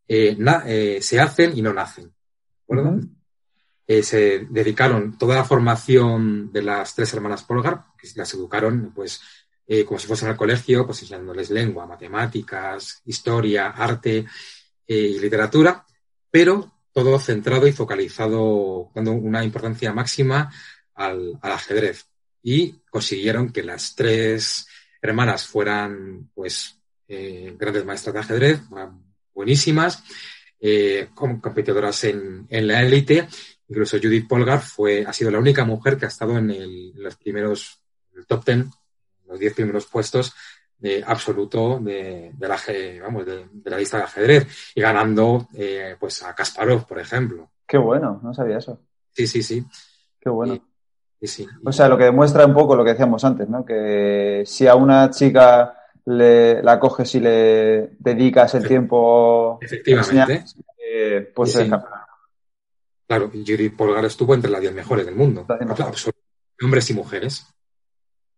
eh, 0.07 0.99
se 1.01 1.19
hacen 1.19 1.57
y 1.57 1.61
no 1.61 1.73
nacen. 1.73 2.05
¿De 2.05 2.63
acuerdo? 2.63 2.89
Uh 2.89 2.99
-huh. 2.99 4.03
Se 4.03 4.45
dedicaron 4.49 5.17
toda 5.17 5.35
la 5.35 5.45
formación 5.45 6.51
de 6.51 6.61
las 6.61 6.93
tres 6.93 7.11
hermanas 7.13 7.43
Polgar, 7.43 7.85
que 7.97 8.07
las 8.15 8.31
educaron 8.35 8.91
pues 8.93 9.19
eh, 9.71 9.85
como 9.85 9.99
si 9.99 10.07
fuesen 10.07 10.29
al 10.29 10.35
colegio, 10.35 10.85
pues 10.85 11.01
enseñándoles 11.03 11.51
lengua, 11.51 11.85
matemáticas, 11.85 13.01
historia, 13.05 13.69
arte 13.69 14.25
eh, 14.87 14.95
y 14.95 15.19
literatura, 15.19 15.85
pero 16.31 16.73
todo 16.91 17.19
centrado 17.19 17.67
y 17.67 17.71
focalizado, 17.71 18.89
dando 18.93 19.11
una 19.11 19.43
importancia 19.43 19.93
máxima 19.93 20.51
al, 20.95 21.37
al 21.41 21.51
ajedrez. 21.51 22.07
Y 22.41 22.81
consiguieron 22.89 23.51
que 23.51 23.63
las 23.63 23.95
tres 23.95 24.67
hermanas 25.01 25.45
fueran 25.45 26.29
pues 26.33 26.77
eh, 27.07 27.55
grandes 27.57 27.85
maestras 27.85 28.13
de 28.15 28.19
ajedrez, 28.19 28.61
buenísimas, 29.33 30.03
como 31.13 31.39
competidoras 31.39 32.03
en, 32.03 32.45
en 32.49 32.67
la 32.67 32.81
élite 32.81 33.29
Incluso 33.69 33.99
Judith 34.01 34.27
Polgar 34.27 34.61
fue, 34.61 35.05
ha 35.05 35.13
sido 35.13 35.29
la 35.29 35.37
única 35.37 35.63
mujer 35.63 35.95
que 35.95 36.05
ha 36.05 36.07
estado 36.07 36.37
en, 36.39 36.91
los 36.95 37.15
primeros, 37.17 37.79
top 38.27 38.43
ten, 38.43 38.71
los 39.29 39.39
diez 39.39 39.53
primeros 39.53 39.85
puestos 39.85 40.33
de 40.79 41.03
absoluto 41.05 41.79
de, 41.79 42.31
de 42.33 42.47
la, 42.47 42.57
vamos, 43.03 43.25
de, 43.25 43.45
de, 43.51 43.69
la 43.69 43.77
lista 43.77 43.97
de 43.97 44.03
ajedrez 44.03 44.47
y 44.73 44.81
ganando 44.81 45.47
eh, 45.53 45.95
pues 45.99 46.23
a 46.23 46.33
Kasparov, 46.33 46.87
por 46.87 46.99
ejemplo. 46.99 47.49
Qué 47.67 47.77
bueno, 47.77 48.19
no 48.23 48.33
sabía 48.33 48.57
eso. 48.57 48.79
Sí, 49.11 49.27
sí, 49.27 49.43
sí. 49.43 49.65
Qué 50.19 50.29
bueno. 50.29 50.59
Y, 51.21 51.27
sí, 51.27 51.45
o 51.65 51.71
sea, 51.73 51.89
lo 51.89 51.97
que 51.97 52.05
demuestra 52.05 52.45
un 52.45 52.53
poco 52.53 52.77
lo 52.77 52.83
que 52.85 52.91
decíamos 52.91 53.23
antes, 53.25 53.49
¿no? 53.49 53.65
Que 53.65 54.43
si 54.45 54.67
a 54.67 54.75
una 54.75 55.09
chica 55.09 55.75
le, 56.05 56.63
la 56.63 56.79
coges 56.79 57.13
y 57.15 57.19
le 57.19 57.89
dedicas 57.99 58.55
el 58.55 58.65
tiempo. 58.65 59.59
Efectivamente. 59.61 60.45
Eh, 60.81 61.31
pues 61.35 61.51
sí, 61.51 61.69
Claro, 63.05 63.31
Judith 63.31 63.75
Polgar 63.75 64.05
estuvo 64.05 64.35
entre 64.35 64.51
las 64.51 64.61
10 64.61 64.73
mejores 64.73 65.05
del 65.05 65.15
mundo. 65.15 65.45
Absolutamente. 65.49 66.11
Hombres 66.61 66.89
y 66.89 66.93
mujeres. 66.93 67.47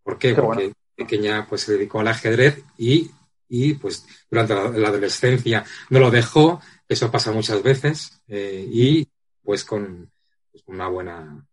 ¿Por 0.01 0.17
qué? 0.17 0.29
qué 0.29 0.41
Porque 0.41 0.63
bueno. 0.63 0.73
Pequeña 0.95 1.45
pues 1.47 1.61
se 1.61 1.73
dedicó 1.73 1.99
al 1.99 2.07
ajedrez 2.07 2.63
y, 2.77 3.11
y 3.49 3.73
pues 3.75 4.05
durante 4.29 4.53
la, 4.53 4.87
adolescencia 4.87 5.63
no 5.89 5.99
lo 5.99 6.11
dejó, 6.11 6.61
eso 6.87 7.11
pasa 7.11 7.31
muchas 7.31 7.61
veces, 7.63 8.21
eh, 8.27 8.65
y 8.69 9.07
pues 9.43 9.63
con, 9.63 10.09
pues 10.51 10.63
una 10.67 10.87
buena 10.87 11.45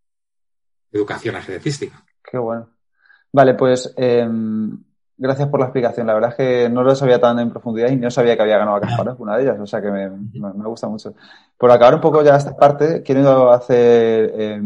educación 0.91 1.35
ajedrecística. 1.35 2.03
Qué 2.23 2.37
bueno. 2.37 2.69
Vale, 3.31 3.53
pues 3.53 3.93
eh, 3.95 4.27
gracias 5.19 5.49
por 5.49 5.59
la 5.59 5.67
explicación. 5.67 6.07
La 6.07 6.13
verdad 6.13 6.31
es 6.31 6.35
que 6.35 6.69
no 6.69 6.81
lo 6.83 6.95
sabía 6.95 7.19
tan 7.19 7.37
en 7.39 7.51
profundidad 7.51 7.89
y 7.89 7.97
no 7.97 8.09
sabía 8.09 8.35
que 8.35 8.41
había 8.41 8.57
ganado 8.57 8.77
a 8.77 8.81
Kasparov, 8.81 9.21
una 9.21 9.37
de 9.37 9.43
ellas, 9.43 9.59
o 9.59 9.67
sea 9.67 9.81
que 9.81 9.91
me, 9.91 10.09
me, 10.09 10.65
gusta 10.65 10.87
mucho. 10.87 11.13
Por 11.57 11.69
acabar 11.69 11.95
un 11.95 12.01
poco 12.01 12.23
ya 12.23 12.37
esta 12.37 12.55
parte, 12.55 13.03
quiero 13.03 13.51
hacer, 13.51 14.33
eh, 14.33 14.61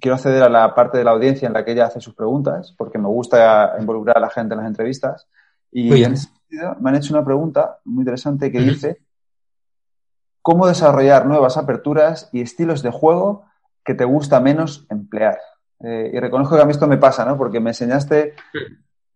quiero 0.00 0.14
acceder 0.14 0.42
a 0.42 0.48
la 0.48 0.74
parte 0.74 0.98
de 0.98 1.04
la 1.04 1.12
audiencia 1.12 1.46
en 1.46 1.52
la 1.52 1.64
que 1.64 1.72
ella 1.72 1.86
hace 1.86 2.00
sus 2.00 2.14
preguntas, 2.14 2.74
porque 2.76 2.98
me 2.98 3.08
gusta 3.08 3.76
involucrar 3.78 4.18
a 4.18 4.20
la 4.20 4.30
gente 4.30 4.54
en 4.54 4.60
las 4.60 4.68
entrevistas. 4.68 5.28
Y 5.70 6.02
en 6.02 6.14
ese 6.14 6.28
sentido 6.28 6.76
me 6.80 6.90
han 6.90 6.96
hecho 6.96 7.14
una 7.14 7.24
pregunta 7.24 7.78
muy 7.84 8.02
interesante 8.02 8.52
que 8.52 8.60
dice, 8.60 9.00
¿cómo 10.42 10.66
desarrollar 10.66 11.26
nuevas 11.26 11.56
aperturas 11.56 12.28
y 12.32 12.40
estilos 12.40 12.82
de 12.82 12.90
juego 12.90 13.44
que 13.84 13.94
te 13.94 14.04
gusta 14.04 14.40
menos 14.40 14.86
emplear? 14.90 15.38
Eh, 15.80 16.10
y 16.14 16.20
reconozco 16.20 16.56
que 16.56 16.62
a 16.62 16.64
mí 16.64 16.70
esto 16.70 16.86
me 16.86 16.98
pasa, 16.98 17.24
¿no? 17.24 17.36
Porque 17.36 17.60
me 17.60 17.70
enseñaste 17.70 18.34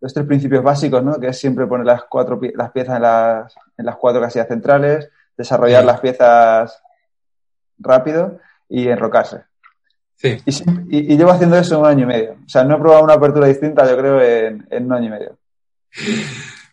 los 0.00 0.12
tres 0.12 0.26
principios 0.26 0.62
básicos, 0.62 1.02
¿no? 1.02 1.18
Que 1.18 1.28
es 1.28 1.38
siempre 1.38 1.66
poner 1.66 1.86
las 1.86 2.04
cuatro 2.04 2.38
las 2.54 2.70
piezas 2.72 2.96
en 2.96 3.02
las, 3.02 3.54
en 3.76 3.86
las 3.86 3.96
cuatro 3.96 4.20
casillas 4.20 4.48
centrales, 4.48 5.10
desarrollar 5.36 5.84
las 5.84 6.00
piezas 6.00 6.82
rápido 7.78 8.38
y 8.68 8.88
enrocarse. 8.88 9.49
Sí. 10.20 10.36
Y, 10.90 11.16
llevo 11.16 11.30
haciendo 11.30 11.56
eso 11.56 11.80
un 11.80 11.86
año 11.86 12.02
y 12.02 12.06
medio. 12.06 12.32
O 12.44 12.48
sea, 12.48 12.62
no 12.62 12.76
he 12.76 12.78
probado 12.78 13.04
una 13.04 13.14
apertura 13.14 13.46
distinta, 13.46 13.88
yo 13.88 13.96
creo, 13.96 14.20
en, 14.20 14.66
en 14.70 14.84
un 14.84 14.92
año 14.92 15.06
y 15.06 15.10
medio. 15.10 15.38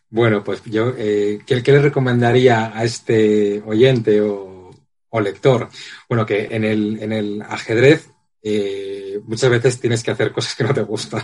Bueno, 0.09 0.43
pues 0.43 0.63
yo, 0.65 0.93
eh, 0.97 1.39
¿qué, 1.45 1.61
le 1.61 1.81
recomendaría 1.81 2.77
a 2.77 2.83
este 2.83 3.61
oyente 3.65 4.21
o, 4.21 4.71
lector? 5.19 5.69
Bueno, 6.07 6.25
que 6.25 6.49
en 6.51 6.63
el, 6.63 7.01
en 7.01 7.11
el 7.11 7.41
ajedrez 7.41 8.11
eh, 8.43 9.19
muchas 9.23 9.49
veces 9.49 9.79
tienes 9.79 10.03
que 10.03 10.11
hacer 10.11 10.31
cosas 10.31 10.55
que 10.55 10.63
no 10.63 10.73
te 10.73 10.83
gustan. 10.83 11.23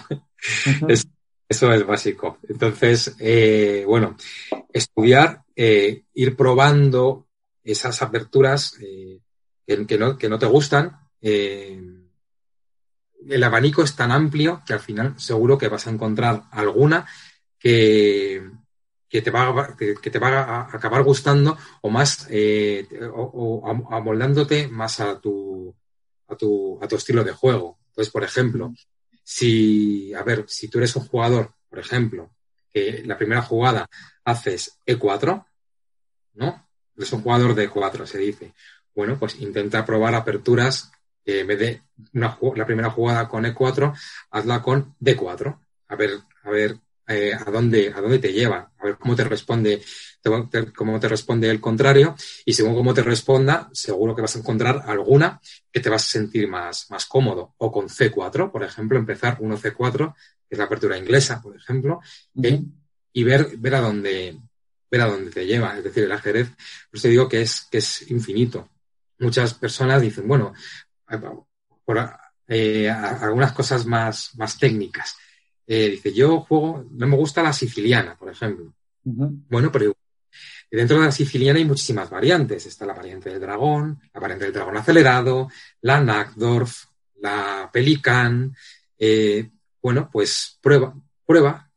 eso 1.47 1.73
es 1.73 1.85
básico. 1.85 2.39
Entonces, 2.47 3.15
eh, 3.19 3.83
bueno, 3.85 4.17
estudiar, 4.71 5.43
eh, 5.55 6.03
ir 6.13 6.35
probando 6.35 7.27
esas 7.63 8.01
aperturas 8.01 8.71
que, 8.71 9.19
que, 9.85 9.97
no, 9.97 10.17
que 10.17 10.29
no 10.29 10.39
te 10.39 10.45
gustan 10.47 10.99
el 13.29 13.43
abanico 13.43 13.83
es 13.83 13.95
tan 13.95 14.11
amplio 14.11 14.61
que 14.65 14.73
al 14.73 14.79
final 14.79 15.19
seguro 15.19 15.57
que 15.57 15.67
vas 15.67 15.87
a 15.87 15.91
encontrar 15.91 16.43
alguna 16.51 17.05
que, 17.57 18.49
que 19.07 19.21
te 19.21 19.31
va, 19.31 19.49
a, 19.49 19.77
que 19.77 20.09
te 20.09 20.19
va 20.19 20.41
a 20.41 20.75
acabar 20.75 21.03
gustando 21.03 21.57
o 21.81 21.89
más 21.89 22.27
eh, 22.29 22.87
o, 23.13 23.63
amoldándote 23.91 24.67
más 24.67 24.99
a 24.99 25.19
tu, 25.19 25.73
a 26.27 26.35
tu, 26.35 26.79
a 26.81 26.87
tu 26.87 26.95
estilo 26.95 27.23
de 27.23 27.31
juego. 27.31 27.79
Entonces, 27.89 28.11
por 28.11 28.23
ejemplo, 28.23 28.73
si, 29.23 30.13
a 30.13 30.23
ver, 30.23 30.45
si 30.47 30.67
tú 30.67 30.79
eres 30.79 30.95
un 30.95 31.05
jugador, 31.05 31.53
por 31.69 31.79
ejemplo, 31.79 32.31
que 32.73 33.03
la 33.05 33.17
primera 33.17 33.43
jugada 33.43 33.87
haces 34.25 34.79
E4, 34.85 35.45
¿no? 36.33 36.67
Eres 36.97 37.13
un 37.13 37.21
jugador 37.21 37.55
de 37.55 37.69
E4, 37.69 38.05
se 38.05 38.17
dice. 38.17 38.53
Bueno, 38.95 39.17
pues 39.17 39.39
intenta 39.39 39.85
probar 39.85 40.15
aperturas 40.15 40.91
que 41.23 41.41
en 41.41 41.47
vez 41.47 41.59
de 41.59 41.81
una, 42.13 42.37
la 42.55 42.65
primera 42.65 42.89
jugada 42.89 43.27
con 43.27 43.45
E4, 43.45 43.93
hazla 44.31 44.61
con 44.61 44.95
D4. 44.99 45.57
A 45.87 45.95
ver, 45.95 46.19
a 46.43 46.49
ver 46.49 46.77
eh, 47.07 47.33
a, 47.33 47.51
dónde, 47.51 47.91
a 47.93 47.99
dónde 47.99 48.19
te 48.19 48.31
lleva, 48.31 48.71
a 48.77 48.85
ver 48.85 48.97
cómo 48.97 49.13
te 49.13 49.25
responde, 49.25 49.81
cómo 50.73 50.99
te 50.99 51.07
responde 51.09 51.49
el 51.49 51.59
contrario, 51.59 52.15
y 52.45 52.53
según 52.53 52.75
cómo 52.75 52.93
te 52.93 53.03
responda, 53.03 53.69
seguro 53.73 54.15
que 54.15 54.21
vas 54.21 54.35
a 54.35 54.39
encontrar 54.39 54.83
alguna 54.85 55.41
que 55.69 55.81
te 55.81 55.89
vas 55.89 56.03
a 56.03 56.11
sentir 56.11 56.47
más, 56.47 56.89
más 56.89 57.05
cómodo. 57.05 57.55
O 57.57 57.71
con 57.71 57.89
C4, 57.89 58.51
por 58.51 58.63
ejemplo, 58.63 58.97
empezar 58.97 59.37
1C4, 59.39 60.13
que 60.15 60.55
es 60.55 60.57
la 60.57 60.65
apertura 60.65 60.97
inglesa, 60.97 61.41
por 61.41 61.55
ejemplo, 61.55 61.99
y 63.13 63.23
ver, 63.23 63.57
ver 63.57 63.75
a 63.75 63.81
dónde, 63.81 64.39
ver 64.89 65.01
a 65.01 65.07
dónde 65.07 65.31
te 65.31 65.45
lleva. 65.45 65.77
Es 65.77 65.83
decir, 65.83 66.05
el 66.05 66.11
ajedrez, 66.11 66.51
pues 66.89 67.03
te 67.03 67.09
digo 67.09 67.27
que 67.27 67.41
es, 67.41 67.67
que 67.69 67.79
es 67.79 68.09
infinito. 68.09 68.69
Muchas 69.19 69.53
personas 69.53 70.01
dicen, 70.01 70.27
bueno, 70.27 70.53
por 71.85 72.09
eh, 72.47 72.89
algunas 72.89 73.53
cosas 73.53 73.85
más, 73.85 74.31
más 74.35 74.57
técnicas. 74.57 75.15
Eh, 75.65 75.89
dice, 75.89 76.13
yo 76.13 76.41
juego, 76.41 76.85
no 76.91 77.07
me 77.07 77.15
gusta 77.15 77.41
la 77.43 77.53
siciliana, 77.53 78.15
por 78.15 78.29
ejemplo. 78.29 78.73
Bueno, 79.03 79.71
pero 79.71 79.95
dentro 80.69 80.99
de 80.99 81.05
la 81.05 81.11
siciliana 81.11 81.59
hay 81.59 81.65
muchísimas 81.65 82.09
variantes. 82.09 82.65
Está 82.65 82.85
la 82.85 82.93
variante 82.93 83.29
del 83.29 83.39
dragón, 83.39 84.01
la 84.13 84.19
variante 84.19 84.45
del 84.45 84.53
dragón 84.53 84.77
acelerado, 84.77 85.49
la 85.81 86.01
Nackdorf, 86.01 86.85
la 87.21 87.69
Pelican. 87.71 88.55
Eh, 88.97 89.49
bueno, 89.81 90.09
pues 90.11 90.57
prueba, 90.61 90.93
prueba 91.25 91.69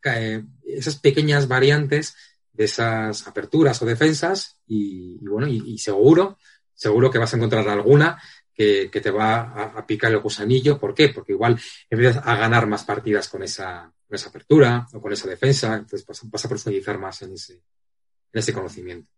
esas 0.65 0.97
pequeñas 0.97 1.49
variantes 1.49 2.15
de 2.53 2.65
esas 2.65 3.27
aperturas 3.27 3.81
o 3.83 3.87
defensas 3.87 4.59
y, 4.67 5.19
bueno, 5.27 5.47
y, 5.47 5.79
seguro, 5.79 6.39
seguro 6.75 7.11
que 7.11 7.19
vas 7.19 7.33
a 7.33 7.37
encontrar 7.37 7.69
alguna 7.69 8.21
que, 8.57 9.01
te 9.03 9.11
va 9.11 9.73
a, 9.77 9.87
picar 9.87 10.11
el 10.11 10.21
gusanillo. 10.21 10.79
¿Por 10.79 10.95
qué? 10.95 11.11
Porque 11.11 11.33
igual 11.33 11.59
empiezas 11.91 12.27
a 12.27 12.37
ganar 12.37 12.67
más 12.67 12.85
partidas 12.85 13.29
con 13.29 13.43
esa, 13.43 13.93
esa 14.11 14.29
apertura 14.31 14.87
o 14.95 15.01
con 15.01 15.13
esa 15.13 15.29
defensa, 15.29 15.75
entonces 15.75 16.07
vas, 16.07 16.45
a 16.45 16.49
profundizar 16.49 16.99
más 16.99 17.21
en 17.23 17.35
ese, 17.35 17.55
en 17.55 18.39
ese 18.39 18.53
conocimiento. 18.53 19.11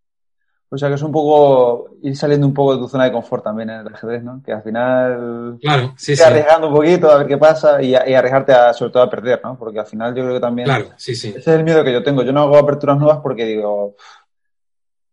O 0.70 0.76
sea 0.76 0.88
que 0.88 0.96
es 0.96 1.02
un 1.02 1.12
poco 1.12 1.96
ir 2.02 2.14
saliendo 2.14 2.46
un 2.46 2.52
poco 2.52 2.74
de 2.74 2.82
tu 2.82 2.88
zona 2.88 3.04
de 3.04 3.12
confort 3.12 3.42
también 3.42 3.70
en 3.70 3.86
el 3.86 3.94
ajedrez, 3.94 4.22
¿no? 4.22 4.42
Que 4.44 4.52
al 4.52 4.62
final 4.62 5.56
claro, 5.62 5.94
sí, 5.96 6.14
sí. 6.14 6.22
arriesgando 6.22 6.68
un 6.68 6.74
poquito 6.74 7.10
a 7.10 7.18
ver 7.18 7.26
qué 7.26 7.38
pasa 7.38 7.80
y, 7.80 7.94
arriesgarte 7.94 8.52
a, 8.52 8.74
sobre 8.74 8.92
todo 8.92 9.02
a 9.02 9.08
perder, 9.08 9.40
¿no? 9.42 9.56
Porque 9.56 9.78
al 9.78 9.86
final 9.86 10.14
yo 10.14 10.24
creo 10.24 10.34
que 10.34 10.40
también 10.40 10.66
claro, 10.66 10.90
sí, 10.96 11.14
sí. 11.14 11.28
ese 11.28 11.38
es 11.38 11.46
el 11.46 11.64
miedo 11.64 11.82
que 11.82 11.92
yo 11.92 12.02
tengo. 12.02 12.22
Yo 12.22 12.32
no 12.32 12.42
hago 12.42 12.58
aperturas 12.58 12.98
nuevas 12.98 13.20
porque 13.22 13.46
digo, 13.46 13.96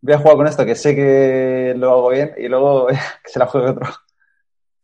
voy 0.01 0.13
a 0.13 0.17
jugar 0.17 0.35
con 0.35 0.47
esto 0.47 0.65
que 0.65 0.75
sé 0.75 0.93
que 0.93 1.73
lo 1.77 1.91
hago 1.91 2.09
bien 2.09 2.33
y 2.37 2.49
luego 2.49 2.87
que 3.23 3.31
se 3.31 3.39
la 3.39 3.45
juegue 3.45 3.69
otro. 3.69 3.87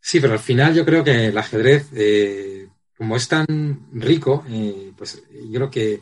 Sí, 0.04 0.18
pero 0.18 0.32
al 0.32 0.40
final 0.40 0.74
yo 0.74 0.84
creo 0.84 1.04
que 1.04 1.28
el 1.28 1.38
ajedrez, 1.38 1.88
eh, 1.94 2.68
como 2.98 3.14
es 3.14 3.28
tan 3.28 3.46
rico, 3.92 4.44
eh, 4.48 4.92
pues 4.96 5.22
yo 5.32 5.54
creo 5.54 5.70
que 5.70 6.00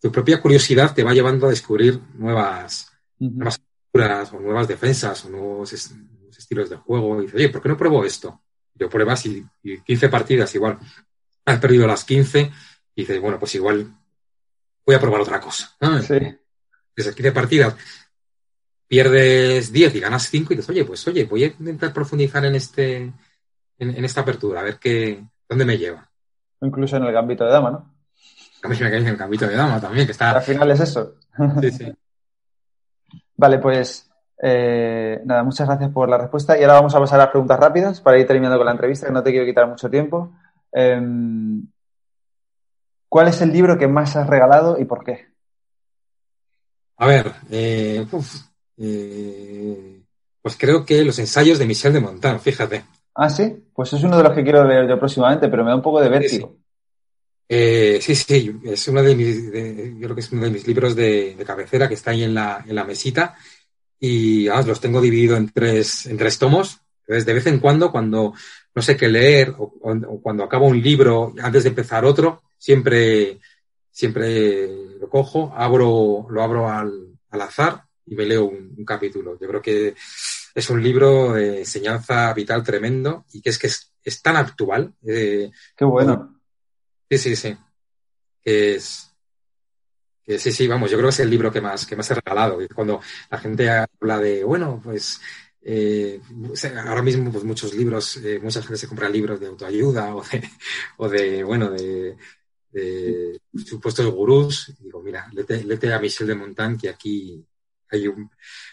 tu 0.00 0.12
propia 0.12 0.40
curiosidad 0.40 0.94
te 0.94 1.02
va 1.02 1.12
llevando 1.12 1.48
a 1.48 1.50
descubrir 1.50 1.98
nuevas, 2.14 2.92
nuevas 3.18 3.60
o 4.32 4.38
nuevas 4.38 4.68
defensas 4.68 5.24
o 5.24 5.30
nuevos, 5.30 5.72
estilos 5.72 6.70
de 6.70 6.76
juego. 6.76 7.18
Y 7.18 7.22
dices, 7.22 7.34
oye, 7.34 7.48
¿por 7.48 7.60
qué 7.60 7.68
no 7.68 7.76
pruebo 7.76 8.04
esto? 8.04 8.40
Yo 8.72 8.88
pruebas 8.88 9.26
y, 9.26 9.44
15 9.84 10.08
partidas 10.08 10.54
igual 10.54 10.78
has 11.44 11.58
perdido 11.58 11.88
las 11.88 12.04
15 12.04 12.52
y 12.94 13.02
dices, 13.02 13.20
bueno, 13.20 13.40
pues 13.40 13.52
igual 13.56 13.92
voy 14.86 14.94
a 14.94 15.00
probar 15.00 15.22
otra 15.22 15.40
cosa. 15.40 15.76
Sí. 16.06 16.36
Desde 16.94 17.14
15 17.14 17.32
partidas 17.32 17.74
pierdes 18.86 19.72
10 19.72 19.96
y 19.96 20.00
ganas 20.00 20.30
5 20.30 20.52
y 20.52 20.56
dices, 20.56 20.70
oye, 20.70 20.84
pues 20.84 21.06
oye, 21.08 21.24
voy 21.24 21.44
a 21.44 21.46
intentar 21.46 21.92
profundizar 21.92 22.44
en 22.44 22.54
este 22.54 23.12
en, 23.78 24.04
esta 24.04 24.22
apertura, 24.22 24.60
a 24.60 24.64
ver 24.64 24.78
qué, 24.78 25.24
dónde 25.48 25.64
me 25.64 25.78
lleva. 25.78 26.08
Incluso 26.60 26.96
en 26.96 27.04
el 27.04 27.12
gambito 27.12 27.44
de 27.44 27.50
dama, 27.50 27.70
¿no? 27.70 27.94
También 28.60 28.94
en 28.94 29.06
el 29.06 29.16
gambito 29.16 29.46
de 29.46 29.56
dama 29.56 29.80
también, 29.80 30.06
que 30.06 30.12
está... 30.12 30.30
Al 30.30 30.42
final 30.42 30.70
es 30.70 30.80
eso. 30.80 31.16
Sí, 31.60 31.70
sí. 31.70 31.92
vale, 33.36 33.58
pues 33.58 34.10
eh, 34.42 35.20
nada, 35.24 35.42
muchas 35.42 35.66
gracias 35.66 35.90
por 35.90 36.08
la 36.08 36.18
respuesta. 36.18 36.58
Y 36.58 36.62
ahora 36.62 36.74
vamos 36.74 36.94
a 36.94 37.00
pasar 37.00 37.20
a 37.20 37.24
las 37.24 37.30
preguntas 37.30 37.58
rápidas 37.58 38.00
para 38.00 38.18
ir 38.18 38.26
terminando 38.26 38.56
con 38.56 38.66
la 38.66 38.72
entrevista, 38.72 39.06
que 39.06 39.12
no 39.12 39.22
te 39.22 39.30
quiero 39.30 39.46
quitar 39.46 39.68
mucho 39.68 39.90
tiempo. 39.90 40.32
Em, 40.72 41.66
¿Cuál 43.08 43.28
es 43.28 43.40
el 43.42 43.52
libro 43.52 43.78
que 43.78 43.86
más 43.86 44.16
has 44.16 44.26
regalado 44.26 44.78
y 44.78 44.84
por 44.84 45.04
qué? 45.04 45.28
A 46.96 47.06
ver, 47.06 47.32
eh, 47.50 48.06
eh, 48.76 50.02
pues 50.42 50.56
creo 50.56 50.84
que 50.84 51.04
los 51.04 51.18
ensayos 51.18 51.58
de 51.58 51.66
Michel 51.66 51.92
de 51.92 52.00
Montán, 52.00 52.40
fíjate. 52.40 52.84
Ah, 53.14 53.30
sí, 53.30 53.54
pues 53.72 53.92
es 53.92 54.02
uno 54.02 54.16
de 54.16 54.24
los 54.24 54.32
que 54.32 54.42
quiero 54.42 54.64
leer 54.64 54.88
yo 54.88 54.98
próximamente, 54.98 55.48
pero 55.48 55.62
me 55.62 55.70
da 55.70 55.76
un 55.76 55.82
poco 55.82 56.00
de 56.00 56.08
vértigo. 56.08 56.56
Sí, 57.48 58.00
sí, 58.00 58.14
sí, 58.14 58.60
es 58.64 58.88
uno 58.88 59.02
de 59.02 59.14
mis, 59.14 59.44
yo 59.44 60.06
creo 60.06 60.14
que 60.14 60.20
es 60.20 60.32
uno 60.32 60.44
de 60.44 60.50
mis 60.50 60.66
libros 60.66 60.96
de, 60.96 61.36
cabecera 61.46 61.86
que 61.86 61.94
está 61.94 62.10
ahí 62.10 62.24
en 62.24 62.34
la, 62.34 62.64
en 62.66 62.74
la 62.74 62.84
mesita 62.84 63.36
y 64.00 64.46
los 64.46 64.80
tengo 64.80 65.00
dividido 65.00 65.36
en 65.36 65.50
tres, 65.50 66.06
en 66.06 66.16
tres 66.16 66.38
tomos. 66.38 66.80
Entonces, 67.02 67.26
de 67.26 67.34
vez 67.34 67.46
en 67.46 67.60
cuando, 67.60 67.92
cuando 67.92 68.34
no 68.74 68.82
sé 68.82 68.96
qué 68.96 69.08
leer 69.08 69.54
o, 69.56 69.72
cuando 70.20 70.42
acabo 70.42 70.66
un 70.66 70.82
libro 70.82 71.32
antes 71.40 71.62
de 71.62 71.68
empezar 71.68 72.04
otro, 72.04 72.42
siempre, 72.58 73.38
siempre 73.90 74.68
lo 74.98 75.08
cojo, 75.08 75.52
abro, 75.56 76.26
lo 76.28 76.42
abro 76.42 76.68
al, 76.68 77.16
al 77.30 77.40
azar 77.40 77.84
y 78.06 78.14
me 78.14 78.24
leo 78.24 78.46
un 78.46 78.84
capítulo. 78.84 79.38
Yo 79.38 79.46
creo 79.46 79.62
que 79.62 79.94
es 80.54 80.70
un 80.70 80.82
libro 80.82 81.32
de 81.32 81.60
enseñanza 81.60 82.32
vital 82.32 82.62
tremendo 82.62 83.24
y 83.32 83.42
que 83.42 83.50
es 83.50 83.58
que 83.58 83.66
es, 83.66 84.22
tan 84.22 84.36
actual. 84.36 84.94
Eh, 85.06 85.50
Qué 85.76 85.84
bueno. 85.84 86.40
Sí, 87.10 87.18
sí, 87.18 87.36
sí. 87.36 87.56
Que 88.40 88.76
es. 88.76 89.10
Que 90.22 90.38
sí, 90.38 90.52
sí, 90.52 90.66
vamos, 90.66 90.90
yo 90.90 90.96
creo 90.96 91.08
que 91.08 91.14
es 91.14 91.20
el 91.20 91.28
libro 91.28 91.52
que 91.52 91.60
más, 91.60 91.84
que 91.84 91.96
más 91.96 92.10
he 92.10 92.14
regalado. 92.14 92.58
Cuando 92.74 93.00
la 93.30 93.38
gente 93.38 93.68
habla 93.68 94.18
de, 94.18 94.42
bueno, 94.44 94.80
pues 94.82 95.20
eh, 95.60 96.20
ahora 96.86 97.02
mismo 97.02 97.30
pues 97.30 97.44
muchos 97.44 97.74
libros, 97.74 98.16
eh, 98.18 98.38
mucha 98.42 98.62
gente 98.62 98.76
se 98.76 98.88
compra 98.88 99.08
libros 99.08 99.40
de 99.40 99.48
autoayuda 99.48 100.14
o 100.14 100.22
de, 100.22 100.50
o 100.96 101.08
de 101.08 101.44
bueno, 101.44 101.70
de, 101.70 102.16
de 102.70 103.40
supuestos 103.66 104.06
gurús. 104.06 104.74
digo, 104.78 105.02
mira, 105.02 105.28
lete, 105.32 105.62
lete 105.64 105.92
a 105.92 105.98
Michel 105.98 106.26
de 106.26 106.34
Montán 106.34 106.78
que 106.78 106.88
aquí 106.88 107.44
hay 107.90 108.08
un, 108.08 108.30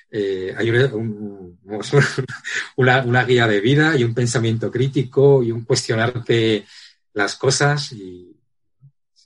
eh, 0.09 0.53
hay 0.57 0.69
una, 2.75 3.01
una, 3.01 3.23
guía 3.23 3.47
de 3.47 3.61
vida 3.61 3.95
y 3.95 4.03
un 4.03 4.13
pensamiento 4.13 4.69
crítico 4.69 5.41
y 5.41 5.51
un 5.51 5.63
cuestionarte 5.63 6.65
las 7.13 7.35
cosas. 7.35 7.93
Y, 7.93 8.35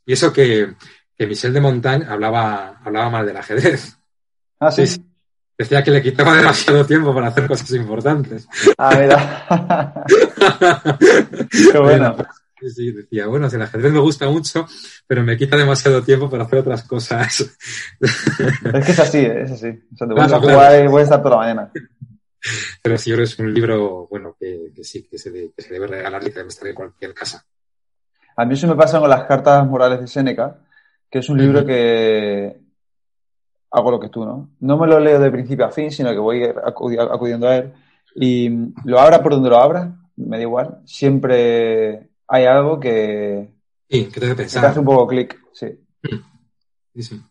y 0.05 0.13
eso 0.13 0.31
que, 0.31 0.75
que, 1.17 1.27
Michel 1.27 1.53
de 1.53 1.61
Montaigne 1.61 2.05
hablaba, 2.07 2.79
hablaba 2.83 3.09
mal 3.09 3.25
del 3.25 3.37
ajedrez. 3.37 3.97
Ah, 4.59 4.71
sí. 4.71 4.83
Decía 5.57 5.83
que 5.83 5.91
le 5.91 6.03
quitaba 6.03 6.35
demasiado 6.35 6.85
tiempo 6.85 7.15
para 7.15 7.27
hacer 7.27 7.47
cosas 7.47 7.71
importantes. 7.71 8.47
Ah, 8.77 8.97
mira. 8.99 10.03
Qué 11.71 11.79
bueno. 11.79 12.17
Sí, 12.69 12.91
decía, 12.91 13.27
bueno, 13.27 13.47
el 13.47 13.61
ajedrez 13.61 13.91
me 13.91 13.99
gusta 13.99 14.29
mucho, 14.29 14.65
pero 15.07 15.23
me 15.23 15.37
quita 15.37 15.57
demasiado 15.57 16.01
tiempo 16.03 16.29
para 16.29 16.43
hacer 16.43 16.59
otras 16.59 16.83
cosas. 16.83 17.41
Es 17.99 18.85
que 18.85 18.91
es 18.91 18.99
así, 18.99 19.19
es 19.19 19.51
así. 19.51 19.67
O 19.93 19.97
sea, 19.97 20.07
te 20.07 20.13
pones 20.13 20.31
a 20.31 20.39
jugar 20.39 20.83
y 20.83 20.87
voy 20.87 21.01
a 21.01 21.03
estar 21.03 21.21
toda 21.21 21.35
la 21.35 21.41
mañana. 21.41 21.71
Pero 22.81 22.97
si 22.97 23.09
yo 23.09 23.17
es 23.17 23.37
un 23.39 23.53
libro, 23.53 24.07
bueno, 24.09 24.35
que, 24.39 24.71
que 24.75 24.83
sí, 24.83 25.07
que 25.09 25.17
se, 25.17 25.31
de, 25.31 25.51
que 25.55 25.61
se, 25.61 25.73
debe 25.73 25.87
regalar 25.87 26.21
y 26.23 26.27
que 26.27 26.39
debe 26.39 26.49
estar 26.49 26.67
en 26.67 26.75
cualquier 26.75 27.13
casa. 27.13 27.43
A 28.37 28.45
mí 28.45 28.53
eso 28.53 28.67
me 28.67 28.75
pasa 28.75 28.99
con 28.99 29.09
las 29.09 29.23
cartas 29.23 29.65
morales 29.67 30.01
de 30.01 30.07
Séneca, 30.07 30.59
que 31.09 31.19
es 31.19 31.29
un 31.29 31.37
libro 31.37 31.59
uh 31.59 31.63
-huh. 31.63 31.65
que 31.65 32.59
hago 33.71 33.91
lo 33.91 33.99
que 33.99 34.09
tú, 34.09 34.25
¿no? 34.25 34.51
No 34.59 34.77
me 34.77 34.87
lo 34.87 34.99
leo 34.99 35.19
de 35.19 35.31
principio 35.31 35.65
a 35.65 35.71
fin, 35.71 35.91
sino 35.91 36.11
que 36.11 36.17
voy 36.17 36.43
acudiendo 36.43 37.47
a 37.47 37.57
él 37.57 37.73
y 38.15 38.49
lo 38.85 38.99
abra 38.99 39.21
por 39.21 39.33
donde 39.33 39.49
lo 39.49 39.57
abra, 39.57 39.93
me 40.15 40.37
da 40.37 40.43
igual, 40.43 40.79
siempre 40.85 42.09
hay 42.27 42.45
algo 42.45 42.79
que, 42.79 43.51
sí, 43.89 44.05
que 44.05 44.19
te 44.19 44.35
pensar. 44.35 44.61
Que 44.61 44.67
hace 44.67 44.79
un 44.79 44.85
poco 44.85 45.07
clic, 45.07 45.39
sí. 45.53 45.67
sí, 46.93 47.03
sí. 47.03 47.21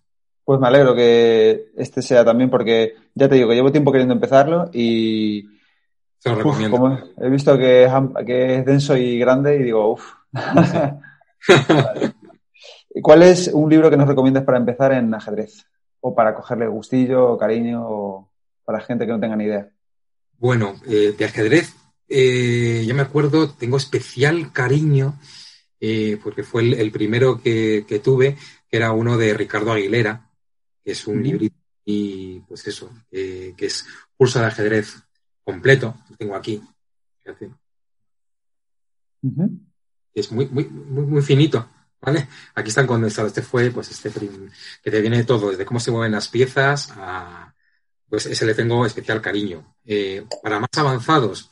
Pues 0.45 0.61
me 0.61 0.67
alegro 0.67 0.95
que 0.95 1.71
este 1.77 2.03
sea 2.03 2.25
también 2.25 2.51
porque 2.51 2.95
ya 3.15 3.29
te 3.29 3.37
digo 3.37 3.49
que 3.49 3.55
llevo 3.55 3.73
tiempo 3.73 3.93
queriendo 3.93 4.15
empezarlo 4.15 4.69
y 4.73 5.49
Se 6.19 6.29
lo 6.29 6.37
recomiendo. 6.37 6.77
uf, 6.77 6.81
como 6.81 6.99
he 7.19 7.31
visto 7.31 7.57
que 7.57 7.85
es, 7.85 7.93
que 8.27 8.57
es, 8.57 8.67
denso 8.67 8.97
y 8.97 9.19
grande 9.19 9.57
y 9.57 9.63
digo, 9.63 9.93
uff. 9.93 10.13
¿Cuál 13.03 13.23
es 13.23 13.49
un 13.49 13.71
libro 13.71 13.91
que 13.91 13.97
nos 13.97 14.07
recomiendas 14.07 14.45
para 14.45 14.59
empezar 14.59 14.93
en 14.93 15.13
ajedrez? 15.15 15.67
O 16.01 16.15
para 16.15 16.35
cogerle 16.35 16.69
gustillo 16.69 17.33
o 17.33 17.39
cariño 17.39 17.83
o 17.89 18.31
para 18.65 18.81
gente 18.81 19.07
que 19.07 19.13
no 19.13 19.21
tenga 19.21 19.37
ni 19.37 19.45
idea. 19.45 19.69
Bueno, 20.39 20.75
eh, 20.87 21.15
de 21.17 21.25
ajedrez, 21.25 21.75
eh, 22.09 22.85
yo 22.87 22.95
me 22.95 23.03
acuerdo, 23.03 23.51
tengo 23.51 23.77
especial 23.77 24.53
cariño 24.53 25.19
eh, 25.81 26.19
porque 26.23 26.43
fue 26.43 26.63
el, 26.63 26.75
el 26.75 26.91
primero 26.91 27.41
que, 27.43 27.85
que, 27.87 27.99
tuve, 27.99 28.37
que 28.69 28.77
era 28.77 28.93
uno 28.93 29.17
de 29.17 29.35
Ricardo 29.35 29.73
Aguilera, 29.73 30.31
que 30.83 30.93
es 30.93 31.07
un 31.07 31.23
librito 31.23 31.57
y 31.85 32.41
pues 32.41 32.67
eso, 32.67 32.91
que 33.11 33.55
es 33.59 33.85
curso 34.17 34.41
de 34.41 34.47
ajedrez 34.47 34.97
completo, 35.45 35.95
lo 36.09 36.17
tengo 36.17 36.35
aquí. 36.35 36.63
Fíjate. 37.23 37.51
Uh 39.23 39.31
-huh. 39.31 39.59
Es 40.15 40.33
muy, 40.33 40.47
muy, 40.47 40.65
muy, 40.65 41.05
muy 41.05 41.23
finito. 41.23 41.69
¿Vale? 42.01 42.29
Aquí 42.55 42.69
están 42.69 42.87
condensados. 42.87 43.31
Este 43.31 43.41
fue, 43.41 43.71
pues, 43.71 43.91
este 43.91 44.11
que 44.83 44.91
te 44.91 45.01
viene 45.01 45.25
todo, 45.25 45.51
desde 45.51 45.65
cómo 45.65 45.81
se 45.81 45.91
mueven 45.91 46.13
las 46.13 46.29
piezas 46.29 46.93
a, 46.97 47.55
pues, 48.09 48.27
ese 48.27 48.45
le 48.45 48.55
tengo 48.55 48.85
especial 48.85 49.23
cariño. 49.23 49.77
Eh, 49.87 50.27
para 50.43 50.61
más 50.61 50.69
avanzados, 50.77 51.49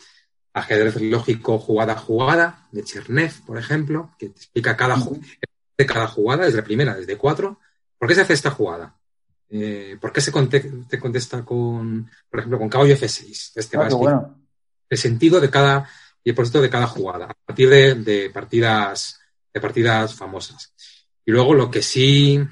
ajedrez 0.52 1.00
lógico 1.00 1.58
jugada 1.58 1.94
a 1.94 1.98
jugada, 1.98 2.66
de 2.72 2.84
Chernev, 2.84 3.32
por 3.46 3.58
ejemplo, 3.58 4.10
que 4.18 4.28
te 4.28 4.36
explica 4.36 4.76
cada, 4.76 4.96
de 4.96 5.86
cada 5.86 6.06
jugada, 6.06 6.44
desde 6.44 6.58
la 6.58 6.64
primera, 6.64 6.94
desde 6.94 7.16
cuatro, 7.16 7.58
¿por 7.98 8.08
qué 8.08 8.14
se 8.14 8.22
hace 8.22 8.34
esta 8.34 8.50
jugada? 8.50 8.96
Eh, 9.48 9.96
¿Por 10.00 10.12
qué 10.12 10.20
se 10.20 10.32
contesta, 10.32 10.68
te 10.88 10.98
contesta 10.98 11.44
con, 11.44 12.10
por 12.30 12.40
ejemplo, 12.40 12.58
con 12.58 12.68
caballo 12.68 12.94
F6? 12.94 13.52
Este 13.54 13.76
ah, 13.76 13.88
bueno. 13.90 14.38
El 14.88 14.98
sentido 14.98 15.40
de 15.40 15.50
cada, 15.50 15.88
y 16.22 16.30
el 16.30 16.34
propósito 16.34 16.60
de 16.60 16.70
cada 16.70 16.86
jugada, 16.86 17.26
a 17.26 17.34
partir 17.46 17.68
de, 17.68 17.94
de 17.94 18.30
partidas 18.30 19.18
de 19.52 19.60
partidas 19.60 20.14
famosas. 20.14 20.72
Y 21.24 21.30
luego 21.30 21.54
lo 21.54 21.70
que 21.70 21.82
sí. 21.82 22.42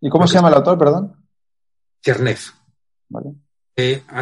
¿Y 0.00 0.08
cómo 0.08 0.26
se 0.26 0.34
llama 0.34 0.48
el 0.48 0.54
autor, 0.54 0.78
perdón? 0.78 1.16
Chernev. 2.02 2.38
Vale. 3.08 3.34
E-H-E-R-N-E-V. 3.76 4.14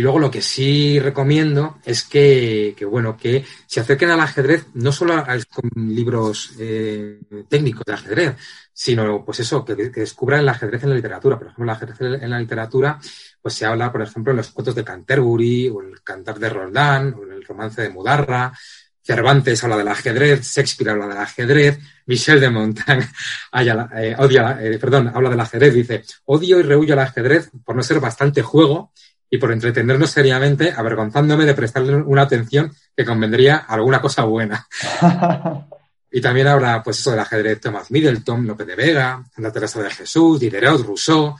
Y 0.00 0.02
luego 0.02 0.18
lo 0.18 0.30
que 0.30 0.40
sí 0.40 0.98
recomiendo 0.98 1.76
es 1.84 2.04
que, 2.04 2.74
que 2.74 2.86
bueno, 2.86 3.18
que 3.18 3.44
se 3.66 3.80
acerquen 3.80 4.08
al 4.08 4.20
ajedrez 4.20 4.68
no 4.72 4.92
solo 4.92 5.12
a, 5.12 5.18
a 5.30 5.38
libros 5.74 6.54
eh, 6.58 7.20
técnicos 7.50 7.84
de 7.84 7.92
ajedrez, 7.92 8.36
sino 8.72 9.22
pues 9.22 9.40
eso, 9.40 9.62
que, 9.62 9.76
que, 9.76 10.00
descubran 10.00 10.40
el 10.40 10.48
ajedrez 10.48 10.84
en 10.84 10.88
la 10.88 10.94
literatura. 10.94 11.36
Por 11.36 11.48
ejemplo, 11.48 11.64
el 11.64 11.70
ajedrez 11.76 12.22
en 12.22 12.30
la 12.30 12.40
literatura, 12.40 12.98
pues 13.42 13.52
se 13.52 13.66
habla, 13.66 13.92
por 13.92 14.00
ejemplo, 14.00 14.30
en 14.30 14.38
los 14.38 14.48
cuentos 14.48 14.74
de 14.74 14.84
Canterbury, 14.84 15.68
o 15.68 15.82
el 15.82 16.02
cantar 16.02 16.38
de 16.38 16.48
Roldán, 16.48 17.14
o 17.18 17.24
en 17.24 17.32
el 17.32 17.44
romance 17.44 17.82
de 17.82 17.90
Mudarra, 17.90 18.54
Cervantes 19.02 19.64
habla 19.64 19.76
del 19.76 19.88
ajedrez, 19.88 20.50
Shakespeare 20.54 20.92
habla 20.92 21.08
del 21.08 21.18
ajedrez, 21.18 21.78
Michel 22.06 22.40
de 22.40 22.48
Montaigne 22.48 23.06
eh, 23.52 24.14
odia, 24.18 24.58
eh, 24.62 24.78
perdón, 24.78 25.10
habla 25.14 25.28
del 25.28 25.40
ajedrez, 25.40 25.74
dice, 25.74 26.04
odio 26.24 26.58
y 26.58 26.62
rehuyo 26.62 26.94
al 26.94 27.00
ajedrez 27.00 27.50
por 27.64 27.76
no 27.76 27.82
ser 27.82 28.00
bastante 28.00 28.40
juego 28.40 28.92
y 29.30 29.38
por 29.38 29.52
entretenernos 29.52 30.10
seriamente, 30.10 30.72
avergonzándome 30.76 31.44
de 31.44 31.54
prestarle 31.54 31.94
una 31.94 32.22
atención 32.22 32.72
que 32.96 33.04
convendría 33.04 33.56
a 33.58 33.74
alguna 33.74 34.00
cosa 34.00 34.24
buena. 34.24 34.66
y 36.10 36.20
también 36.20 36.48
habla, 36.48 36.82
pues 36.82 36.98
eso, 36.98 37.12
del 37.12 37.20
ajedrez 37.20 37.60
Thomas 37.60 37.90
Middleton, 37.90 38.46
López 38.46 38.66
de 38.66 38.74
Vega, 38.74 39.24
Santa 39.32 39.52
Teresa 39.52 39.80
de 39.82 39.90
Jesús, 39.90 40.40
Diderot, 40.40 40.84
Rousseau, 40.84 41.36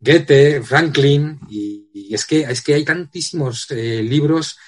Goethe, 0.00 0.62
Franklin, 0.62 1.38
y, 1.48 1.90
y 1.94 2.14
es, 2.14 2.26
que, 2.26 2.40
es 2.40 2.60
que 2.60 2.74
hay 2.74 2.84
tantísimos 2.84 3.70
eh, 3.70 4.02
libros 4.02 4.58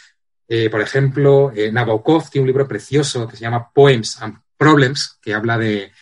eh, 0.52 0.68
por 0.68 0.80
ejemplo, 0.80 1.52
eh, 1.54 1.70
Nabokov 1.70 2.28
tiene 2.28 2.42
un 2.42 2.48
libro 2.48 2.66
precioso 2.66 3.28
que 3.28 3.36
se 3.36 3.42
llama 3.42 3.70
Poems 3.72 4.20
and 4.20 4.36
Problems, 4.56 5.16
que 5.22 5.32
habla 5.32 5.56
de, 5.56 5.92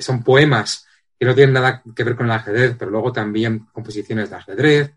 son 0.00 0.24
poemas 0.24 0.84
que 1.16 1.24
no 1.24 1.36
tienen 1.36 1.52
nada 1.52 1.84
que 1.94 2.02
ver 2.02 2.16
con 2.16 2.26
el 2.26 2.32
ajedrez, 2.32 2.74
pero 2.76 2.90
luego 2.90 3.12
también 3.12 3.68
composiciones 3.72 4.28
de 4.28 4.36
ajedrez, 4.36 4.90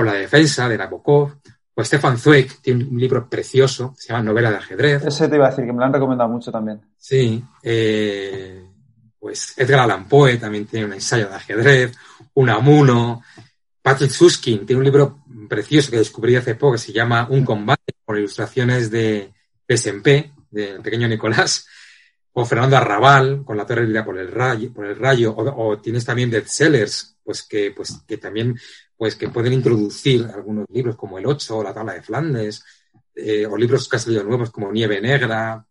o 0.00 0.04
La 0.04 0.14
defensa 0.14 0.68
de 0.68 0.78
Nabokov, 0.78 1.36
o 1.74 1.84
Stefan 1.84 2.18
Zweig 2.18 2.60
tiene 2.60 2.84
un 2.84 2.98
libro 2.98 3.28
precioso, 3.28 3.94
se 3.96 4.08
llama 4.08 4.24
Novela 4.24 4.50
de 4.50 4.56
ajedrez. 4.56 5.04
Ese 5.04 5.28
te 5.28 5.36
iba 5.36 5.46
a 5.46 5.50
decir, 5.50 5.64
que 5.64 5.72
me 5.72 5.78
lo 5.78 5.84
han 5.84 5.92
recomendado 5.92 6.28
mucho 6.28 6.50
también. 6.50 6.80
Sí, 6.96 7.42
eh, 7.62 8.64
pues 9.18 9.54
Edgar 9.56 9.80
Allan 9.80 10.08
Poe 10.08 10.36
también 10.36 10.66
tiene 10.66 10.86
un 10.86 10.92
ensayo 10.92 11.28
de 11.28 11.34
ajedrez, 11.34 11.92
Unamuno, 12.34 13.22
Patrick 13.82 14.10
Suskin 14.10 14.66
tiene 14.66 14.78
un 14.78 14.84
libro 14.84 15.24
precioso 15.48 15.90
que 15.90 15.98
descubrí 15.98 16.36
hace 16.36 16.54
poco 16.54 16.72
que 16.72 16.78
se 16.78 16.92
llama 16.92 17.26
Un 17.30 17.44
combate 17.44 17.94
con 18.04 18.16
ilustraciones 18.18 18.90
de 18.90 19.32
SMP, 19.66 20.32
del 20.50 20.82
pequeño 20.82 21.08
Nicolás, 21.08 21.66
o 22.32 22.44
Fernando 22.44 22.76
Arrabal 22.76 23.42
con 23.44 23.56
La 23.56 23.66
Torre 23.66 23.86
Vida 23.86 24.04
por 24.04 24.18
el 24.18 24.30
Rayo, 24.30 24.72
por 24.72 24.86
el 24.86 24.96
rayo 24.96 25.32
o, 25.32 25.68
o, 25.68 25.78
tienes 25.78 26.04
también 26.04 26.30
bestsellers, 26.30 27.16
pues 27.24 27.42
que, 27.42 27.72
pues 27.72 28.02
que 28.06 28.18
también 28.18 28.56
pues 29.00 29.16
que 29.16 29.30
pueden 29.30 29.54
introducir 29.54 30.26
algunos 30.26 30.66
libros 30.68 30.94
como 30.94 31.18
El 31.18 31.24
8 31.24 31.56
o 31.56 31.62
La 31.62 31.72
Tabla 31.72 31.94
de 31.94 32.02
Flandes, 32.02 32.62
eh, 33.14 33.46
o 33.46 33.56
libros 33.56 33.88
que 33.88 33.96
han 33.96 34.02
salido 34.02 34.22
nuevos 34.24 34.50
como 34.50 34.70
Nieve 34.70 35.00
Negra, 35.00 35.64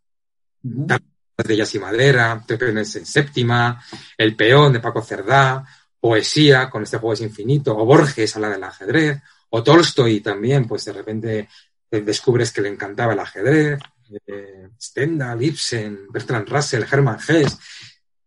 uh 0.64 0.68
-huh. 0.68 1.00
de 1.36 1.56
Yas 1.56 1.72
y 1.76 1.78
Madera, 1.78 2.42
Trepenes 2.44 2.96
en 2.96 3.06
Séptima, 3.06 3.80
El 4.18 4.34
Peón 4.34 4.72
de 4.72 4.80
Paco 4.80 5.00
Cerdá, 5.00 5.64
Poesía 6.00 6.68
con 6.68 6.82
este 6.82 6.96
juego 6.96 7.12
es 7.12 7.20
infinito, 7.20 7.78
o 7.78 7.84
Borges 7.84 8.34
habla 8.34 8.48
del 8.48 8.64
ajedrez, 8.64 9.22
o 9.50 9.62
Tolstoy 9.62 10.18
también, 10.18 10.66
pues 10.66 10.84
de 10.86 10.92
repente 10.92 11.48
descubres 11.88 12.50
que 12.50 12.62
le 12.62 12.68
encantaba 12.70 13.12
el 13.12 13.20
ajedrez, 13.20 13.78
eh, 14.26 14.70
Stendhal, 14.76 15.40
Ibsen, 15.40 16.08
Bertrand 16.10 16.48
Russell, 16.48 16.82
Hermann 16.82 17.20
Hesse, 17.20 17.56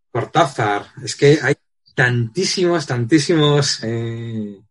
Cortázar, 0.10 0.94
es 1.04 1.14
que 1.14 1.40
hay 1.42 1.56
tantísimos, 1.94 2.88
tantísimos 2.88 3.84
eh, 3.84 4.63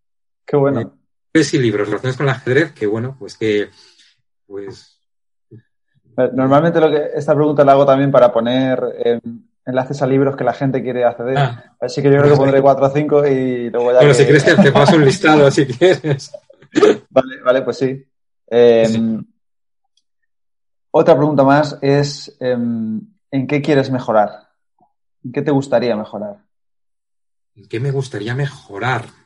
Qué 0.53 0.59
bueno. 0.59 0.99
Eh, 1.33 1.43
y 1.51 1.59
libros 1.59 1.89
relacionados 1.89 2.19
con 2.19 2.29
el 2.29 2.35
ajedrez 2.35 2.73
que 2.73 2.87
bueno, 2.87 3.17
pues 3.19 3.39
que 3.39 3.71
pues 4.47 5.01
Normalmente 6.35 6.79
lo 6.79 6.91
que 6.91 7.09
esta 7.15 7.35
pregunta 7.35 7.65
la 7.65 7.73
hago 7.73 7.87
también 7.87 8.11
para 8.11 8.31
poner 8.31 8.85
eh, 9.03 9.19
enlaces 9.65 10.03
a 10.03 10.07
libros 10.07 10.37
que 10.37 10.45
la 10.45 10.53
gente 10.53 10.83
quiere 10.83 11.07
acceder. 11.07 11.39
Ah, 11.39 11.75
Así 11.81 12.03
que 12.03 12.11
yo 12.13 12.19
creo 12.19 12.33
que 12.33 12.37
pondré 12.37 12.61
cuatro 12.61 12.85
o 12.85 12.91
cinco 12.91 13.27
y 13.27 13.71
luego 13.71 13.93
ya. 13.93 14.01
Bueno, 14.01 14.09
que... 14.09 14.15
si 14.15 14.25
quieres 14.25 14.45
te 14.45 14.73
paso 14.73 14.97
un 14.97 15.07
listado, 15.07 15.51
si 15.51 15.65
quieres. 15.65 16.31
Vale, 17.09 17.43
vale, 17.43 17.63
pues 17.63 17.79
sí. 17.79 18.07
Eh, 18.47 18.87
sí. 18.87 19.19
Otra 20.91 21.17
pregunta 21.17 21.45
más 21.45 21.79
es, 21.81 22.35
eh, 22.41 22.53
¿en 22.53 23.47
qué 23.47 23.63
quieres 23.63 23.91
mejorar? 23.91 24.49
¿En 25.25 25.33
qué 25.33 25.41
te 25.41 25.51
gustaría 25.51 25.97
mejorar? 25.97 26.39
¿En 27.55 27.69
qué 27.69 27.81
me 27.81 27.91
gustaría 27.91 28.35
mejorar? 28.35 29.22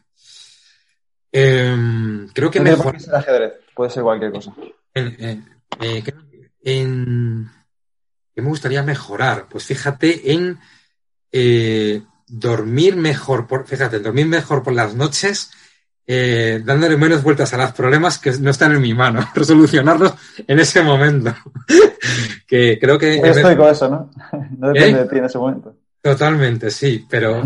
Eh, 1.33 2.27
creo 2.33 2.51
que 2.51 2.61
mejor... 2.61 2.93
Puede 2.93 3.01
ser 3.01 3.14
ajedrez, 3.14 3.53
puede 3.74 3.91
ser 3.91 4.03
cualquier 4.03 4.33
cosa. 4.33 4.55
En, 4.95 5.45
en, 6.62 7.51
¿Qué 8.35 8.43
me 8.43 8.49
gustaría 8.49 8.83
mejorar? 8.83 9.47
Pues 9.49 9.64
fíjate 9.64 10.33
en 10.33 10.59
eh, 11.33 12.03
dormir 12.27 12.97
mejor, 12.97 13.47
por, 13.47 13.66
fíjate, 13.66 14.01
dormir 14.01 14.27
mejor 14.27 14.62
por 14.62 14.72
las 14.72 14.95
noches, 14.95 15.51
eh, 16.07 16.62
dándole 16.64 16.97
menos 16.97 17.22
vueltas 17.22 17.53
a 17.55 17.59
los 17.59 17.72
problemas 17.72 18.18
que 18.18 18.33
no 18.33 18.51
están 18.51 18.72
en 18.72 18.81
mi 18.81 18.95
mano, 18.95 19.27
resolucionarlos 19.35 20.14
en 20.47 20.59
ese 20.59 20.83
momento. 20.83 21.35
que 22.47 22.79
creo 22.79 22.99
que... 22.99 23.18
Yo 23.18 23.27
estoy 23.27 23.57
con 23.57 23.68
eso, 23.68 23.89
¿no? 23.89 24.11
No 24.59 24.68
depende 24.68 25.01
¿Eh? 25.01 25.03
de 25.03 25.09
ti 25.09 25.18
en 25.18 25.24
ese 25.24 25.39
momento. 25.39 25.77
Totalmente, 26.03 26.70
sí, 26.70 27.05
pero 27.09 27.43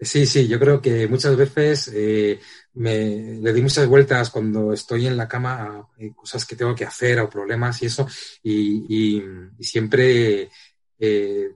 Sí, 0.00 0.24
sí, 0.24 0.48
yo 0.48 0.58
creo 0.58 0.80
que 0.80 1.06
muchas 1.08 1.36
veces 1.36 1.90
eh, 1.94 2.40
me, 2.74 3.38
le 3.40 3.52
di 3.52 3.62
muchas 3.62 3.86
vueltas 3.86 4.30
cuando 4.30 4.72
estoy 4.72 5.06
en 5.06 5.16
la 5.16 5.28
cama 5.28 5.88
a 5.98 6.14
cosas 6.14 6.44
que 6.44 6.56
tengo 6.56 6.74
que 6.74 6.84
hacer 6.84 7.20
o 7.20 7.28
problemas 7.28 7.82
y 7.82 7.86
eso, 7.86 8.06
y, 8.42 9.22
siempre 9.60 10.48
eh, 10.98 11.50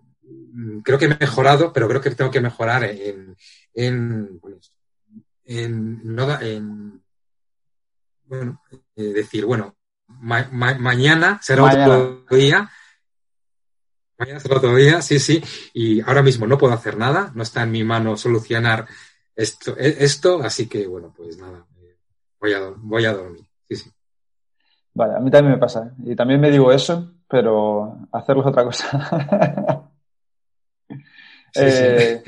creo 0.82 0.98
que 0.98 1.06
he 1.06 1.16
mejorado, 1.18 1.72
pero 1.72 1.88
creo 1.88 2.00
que 2.00 2.10
tengo 2.10 2.30
que 2.30 2.40
mejorar 2.40 2.84
en, 2.84 3.36
en, 3.74 4.40
en, 5.44 6.02
en 6.40 7.02
bueno, 8.26 8.62
eh, 8.96 9.02
decir, 9.02 9.44
bueno, 9.44 9.76
mañana 10.08 11.40
será 11.42 11.64
otro 11.64 12.24
día. 12.36 12.70
Mañana 14.16 14.40
será 14.40 14.56
otro 14.56 14.74
día, 14.76 15.02
sí, 15.02 15.18
sí. 15.18 15.42
Y 15.72 16.00
ahora 16.00 16.22
mismo 16.22 16.46
no 16.46 16.56
puedo 16.56 16.72
hacer 16.72 16.96
nada, 16.96 17.32
no 17.34 17.42
está 17.42 17.62
en 17.62 17.72
mi 17.72 17.84
mano 17.84 18.16
solucionar 18.16 18.86
esto, 19.37 19.76
e, 19.76 20.05
esto 20.05 20.41
así 20.43 20.68
que 20.68 20.87
bueno, 20.87 21.12
pues 21.16 21.39
nada, 21.39 21.64
eh, 21.80 21.97
voy 22.41 22.53
a, 22.53 22.72
voy 22.76 23.05
a 23.05 23.12
dormir, 23.12 23.45
sí, 23.68 23.76
sí. 23.76 23.91
Vale, 24.95 25.16
a 25.16 25.20
mí 25.20 25.30
también 25.30 25.55
me 25.55 25.61
pasa. 25.61 25.93
Y 26.05 26.14
también 26.14 26.41
me 26.41 26.51
digo 26.51 26.70
eso, 26.72 27.14
pero 27.28 27.99
hacerlo 28.12 28.43
es 28.43 28.49
otra 28.49 28.64
cosa. 28.64 29.91
eh, 31.57 32.22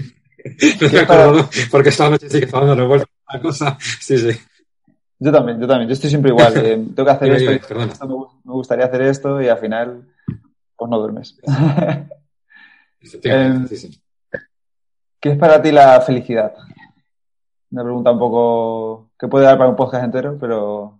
porque 1.70 1.88
esta 1.88 2.10
noche 2.10 2.28
sí 2.28 2.40
que 2.40 2.46
estaba 2.46 2.66
dando 2.66 2.88
vuelta 2.88 3.06
a 3.26 3.40
cosa. 3.40 3.78
Sí, 4.00 4.18
sí. 4.18 4.36
Yo 5.18 5.32
también, 5.32 5.60
yo 5.60 5.66
también. 5.66 5.88
Yo 5.88 5.94
estoy 5.94 6.10
siempre 6.10 6.30
igual. 6.30 6.56
Eh, 6.56 6.76
tengo 6.94 7.04
que 7.04 7.10
hacer 7.10 7.32
esto, 7.32 8.30
me 8.44 8.52
gustaría 8.52 8.86
hacer 8.86 9.02
esto 9.02 9.40
y 9.40 9.48
al 9.48 9.58
final, 9.58 10.04
pues 10.76 10.90
no 10.90 10.98
duermes. 10.98 11.38
Em, 13.22 13.68
¿Qué 15.20 15.30
es 15.30 15.38
para 15.38 15.62
ti 15.62 15.70
la 15.70 16.00
felicidad? 16.00 16.52
Una 17.76 17.84
pregunta 17.84 18.10
un 18.10 18.18
poco 18.18 19.10
que 19.18 19.28
puede 19.28 19.44
dar 19.44 19.58
para 19.58 19.68
un 19.68 19.76
podcast 19.76 20.04
entero, 20.04 20.38
pero. 20.40 20.98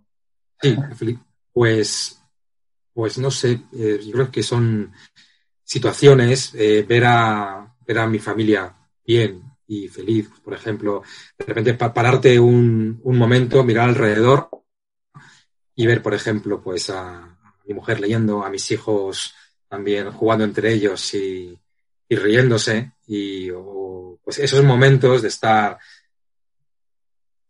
Sí, 0.61 0.77
pues, 1.51 2.21
pues 2.93 3.17
no 3.17 3.31
sé, 3.31 3.63
eh, 3.73 3.99
yo 4.05 4.11
creo 4.11 4.31
que 4.31 4.43
son 4.43 4.93
situaciones, 5.63 6.53
eh, 6.53 6.85
ver, 6.87 7.05
a, 7.05 7.75
ver 7.83 7.97
a 7.97 8.05
mi 8.05 8.19
familia 8.19 8.75
bien 9.03 9.41
y 9.65 9.87
feliz, 9.87 10.29
por 10.43 10.53
ejemplo, 10.53 11.01
de 11.35 11.45
repente 11.45 11.73
pararte 11.73 12.39
un, 12.39 12.99
un 13.01 13.17
momento, 13.17 13.63
mirar 13.63 13.89
alrededor 13.89 14.47
y 15.73 15.87
ver, 15.87 16.03
por 16.03 16.13
ejemplo, 16.13 16.61
pues 16.61 16.91
a, 16.91 17.39
mi 17.65 17.73
mujer 17.73 17.99
leyendo, 17.99 18.43
a 18.43 18.51
mis 18.51 18.69
hijos 18.69 19.33
también 19.67 20.11
jugando 20.11 20.45
entre 20.45 20.73
ellos 20.73 21.11
y 21.15 21.57
riéndose 22.07 22.91
y 23.07 23.49
pues 24.27 24.39
esos 24.39 24.61
momentos 24.61 25.21
de 25.21 25.29
estar 25.29 25.79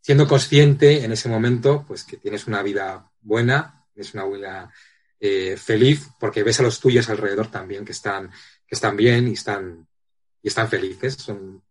siendo 0.08 0.26
consciente 0.26 1.04
en 1.04 1.12
ese 1.12 1.28
momento 1.28 1.84
pues 1.86 2.06
que 2.06 2.16
tienes 2.16 2.48
una 2.48 2.64
vida 2.64 3.12
buena, 3.20 3.84
es 3.94 4.14
una 4.14 4.24
vida 4.24 4.72
eh, 5.20 5.58
feliz 5.58 6.08
porque 6.18 6.44
ves 6.44 6.62
a 6.62 6.64
los 6.64 6.80
tuyos 6.80 7.10
alrededor 7.10 7.48
también 7.48 7.84
que 7.84 7.92
están, 7.92 8.32
que 8.66 8.76
están 8.76 8.96
bien 8.96 9.28
y 9.28 9.34
están, 9.34 9.86
y 10.42 10.48
están 10.48 10.70
felices. 10.70 11.16
Son, 11.16 11.62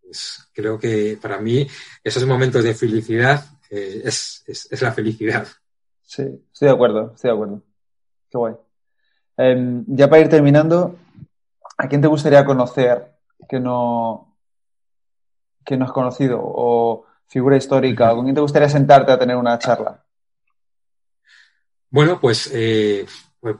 creo 0.53 0.79
que 0.79 1.19
para 1.19 1.39
mí 1.39 1.67
esos 2.05 2.27
momentos 2.27 2.63
de 2.63 2.75
felicidad 2.75 3.43
eh, 3.71 4.03
es, 4.05 4.45
es, 4.47 4.83
la 4.83 4.93
felicidad. 4.93 5.49
Sí, 6.03 6.25
estoy 6.53 6.69
de 6.69 6.75
acuerdo, 6.75 7.13
estoy 7.15 7.31
de 7.31 7.35
acuerdo. 7.35 7.63
Qué 8.31 8.37
guay. 8.37 8.55
Em, 9.39 9.83
ya 9.89 10.11
para 10.11 10.21
ir 10.21 10.29
terminando, 10.29 10.95
¿a 11.79 11.89
quién 11.89 12.03
te 12.03 12.09
gustaría 12.09 12.45
conocer 12.45 13.15
que 13.49 13.59
no, 13.59 14.37
que 15.65 15.79
no 15.79 15.87
has 15.87 15.93
conocido? 15.93 17.06
Figura 17.27 17.57
histórica, 17.57 18.11
¿con 18.11 18.25
quién 18.25 18.35
te 18.35 18.41
gustaría 18.41 18.69
sentarte 18.69 19.13
a 19.13 19.19
tener 19.19 19.37
una 19.37 19.59
charla? 19.59 20.03
Bueno, 21.91 22.21
pues, 22.21 22.51
eh, 22.53 23.07
pues 23.41 23.57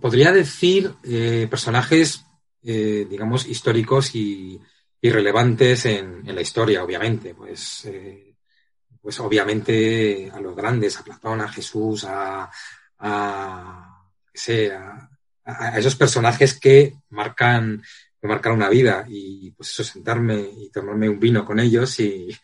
podría 0.00 0.32
decir 0.32 0.94
eh, 1.02 1.46
personajes, 1.50 2.24
eh, 2.62 3.06
digamos, 3.08 3.46
históricos 3.46 4.14
y, 4.14 4.60
relevantes 5.02 5.84
en, 5.84 6.34
la 6.34 6.40
historia, 6.40 6.82
obviamente. 6.82 7.34
Pues, 7.34 7.86
pues 9.02 9.20
obviamente 9.20 10.30
a 10.32 10.40
los 10.40 10.56
grandes, 10.56 10.98
a 10.98 11.04
Platón, 11.04 11.42
a 11.42 11.48
Jesús, 11.48 12.04
a, 12.04 12.50
a, 13.00 14.08
a, 15.44 15.78
esos 15.78 15.94
personajes 15.96 16.58
que 16.58 16.94
marcan, 17.10 17.82
que 18.18 18.26
marcan 18.26 18.54
una 18.54 18.70
vida 18.70 19.04
y 19.06 19.50
pues 19.50 19.72
eso, 19.72 19.84
sentarme 19.84 20.48
y 20.56 20.70
tomarme 20.70 21.10
un 21.10 21.20
vino 21.20 21.44
con 21.44 21.60
ellos 21.60 22.00
y, 22.00 22.34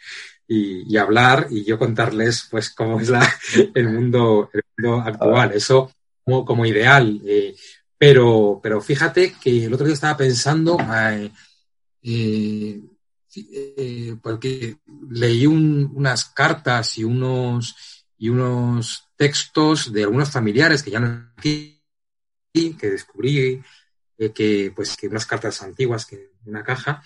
y, 0.53 0.97
hablar 0.97 1.47
y 1.49 1.63
yo 1.65 1.79
contarles 1.79 2.49
pues 2.51 2.71
cómo 2.71 3.01
es 3.01 3.09
la, 3.09 3.27
el, 3.75 3.89
mundo, 3.89 4.51
el 4.53 4.63
mundo 4.77 5.01
actual. 5.01 5.53
Eso 5.53 5.93
como, 6.25 6.45
como 6.45 6.67
ideal. 6.67 7.21
Eh, 7.25 7.55
pero, 7.97 8.59
pero 8.61 8.81
fíjate 8.81 9.37
que 9.41 9.67
el 9.67 9.73
otro 9.73 9.87
día 9.87 9.95
estaba 9.95 10.17
pensando, 10.17 10.77
eh, 10.93 11.31
eh, 13.37 14.17
porque 14.21 14.79
leí 15.11 15.47
unas 15.47 16.25
cartas 16.25 16.99
y 16.99 17.05
unos, 17.05 17.77
y 18.19 18.29
unos 18.29 19.05
textos 19.15 19.93
de 19.93 20.03
algunos 20.03 20.33
familiares 20.33 20.83
que 20.83 20.91
ya 20.91 20.99
no 20.99 21.31
aquí, 21.37 21.81
que 22.53 22.91
descubrí 22.91 23.63
que 24.35 24.73
pues 24.75 24.97
que 24.97 25.07
unas 25.07 25.25
cartas 25.25 25.63
antiguas 25.63 26.05
que 26.05 26.33
en 26.45 26.51
una 26.51 26.65
caja 26.65 27.03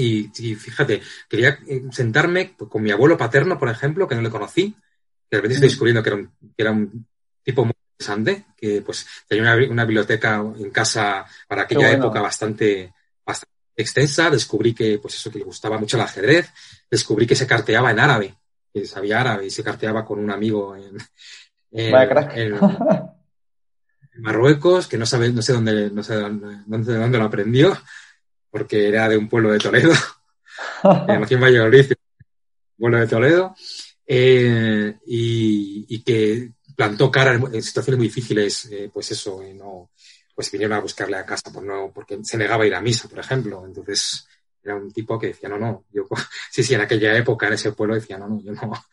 y, 0.00 0.54
fíjate, 0.54 1.02
quería 1.28 1.58
eh, 1.66 1.82
sentarme 1.90 2.54
con 2.56 2.82
mi 2.82 2.90
abuelo 2.90 3.16
paterno, 3.16 3.58
por 3.58 3.68
ejemplo, 3.68 4.08
que 4.08 4.14
no 4.14 4.22
le 4.22 4.30
conocí, 4.30 4.72
que 4.72 5.36
de 5.36 5.38
repente 5.38 5.54
estoy 5.54 5.68
descubriendo 5.68 6.02
que 6.02 6.08
era 6.08 6.16
un, 6.16 6.30
que 6.56 6.62
era 6.62 6.70
un 6.70 7.06
tipo 7.42 7.64
muy 7.64 7.74
interesante, 7.92 8.46
que 8.56 8.82
pues 8.82 9.06
tenía 9.28 9.54
una, 9.70 9.84
biblioteca 9.84 10.36
en 10.36 10.70
casa 10.70 11.26
para 11.46 11.62
aquella 11.62 11.92
época 11.92 12.20
bastante, 12.20 12.92
bastante 13.24 13.54
extensa. 13.76 14.30
Descubrí 14.30 14.74
que, 14.74 14.98
pues 14.98 15.14
eso, 15.14 15.30
que 15.30 15.38
le 15.38 15.44
gustaba 15.44 15.78
mucho 15.78 15.96
el 15.96 16.02
ajedrez. 16.02 16.50
Descubrí 16.90 17.26
que 17.26 17.36
se 17.36 17.46
carteaba 17.46 17.90
en 17.90 18.00
árabe, 18.00 18.34
que 18.72 18.86
sabía 18.86 19.20
árabe 19.20 19.46
y 19.46 19.50
se 19.50 19.62
carteaba 19.62 20.04
con 20.04 20.18
un 20.18 20.30
amigo 20.30 20.76
en, 20.76 20.96
en, 21.72 22.58
Marruecos, 24.18 24.86
que 24.86 24.98
no 24.98 25.06
sabe, 25.06 25.32
no 25.32 25.40
sé 25.40 25.52
dónde, 25.54 25.90
no 25.90 26.02
sé 26.02 26.14
dónde, 26.14 26.58
dónde 26.66 27.18
lo 27.18 27.24
aprendió 27.24 27.74
porque 28.50 28.88
era 28.88 29.08
de 29.08 29.16
un 29.16 29.28
pueblo 29.28 29.52
de 29.52 29.58
Toledo, 29.58 29.92
nació 31.08 31.36
en 31.36 31.42
Valladolid, 31.42 31.92
pueblo 32.76 32.98
de 32.98 33.06
Toledo, 33.06 33.54
eh, 34.06 34.98
y, 35.06 36.02
que 36.02 36.50
plantó 36.74 37.10
cara 37.10 37.34
en, 37.34 37.62
situaciones 37.62 37.98
muy 37.98 38.08
difíciles, 38.08 38.66
eh, 38.72 38.90
pues 38.92 39.12
eso, 39.12 39.40
no, 39.54 39.90
pues 40.34 40.50
vinieron 40.50 40.78
a 40.78 40.80
buscarle 40.80 41.16
a 41.16 41.26
casa 41.26 41.52
por 41.52 41.62
no, 41.62 41.92
porque 41.94 42.18
se 42.22 42.38
negaba 42.38 42.64
a 42.64 42.66
ir 42.66 42.74
a 42.74 42.80
misa, 42.80 43.08
por 43.08 43.18
ejemplo. 43.18 43.62
Entonces, 43.66 44.26
era 44.62 44.74
un 44.74 44.90
tipo 44.90 45.18
que 45.18 45.28
decía, 45.28 45.48
no, 45.48 45.58
no, 45.58 45.84
yo, 45.92 46.08
sí, 46.50 46.62
sí, 46.62 46.74
en 46.74 46.80
aquella 46.80 47.14
época, 47.16 47.46
en 47.46 47.52
ese 47.52 47.72
pueblo, 47.72 47.94
decía, 47.94 48.18
no, 48.18 48.28
no, 48.28 48.40
yo 48.42 48.52
no. 48.52 48.72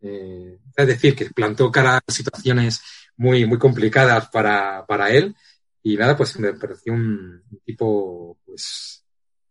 Eh, 0.00 0.58
es 0.76 0.86
decir, 0.86 1.16
que 1.16 1.24
plantó 1.30 1.72
cara 1.72 1.96
a 1.96 2.12
situaciones 2.12 2.80
muy, 3.16 3.46
muy 3.46 3.58
complicadas 3.58 4.28
para, 4.28 4.86
para 4.86 5.10
él. 5.10 5.34
Y 5.82 5.96
nada, 5.96 6.16
pues 6.16 6.38
me 6.38 6.52
pareció 6.52 6.92
un 6.92 7.42
tipo, 7.64 8.38
pues, 8.46 8.97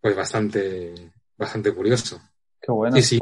pues 0.07 0.15
bastante, 0.15 0.93
bastante 1.37 1.73
curioso. 1.73 2.21
Qué 2.61 2.71
bueno. 2.71 2.95
Sí, 2.95 3.19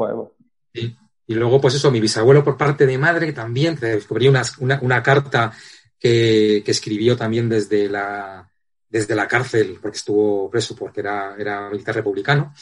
sí. 0.72 0.96
Y 1.26 1.34
luego, 1.34 1.60
pues 1.60 1.74
eso, 1.74 1.90
mi 1.90 2.00
bisabuelo 2.00 2.44
por 2.44 2.56
parte 2.56 2.86
de 2.86 2.96
madre 2.96 3.32
también, 3.32 3.74
descubrí 3.74 4.28
una, 4.28 4.42
una, 4.60 5.02
carta 5.02 5.52
que, 5.98 6.62
que, 6.64 6.70
escribió 6.70 7.16
también 7.16 7.48
desde 7.48 7.88
la, 7.88 8.48
desde 8.88 9.16
la 9.16 9.26
cárcel, 9.26 9.78
porque 9.82 9.96
estuvo 9.96 10.48
preso 10.48 10.76
porque 10.76 11.00
era, 11.00 11.34
era 11.36 11.68
militar 11.68 11.96
republicano, 11.96 12.54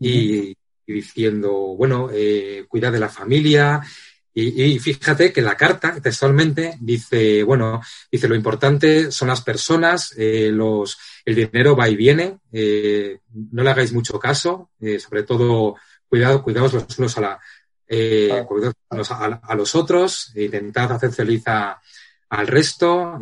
y, 0.00 0.56
diciendo, 0.86 1.52
bueno, 1.76 2.08
eh, 2.10 2.64
cuida 2.66 2.90
de 2.90 3.00
la 3.00 3.10
familia, 3.10 3.82
y, 4.38 4.78
fíjate 4.78 5.32
que 5.32 5.40
la 5.40 5.56
carta 5.56 5.98
textualmente 5.98 6.76
dice, 6.78 7.42
bueno, 7.42 7.80
dice 8.12 8.28
lo 8.28 8.34
importante 8.34 9.10
son 9.10 9.28
las 9.28 9.40
personas, 9.40 10.12
eh, 10.18 10.50
los, 10.52 10.98
el 11.24 11.36
dinero 11.36 11.74
va 11.74 11.88
y 11.88 11.96
viene, 11.96 12.40
eh, 12.52 13.20
no 13.32 13.62
le 13.62 13.70
hagáis 13.70 13.94
mucho 13.94 14.18
caso, 14.18 14.72
eh, 14.78 14.98
sobre 14.98 15.22
todo 15.22 15.76
cuidado, 16.06 16.42
cuidados 16.42 16.74
los 16.74 16.98
unos 16.98 17.16
a 17.16 17.20
la, 17.22 17.40
a, 19.42 19.54
los 19.54 19.74
otros, 19.74 20.32
intentad 20.36 20.92
hacer 20.92 21.12
feliz 21.12 21.44
al 21.46 22.46
resto, 22.46 23.18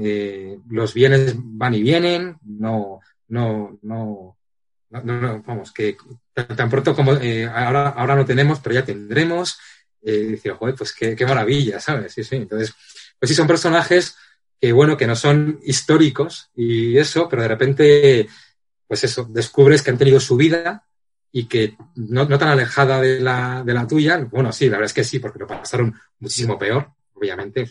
los 0.68 0.94
bienes 0.94 1.34
van 1.36 1.74
y 1.74 1.82
vienen, 1.82 2.38
no, 2.42 2.98
no, 3.28 3.78
no, 3.82 4.36
no, 4.90 5.42
vamos, 5.46 5.70
que 5.70 5.96
tan, 6.32 6.68
pronto 6.68 6.96
como 6.96 7.12
ahora, 7.12 7.90
ahora 7.90 8.16
no 8.16 8.24
tenemos, 8.24 8.58
pero 8.58 8.74
ya 8.74 8.84
tendremos, 8.84 9.60
decía, 10.12 10.54
joder, 10.54 10.74
pues 10.74 10.92
qué, 10.92 11.16
maravilla, 11.26 11.80
¿sabes? 11.80 12.12
Sí, 12.12 12.24
sí. 12.24 12.36
Entonces, 12.36 12.72
pues 13.18 13.28
sí, 13.28 13.34
son 13.34 13.46
personajes 13.46 14.16
que, 14.60 14.72
bueno, 14.72 14.96
que 14.96 15.06
no 15.06 15.16
son 15.16 15.60
históricos 15.62 16.50
y 16.54 16.96
eso, 16.98 17.28
pero 17.28 17.42
de 17.42 17.48
repente, 17.48 18.28
pues 18.86 19.04
eso, 19.04 19.24
descubres 19.30 19.82
que 19.82 19.90
han 19.90 19.98
tenido 19.98 20.20
su 20.20 20.36
vida 20.36 20.86
y 21.32 21.46
que 21.46 21.76
no, 21.96 22.26
tan 22.26 22.48
alejada 22.48 23.00
de 23.00 23.20
la, 23.20 23.62
de 23.64 23.74
la 23.74 23.86
tuya. 23.86 24.18
Bueno, 24.30 24.52
sí, 24.52 24.66
la 24.66 24.76
verdad 24.76 24.86
es 24.86 24.94
que 24.94 25.04
sí, 25.04 25.18
porque 25.18 25.40
lo 25.40 25.46
pasaron 25.46 25.94
muchísimo 26.18 26.58
peor, 26.58 26.92
obviamente. 27.14 27.70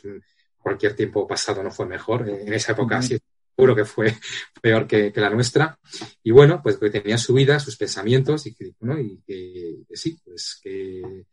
Cualquier 0.57 0.95
tiempo 0.95 1.27
pasado 1.27 1.63
no 1.63 1.71
fue 1.71 1.85
mejor. 1.85 2.27
En 2.27 2.53
esa 2.53 2.73
época 2.73 3.01
sí 3.01 3.17
seguro 3.55 3.75
que 3.75 3.85
fue 3.85 4.15
peor 4.61 4.87
que, 4.87 5.11
la 5.15 5.29
nuestra. 5.29 5.77
Y 6.23 6.31
bueno, 6.31 6.61
pues 6.61 6.77
que 6.77 6.89
tenía 6.89 7.17
su 7.17 7.33
vida, 7.33 7.59
sus 7.59 7.77
pensamientos 7.77 8.45
y 8.47 8.53
que, 8.53 8.73
y 8.99 9.17
que, 9.25 9.95
sí, 9.95 10.19
pues 10.23 10.59
que 10.61 11.25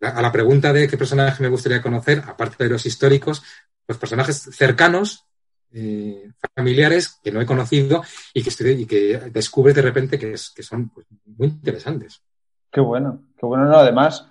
a 0.00 0.22
la 0.22 0.32
pregunta 0.32 0.72
de 0.72 0.88
qué 0.88 0.96
personaje 0.96 1.42
me 1.42 1.48
gustaría 1.48 1.82
conocer, 1.82 2.22
aparte 2.26 2.64
de 2.64 2.70
los 2.70 2.86
históricos, 2.86 3.42
los 3.86 3.98
personajes 3.98 4.48
cercanos, 4.52 5.26
eh, 5.72 6.30
familiares 6.54 7.20
que 7.22 7.30
no 7.30 7.40
he 7.40 7.46
conocido 7.46 8.02
y 8.34 8.42
que, 8.42 8.48
estoy, 8.48 8.70
y 8.72 8.86
que 8.86 9.30
descubres 9.32 9.74
de 9.74 9.82
repente 9.82 10.18
que, 10.18 10.32
es, 10.32 10.50
que 10.50 10.62
son 10.62 10.88
pues, 10.88 11.06
muy 11.24 11.48
interesantes. 11.48 12.22
Qué 12.70 12.80
bueno, 12.80 13.22
qué 13.38 13.46
bueno. 13.46 13.66
No, 13.66 13.76
además, 13.76 14.26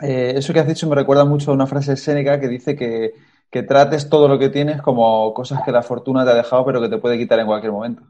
eh, 0.00 0.34
eso 0.36 0.52
que 0.52 0.60
has 0.60 0.68
dicho 0.68 0.88
me 0.88 0.94
recuerda 0.94 1.24
mucho 1.24 1.50
a 1.50 1.54
una 1.54 1.66
frase 1.66 1.92
de 1.92 1.96
Séneca 1.96 2.40
que 2.40 2.48
dice 2.48 2.76
que 2.76 3.14
que 3.50 3.62
trates 3.62 4.08
todo 4.08 4.28
lo 4.28 4.38
que 4.38 4.48
tienes 4.48 4.82
como 4.82 5.32
cosas 5.32 5.62
que 5.64 5.72
la 5.72 5.82
fortuna 5.82 6.24
te 6.24 6.30
ha 6.30 6.34
dejado, 6.34 6.64
pero 6.64 6.80
que 6.80 6.88
te 6.88 6.98
puede 6.98 7.18
quitar 7.18 7.38
en 7.38 7.46
cualquier 7.46 7.72
momento. 7.72 8.02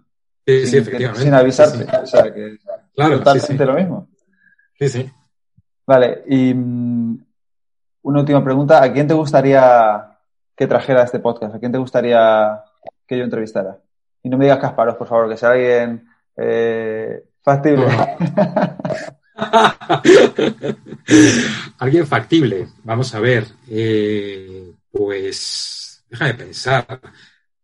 Sí, 0.46 0.60
sin, 0.60 0.68
sí, 0.68 0.76
efectivamente. 0.78 1.22
sin 1.22 1.34
avisarte. 1.34 1.96
O 2.02 2.06
sea, 2.06 2.32
que 2.32 2.58
claro, 2.94 3.18
totalmente 3.18 3.66
lo 3.66 3.74
mismo. 3.74 4.08
Sí, 4.78 4.88
sí. 4.88 5.10
Vale, 5.86 6.24
y 6.26 6.52
mm, 6.52 7.24
una 8.02 8.20
última 8.20 8.42
pregunta. 8.42 8.82
¿A 8.82 8.92
quién 8.92 9.06
te 9.06 9.14
gustaría 9.14 10.18
que 10.56 10.66
trajera 10.66 11.04
este 11.04 11.20
podcast? 11.20 11.54
¿A 11.54 11.58
quién 11.58 11.72
te 11.72 11.78
gustaría 11.78 12.64
que 13.06 13.18
yo 13.18 13.24
entrevistara? 13.24 13.78
Y 14.22 14.28
no 14.28 14.38
me 14.38 14.46
digas 14.46 14.58
Casparos, 14.58 14.96
por 14.96 15.06
favor, 15.06 15.28
que 15.28 15.36
sea 15.36 15.50
alguien 15.50 16.08
eh, 16.36 17.24
factible. 17.42 17.86
alguien 21.78 22.06
factible. 22.06 22.68
Vamos 22.82 23.14
a 23.14 23.20
ver. 23.20 23.46
Eh, 23.68 24.72
pues, 24.90 26.04
déjame 26.10 26.34
pensar. 26.34 27.00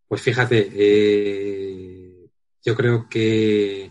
Pues 0.06 0.22
fíjate, 0.22 0.70
eh, 0.72 2.28
yo 2.64 2.76
creo 2.76 3.08
que, 3.08 3.90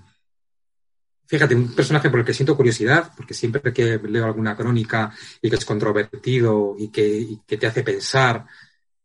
fíjate, 1.32 1.55
un 1.55 1.73
personaje 1.73 2.09
por 2.09 2.19
el 2.19 2.25
que 2.25 2.34
siento 2.34 2.57
curiosidad, 2.57 3.13
porque 3.15 3.34
siempre 3.34 3.71
que 3.71 3.97
leo 3.99 4.25
alguna 4.25 4.53
crónica 4.53 5.15
y 5.41 5.49
que 5.49 5.55
es 5.55 5.63
controvertido 5.63 6.75
y 6.77 6.89
que, 6.89 7.39
te 7.57 7.67
hace 7.67 7.84
pensar, 7.84 8.45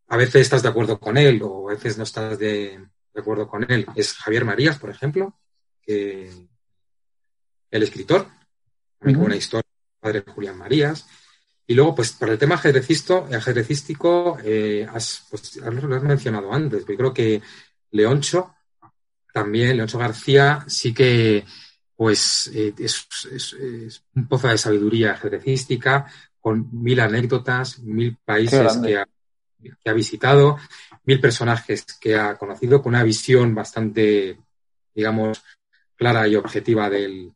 a 0.09 0.17
veces 0.17 0.43
estás 0.43 0.61
de 0.61 0.69
acuerdo 0.69 0.99
con 0.99 1.17
él 1.17 1.41
o 1.45 1.71
a 1.71 1.75
veces 1.75 1.97
no 1.97 2.03
estás 2.03 2.37
de, 2.37 2.85
acuerdo 3.15 3.47
con 3.47 3.71
él, 3.71 3.87
es 3.95 4.13
Javier 4.15 4.45
Marías, 4.45 4.77
por 4.77 4.91
ejemplo, 4.91 5.39
que, 5.81 6.29
el 7.71 7.83
escritor, 7.85 8.27
una 9.03 9.37
historia, 9.37 9.71
padre 10.01 10.25
Julián 10.27 10.59
Marías, 10.59 11.07
y 11.65 11.75
luego, 11.75 11.95
pues, 11.95 12.11
para 12.11 12.33
el 12.33 12.39
tema 12.39 12.57
ajedrecístico, 12.57 14.37
eh, 14.43 14.85
has, 14.93 15.29
pues, 15.31 15.57
lo 15.57 15.97
has 15.97 16.03
mencionado 16.03 16.53
antes. 16.53 16.85
Yo 16.87 16.97
creo 16.97 17.15
que 17.15 17.41
Leoncho, 17.93 18.55
también, 19.33 19.77
Leoncho 19.77 19.99
García, 19.99 20.65
sí 20.67 20.93
que, 20.93 21.45
pues, 21.97 22.51
eh, 22.55 22.75
es, 22.79 24.05
un 24.15 24.29
pozo 24.29 24.49
de 24.49 24.59
sabiduría 24.59 25.13
ajedrecística, 25.13 26.07
con 26.41 26.69
mil 26.73 27.01
anécdotas, 27.01 27.81
mil 27.81 28.17
países 28.25 28.77
que 28.77 28.99
ha, 28.99 29.07
que 29.59 29.91
ha 29.91 29.93
visitado, 29.93 30.59
mil 31.05 31.21
personajes 31.21 31.85
que 32.01 32.17
ha 32.17 32.37
conocido, 32.37 32.83
con 32.83 32.95
una 32.95 33.03
visión 33.03 33.55
bastante, 33.55 34.39
digamos, 34.95 35.43
clara 35.97 36.29
y 36.29 36.37
objetiva 36.37 36.91
del, 36.91 37.33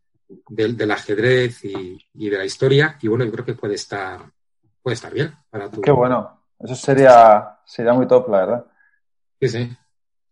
del, 0.48 0.90
ajedrez 0.90 1.64
y, 1.64 2.30
de 2.30 2.36
la 2.36 2.44
historia. 2.44 2.96
Y 3.00 3.08
bueno, 3.08 3.24
yo 3.24 3.32
creo 3.32 3.44
que 3.44 3.54
puede 3.54 3.74
estar, 3.74 4.20
puede 4.82 4.94
estar 4.94 5.12
bien 5.12 5.32
para 5.48 5.70
tu. 5.70 5.80
Qué 5.80 5.90
bueno. 5.90 6.38
Eso 6.58 6.74
sería, 6.74 7.58
sería 7.64 7.94
muy 7.94 8.06
top, 8.06 8.28
la 8.28 8.38
verdad. 8.38 8.66
Sí, 9.40 9.48
sí. 9.48 9.76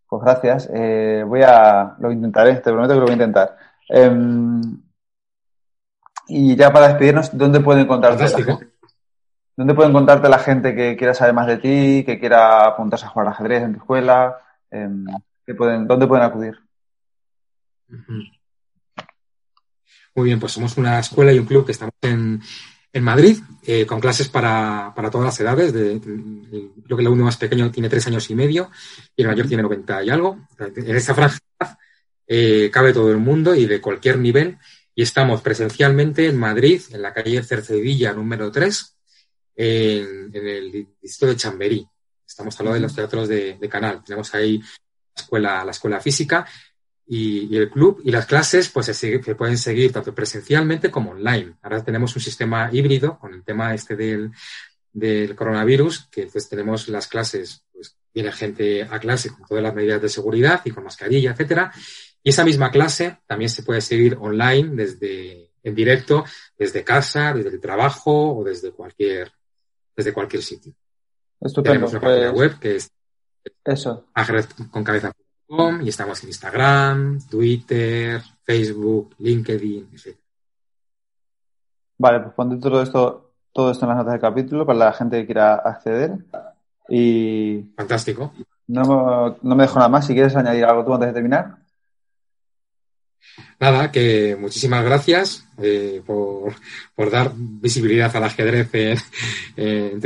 Pues 0.07 0.23
gracias. 0.23 0.71
Eh, 0.73 1.25
voy 1.27 1.41
a, 1.43 1.97
lo 1.99 2.13
intentaré, 2.13 2.57
te 2.57 2.71
prometo 2.71 2.95
que 2.95 3.01
lo 3.01 3.07
voy 3.07 3.11
a 3.11 3.15
intentar. 3.15 3.57
Em, 3.89 4.83
y 6.29 6.57
ya 6.57 6.73
para 6.73 6.89
despedirnos, 6.89 7.37
¿dónde 7.37 7.61
pueden 7.61 7.85
encontrarte? 7.85 8.25
¿Dónde 9.57 9.75
puede 9.75 9.89
encontrarte 9.89 10.29
la 10.29 10.39
gente 10.39 10.75
que 10.75 10.97
quiera 10.97 11.15
saber 11.15 11.35
más 11.35 11.47
de 11.47 11.57
ti, 11.57 12.05
que 12.05 12.21
quiera 12.21 12.65
apuntarse 12.65 13.07
a 13.07 13.09
jugar 13.09 13.29
ajedrez 13.29 13.63
en 13.63 13.73
tu 13.73 13.79
escuela? 13.79 14.39
Em, 14.71 15.05
pueden, 15.57 15.87
¿Dónde 15.89 16.07
pueden 16.07 16.25
acudir? 16.25 16.59
Muy 20.15 20.25
bien, 20.27 20.39
pues 20.39 20.53
somos 20.53 20.77
una 20.77 20.99
escuela 20.99 21.33
y 21.33 21.39
un 21.39 21.47
club 21.47 21.65
que 21.65 21.73
estamos 21.73 21.95
en, 22.03 22.41
Madrid, 23.01 23.39
eh, 23.65 23.87
con 23.87 24.01
clases 24.01 24.29
para, 24.29 24.93
todas 25.11 25.25
las 25.25 25.41
edades. 25.41 25.73
De, 25.73 26.01
creo 26.85 26.97
que 26.97 27.03
el 27.03 27.09
uno 27.09 27.25
más 27.25 27.37
pequeño 27.37 27.71
tiene 27.71 27.89
tres 27.89 28.07
años 28.07 28.29
y 28.29 28.35
medio 28.35 28.71
y 29.17 29.23
el 29.23 29.29
mayor 29.29 29.47
tiene 29.47 29.63
90 29.63 30.05
y 30.05 30.11
algo. 30.11 30.39
En 30.59 30.97
esa 30.97 31.15
franja 31.15 31.39
eh, 32.29 32.71
cabe 32.71 32.93
todo 32.93 33.11
el 33.11 33.17
mundo 33.17 33.55
y 33.55 33.67
de 33.67 33.81
cualquier 33.81 34.19
nivel. 34.19 34.59
Y 34.95 35.03
estamos 35.03 35.43
presencialmente 35.43 36.27
en 36.27 36.37
Madrid, 36.37 36.83
en 36.91 37.03
la 37.03 37.13
calle 37.15 37.43
Cercedilla 37.43 38.13
número 38.13 38.53
3, 38.53 38.97
en, 39.57 40.31
el 40.35 40.89
distrito 41.01 41.27
de 41.27 41.37
Chamberí. 41.37 41.87
Estamos 42.27 42.59
al 42.61 42.67
lado 42.67 42.75
de 42.75 42.81
los 42.81 42.95
teatros 42.95 43.29
de, 43.29 43.57
de 43.59 43.69
Canal. 43.69 44.03
Tenemos 44.05 44.35
ahí 44.35 44.59
la 44.59 45.23
escuela, 45.23 45.65
la 45.65 45.71
escuela 45.71 46.01
física 46.01 46.47
y, 47.09 47.57
el 47.57 47.71
club 47.71 48.03
y 48.05 48.11
las 48.11 48.27
clases 48.27 48.69
pues 48.69 48.87
se, 48.87 49.19
pueden 49.35 49.57
seguir 49.57 49.93
tanto 49.93 50.15
presencialmente 50.15 50.91
como 50.91 51.13
online. 51.13 51.55
Ahora 51.63 51.83
tenemos 51.83 52.15
un 52.15 52.23
sistema 52.23 52.69
híbrido 52.71 53.19
con 53.19 53.33
el 53.33 53.43
tema 53.43 53.75
este 53.75 53.97
del, 53.97 54.31
del 54.93 55.35
coronavirus, 55.35 56.09
que 56.11 56.27
pues 56.27 56.49
tenemos 56.49 56.89
las 56.89 57.07
clases, 57.07 57.65
pues 57.73 57.97
viene 58.13 58.31
gente 58.31 58.83
a 58.83 58.99
clase 58.99 59.31
con 59.31 59.47
todas 59.47 59.63
las 59.63 59.75
medidas 59.75 60.03
de 60.03 60.09
seguridad 60.11 60.61
y 60.65 60.71
con 60.71 60.85
mascarilla, 60.85 61.31
etcétera. 61.31 61.73
Y 62.23 62.31
esa 62.31 62.45
misma 62.45 62.71
clase 62.71 63.19
también 63.27 63.49
se 63.49 63.63
puede 63.63 63.81
seguir 63.81 64.17
online 64.21 64.75
desde, 64.75 65.51
en 65.63 65.75
directo, 65.75 66.25
desde 66.59 66.85
casa, 66.85 67.33
desde 67.33 67.51
el 67.51 67.61
trabajo 67.61 68.39
o 68.39 68.45
desde 68.45 68.73
cualquier, 68.73 69.33
desde 69.97 70.13
cualquier 70.13 70.43
sitio. 70.43 70.73
Estupendo. 71.41 71.87
Tenemos 71.87 71.93
una 71.93 72.01
página 72.01 72.33
pues 72.33 72.39
web 72.39 72.59
que 72.59 72.77
es 72.77 72.91
eso. 73.65 74.07
y 75.83 75.89
estamos 75.89 76.23
en 76.23 76.29
Instagram, 76.29 77.27
Twitter, 77.29 78.21
Facebook, 78.43 79.15
LinkedIn, 79.19 79.91
etc. 79.93 80.17
Vale, 81.99 82.21
pues 82.21 82.35
pondré 82.35 82.59
todo 82.59 82.83
esto, 82.83 83.33
todo 83.53 83.71
esto 83.71 83.85
en 83.85 83.89
las 83.89 83.99
notas 83.99 84.13
del 84.13 84.21
capítulo 84.21 84.67
para 84.67 84.79
la 84.79 84.93
gente 84.93 85.21
que 85.21 85.27
quiera 85.27 85.55
acceder. 85.55 86.13
Y. 86.89 87.73
Fantástico. 87.77 88.33
No, 88.67 89.37
no 89.41 89.57
me 89.57 89.63
dejo 89.63 89.77
nada 89.77 89.89
más. 89.89 90.07
Si 90.07 90.15
quieres 90.15 90.37
añadir 90.37 90.65
algo 90.65 90.85
tú 90.85 90.95
antes 90.95 91.09
de 91.09 91.15
terminar. 91.15 91.57
Nada, 93.61 93.91
que 93.91 94.37
muchísimas 94.37 94.85
gracias 94.85 95.47
eh, 95.63 96.03
por, 96.05 96.55
dar 97.11 97.33
visibilidad 97.37 98.15
al 98.17 98.25
ajedrez 98.25 98.71
en, 99.57 100.01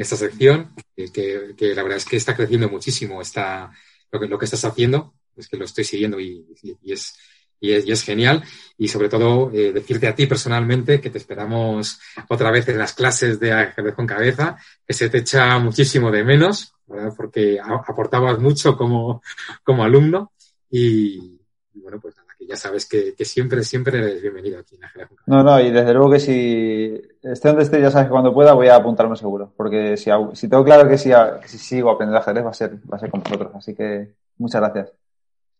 esta 0.00 0.16
sección, 0.16 0.74
que, 0.94 1.54
la 1.74 1.82
verdad 1.82 1.98
es 1.98 2.04
que 2.04 2.16
está 2.16 2.36
creciendo 2.36 2.68
muchísimo 2.68 3.20
esta, 3.20 3.70
lo 4.10 4.20
que, 4.20 4.26
lo 4.26 4.38
que 4.38 4.44
estás 4.44 4.64
haciendo, 4.64 5.14
es 5.36 5.48
que 5.48 5.56
lo 5.56 5.64
estoy 5.64 5.84
siguiendo 5.84 6.20
y, 6.20 6.46
es, 6.84 7.16
y, 7.60 7.72
es, 7.72 8.02
genial. 8.02 8.44
Y 8.78 8.88
sobre 8.88 9.08
todo, 9.08 9.50
eh, 9.52 9.72
decirte 9.72 10.06
a 10.06 10.14
ti 10.14 10.26
personalmente 10.26 11.00
que 11.00 11.10
te 11.10 11.18
esperamos 11.18 12.00
otra 12.28 12.50
vez 12.50 12.68
en 12.68 12.78
las 12.78 12.92
clases 12.92 13.40
de 13.40 13.52
ajedrez 13.52 13.94
con 13.94 14.06
cabeza, 14.06 14.56
que 14.86 14.94
se 14.94 15.08
te 15.08 15.18
echa 15.18 15.58
muchísimo 15.58 16.10
de 16.10 16.24
menos, 16.24 16.74
porque 17.16 17.58
aportabas 17.60 18.38
mucho 18.38 18.76
como, 18.76 19.22
como 19.62 19.84
alumno. 19.84 20.32
Y, 20.70 21.40
bueno, 21.74 22.00
pues 22.00 22.16
nada, 22.16 22.23
que 22.44 22.52
ya 22.52 22.56
sabes 22.56 22.86
que, 22.86 23.14
siempre, 23.24 23.62
siempre 23.62 23.98
eres 23.98 24.22
bienvenido 24.22 24.58
aquí 24.58 24.76
en 24.76 24.82
cabeza. 24.82 25.14
No, 25.26 25.42
no, 25.42 25.60
y 25.60 25.70
desde 25.70 25.92
luego 25.92 26.10
que 26.10 26.20
si 26.20 27.00
esté 27.22 27.48
donde 27.48 27.64
esté, 27.64 27.80
ya 27.80 27.90
sabes 27.90 28.06
que 28.06 28.12
cuando 28.12 28.34
pueda 28.34 28.52
voy 28.52 28.68
a 28.68 28.76
apuntarme 28.76 29.16
seguro, 29.16 29.52
porque 29.56 29.96
si, 29.96 30.10
si 30.34 30.48
tengo 30.48 30.64
claro 30.64 30.88
que 30.88 30.98
si, 30.98 31.10
si 31.46 31.58
sigo 31.58 31.90
aprendiendo 31.90 32.20
ajedrez 32.20 32.44
va 32.44 32.50
a 32.50 32.54
ser, 32.54 32.74
va 32.90 32.96
a 32.96 33.00
ser 33.00 33.10
con 33.10 33.22
vosotros, 33.22 33.52
así 33.54 33.74
que 33.74 34.14
muchas 34.38 34.60
gracias. 34.60 34.92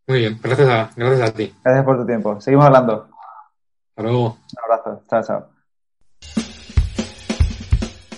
Muy 0.06 0.18
bien, 0.18 0.38
gracias 0.42 0.68
a, 0.68 0.90
gracias 0.96 1.30
a 1.30 1.32
ti. 1.32 1.54
Gracias 1.64 1.84
por 1.84 1.96
tu 1.96 2.06
tiempo. 2.06 2.40
Seguimos 2.40 2.66
hablando. 2.66 3.08
Hasta 3.90 4.02
luego. 4.02 4.26
Un 4.26 4.72
abrazo. 4.72 5.02
Chao, 5.08 5.22
chao. 5.22 5.48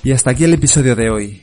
Y 0.02 0.12
hasta 0.12 0.30
aquí 0.30 0.44
el 0.44 0.54
episodio 0.54 0.96
de 0.96 1.10
hoy. 1.10 1.42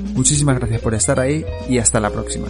Muchísimas 0.13 0.57
gracias 0.57 0.81
por 0.81 0.93
estar 0.93 1.19
ahí 1.19 1.45
y 1.69 1.77
hasta 1.77 1.99
la 1.99 2.09
próxima. 2.09 2.47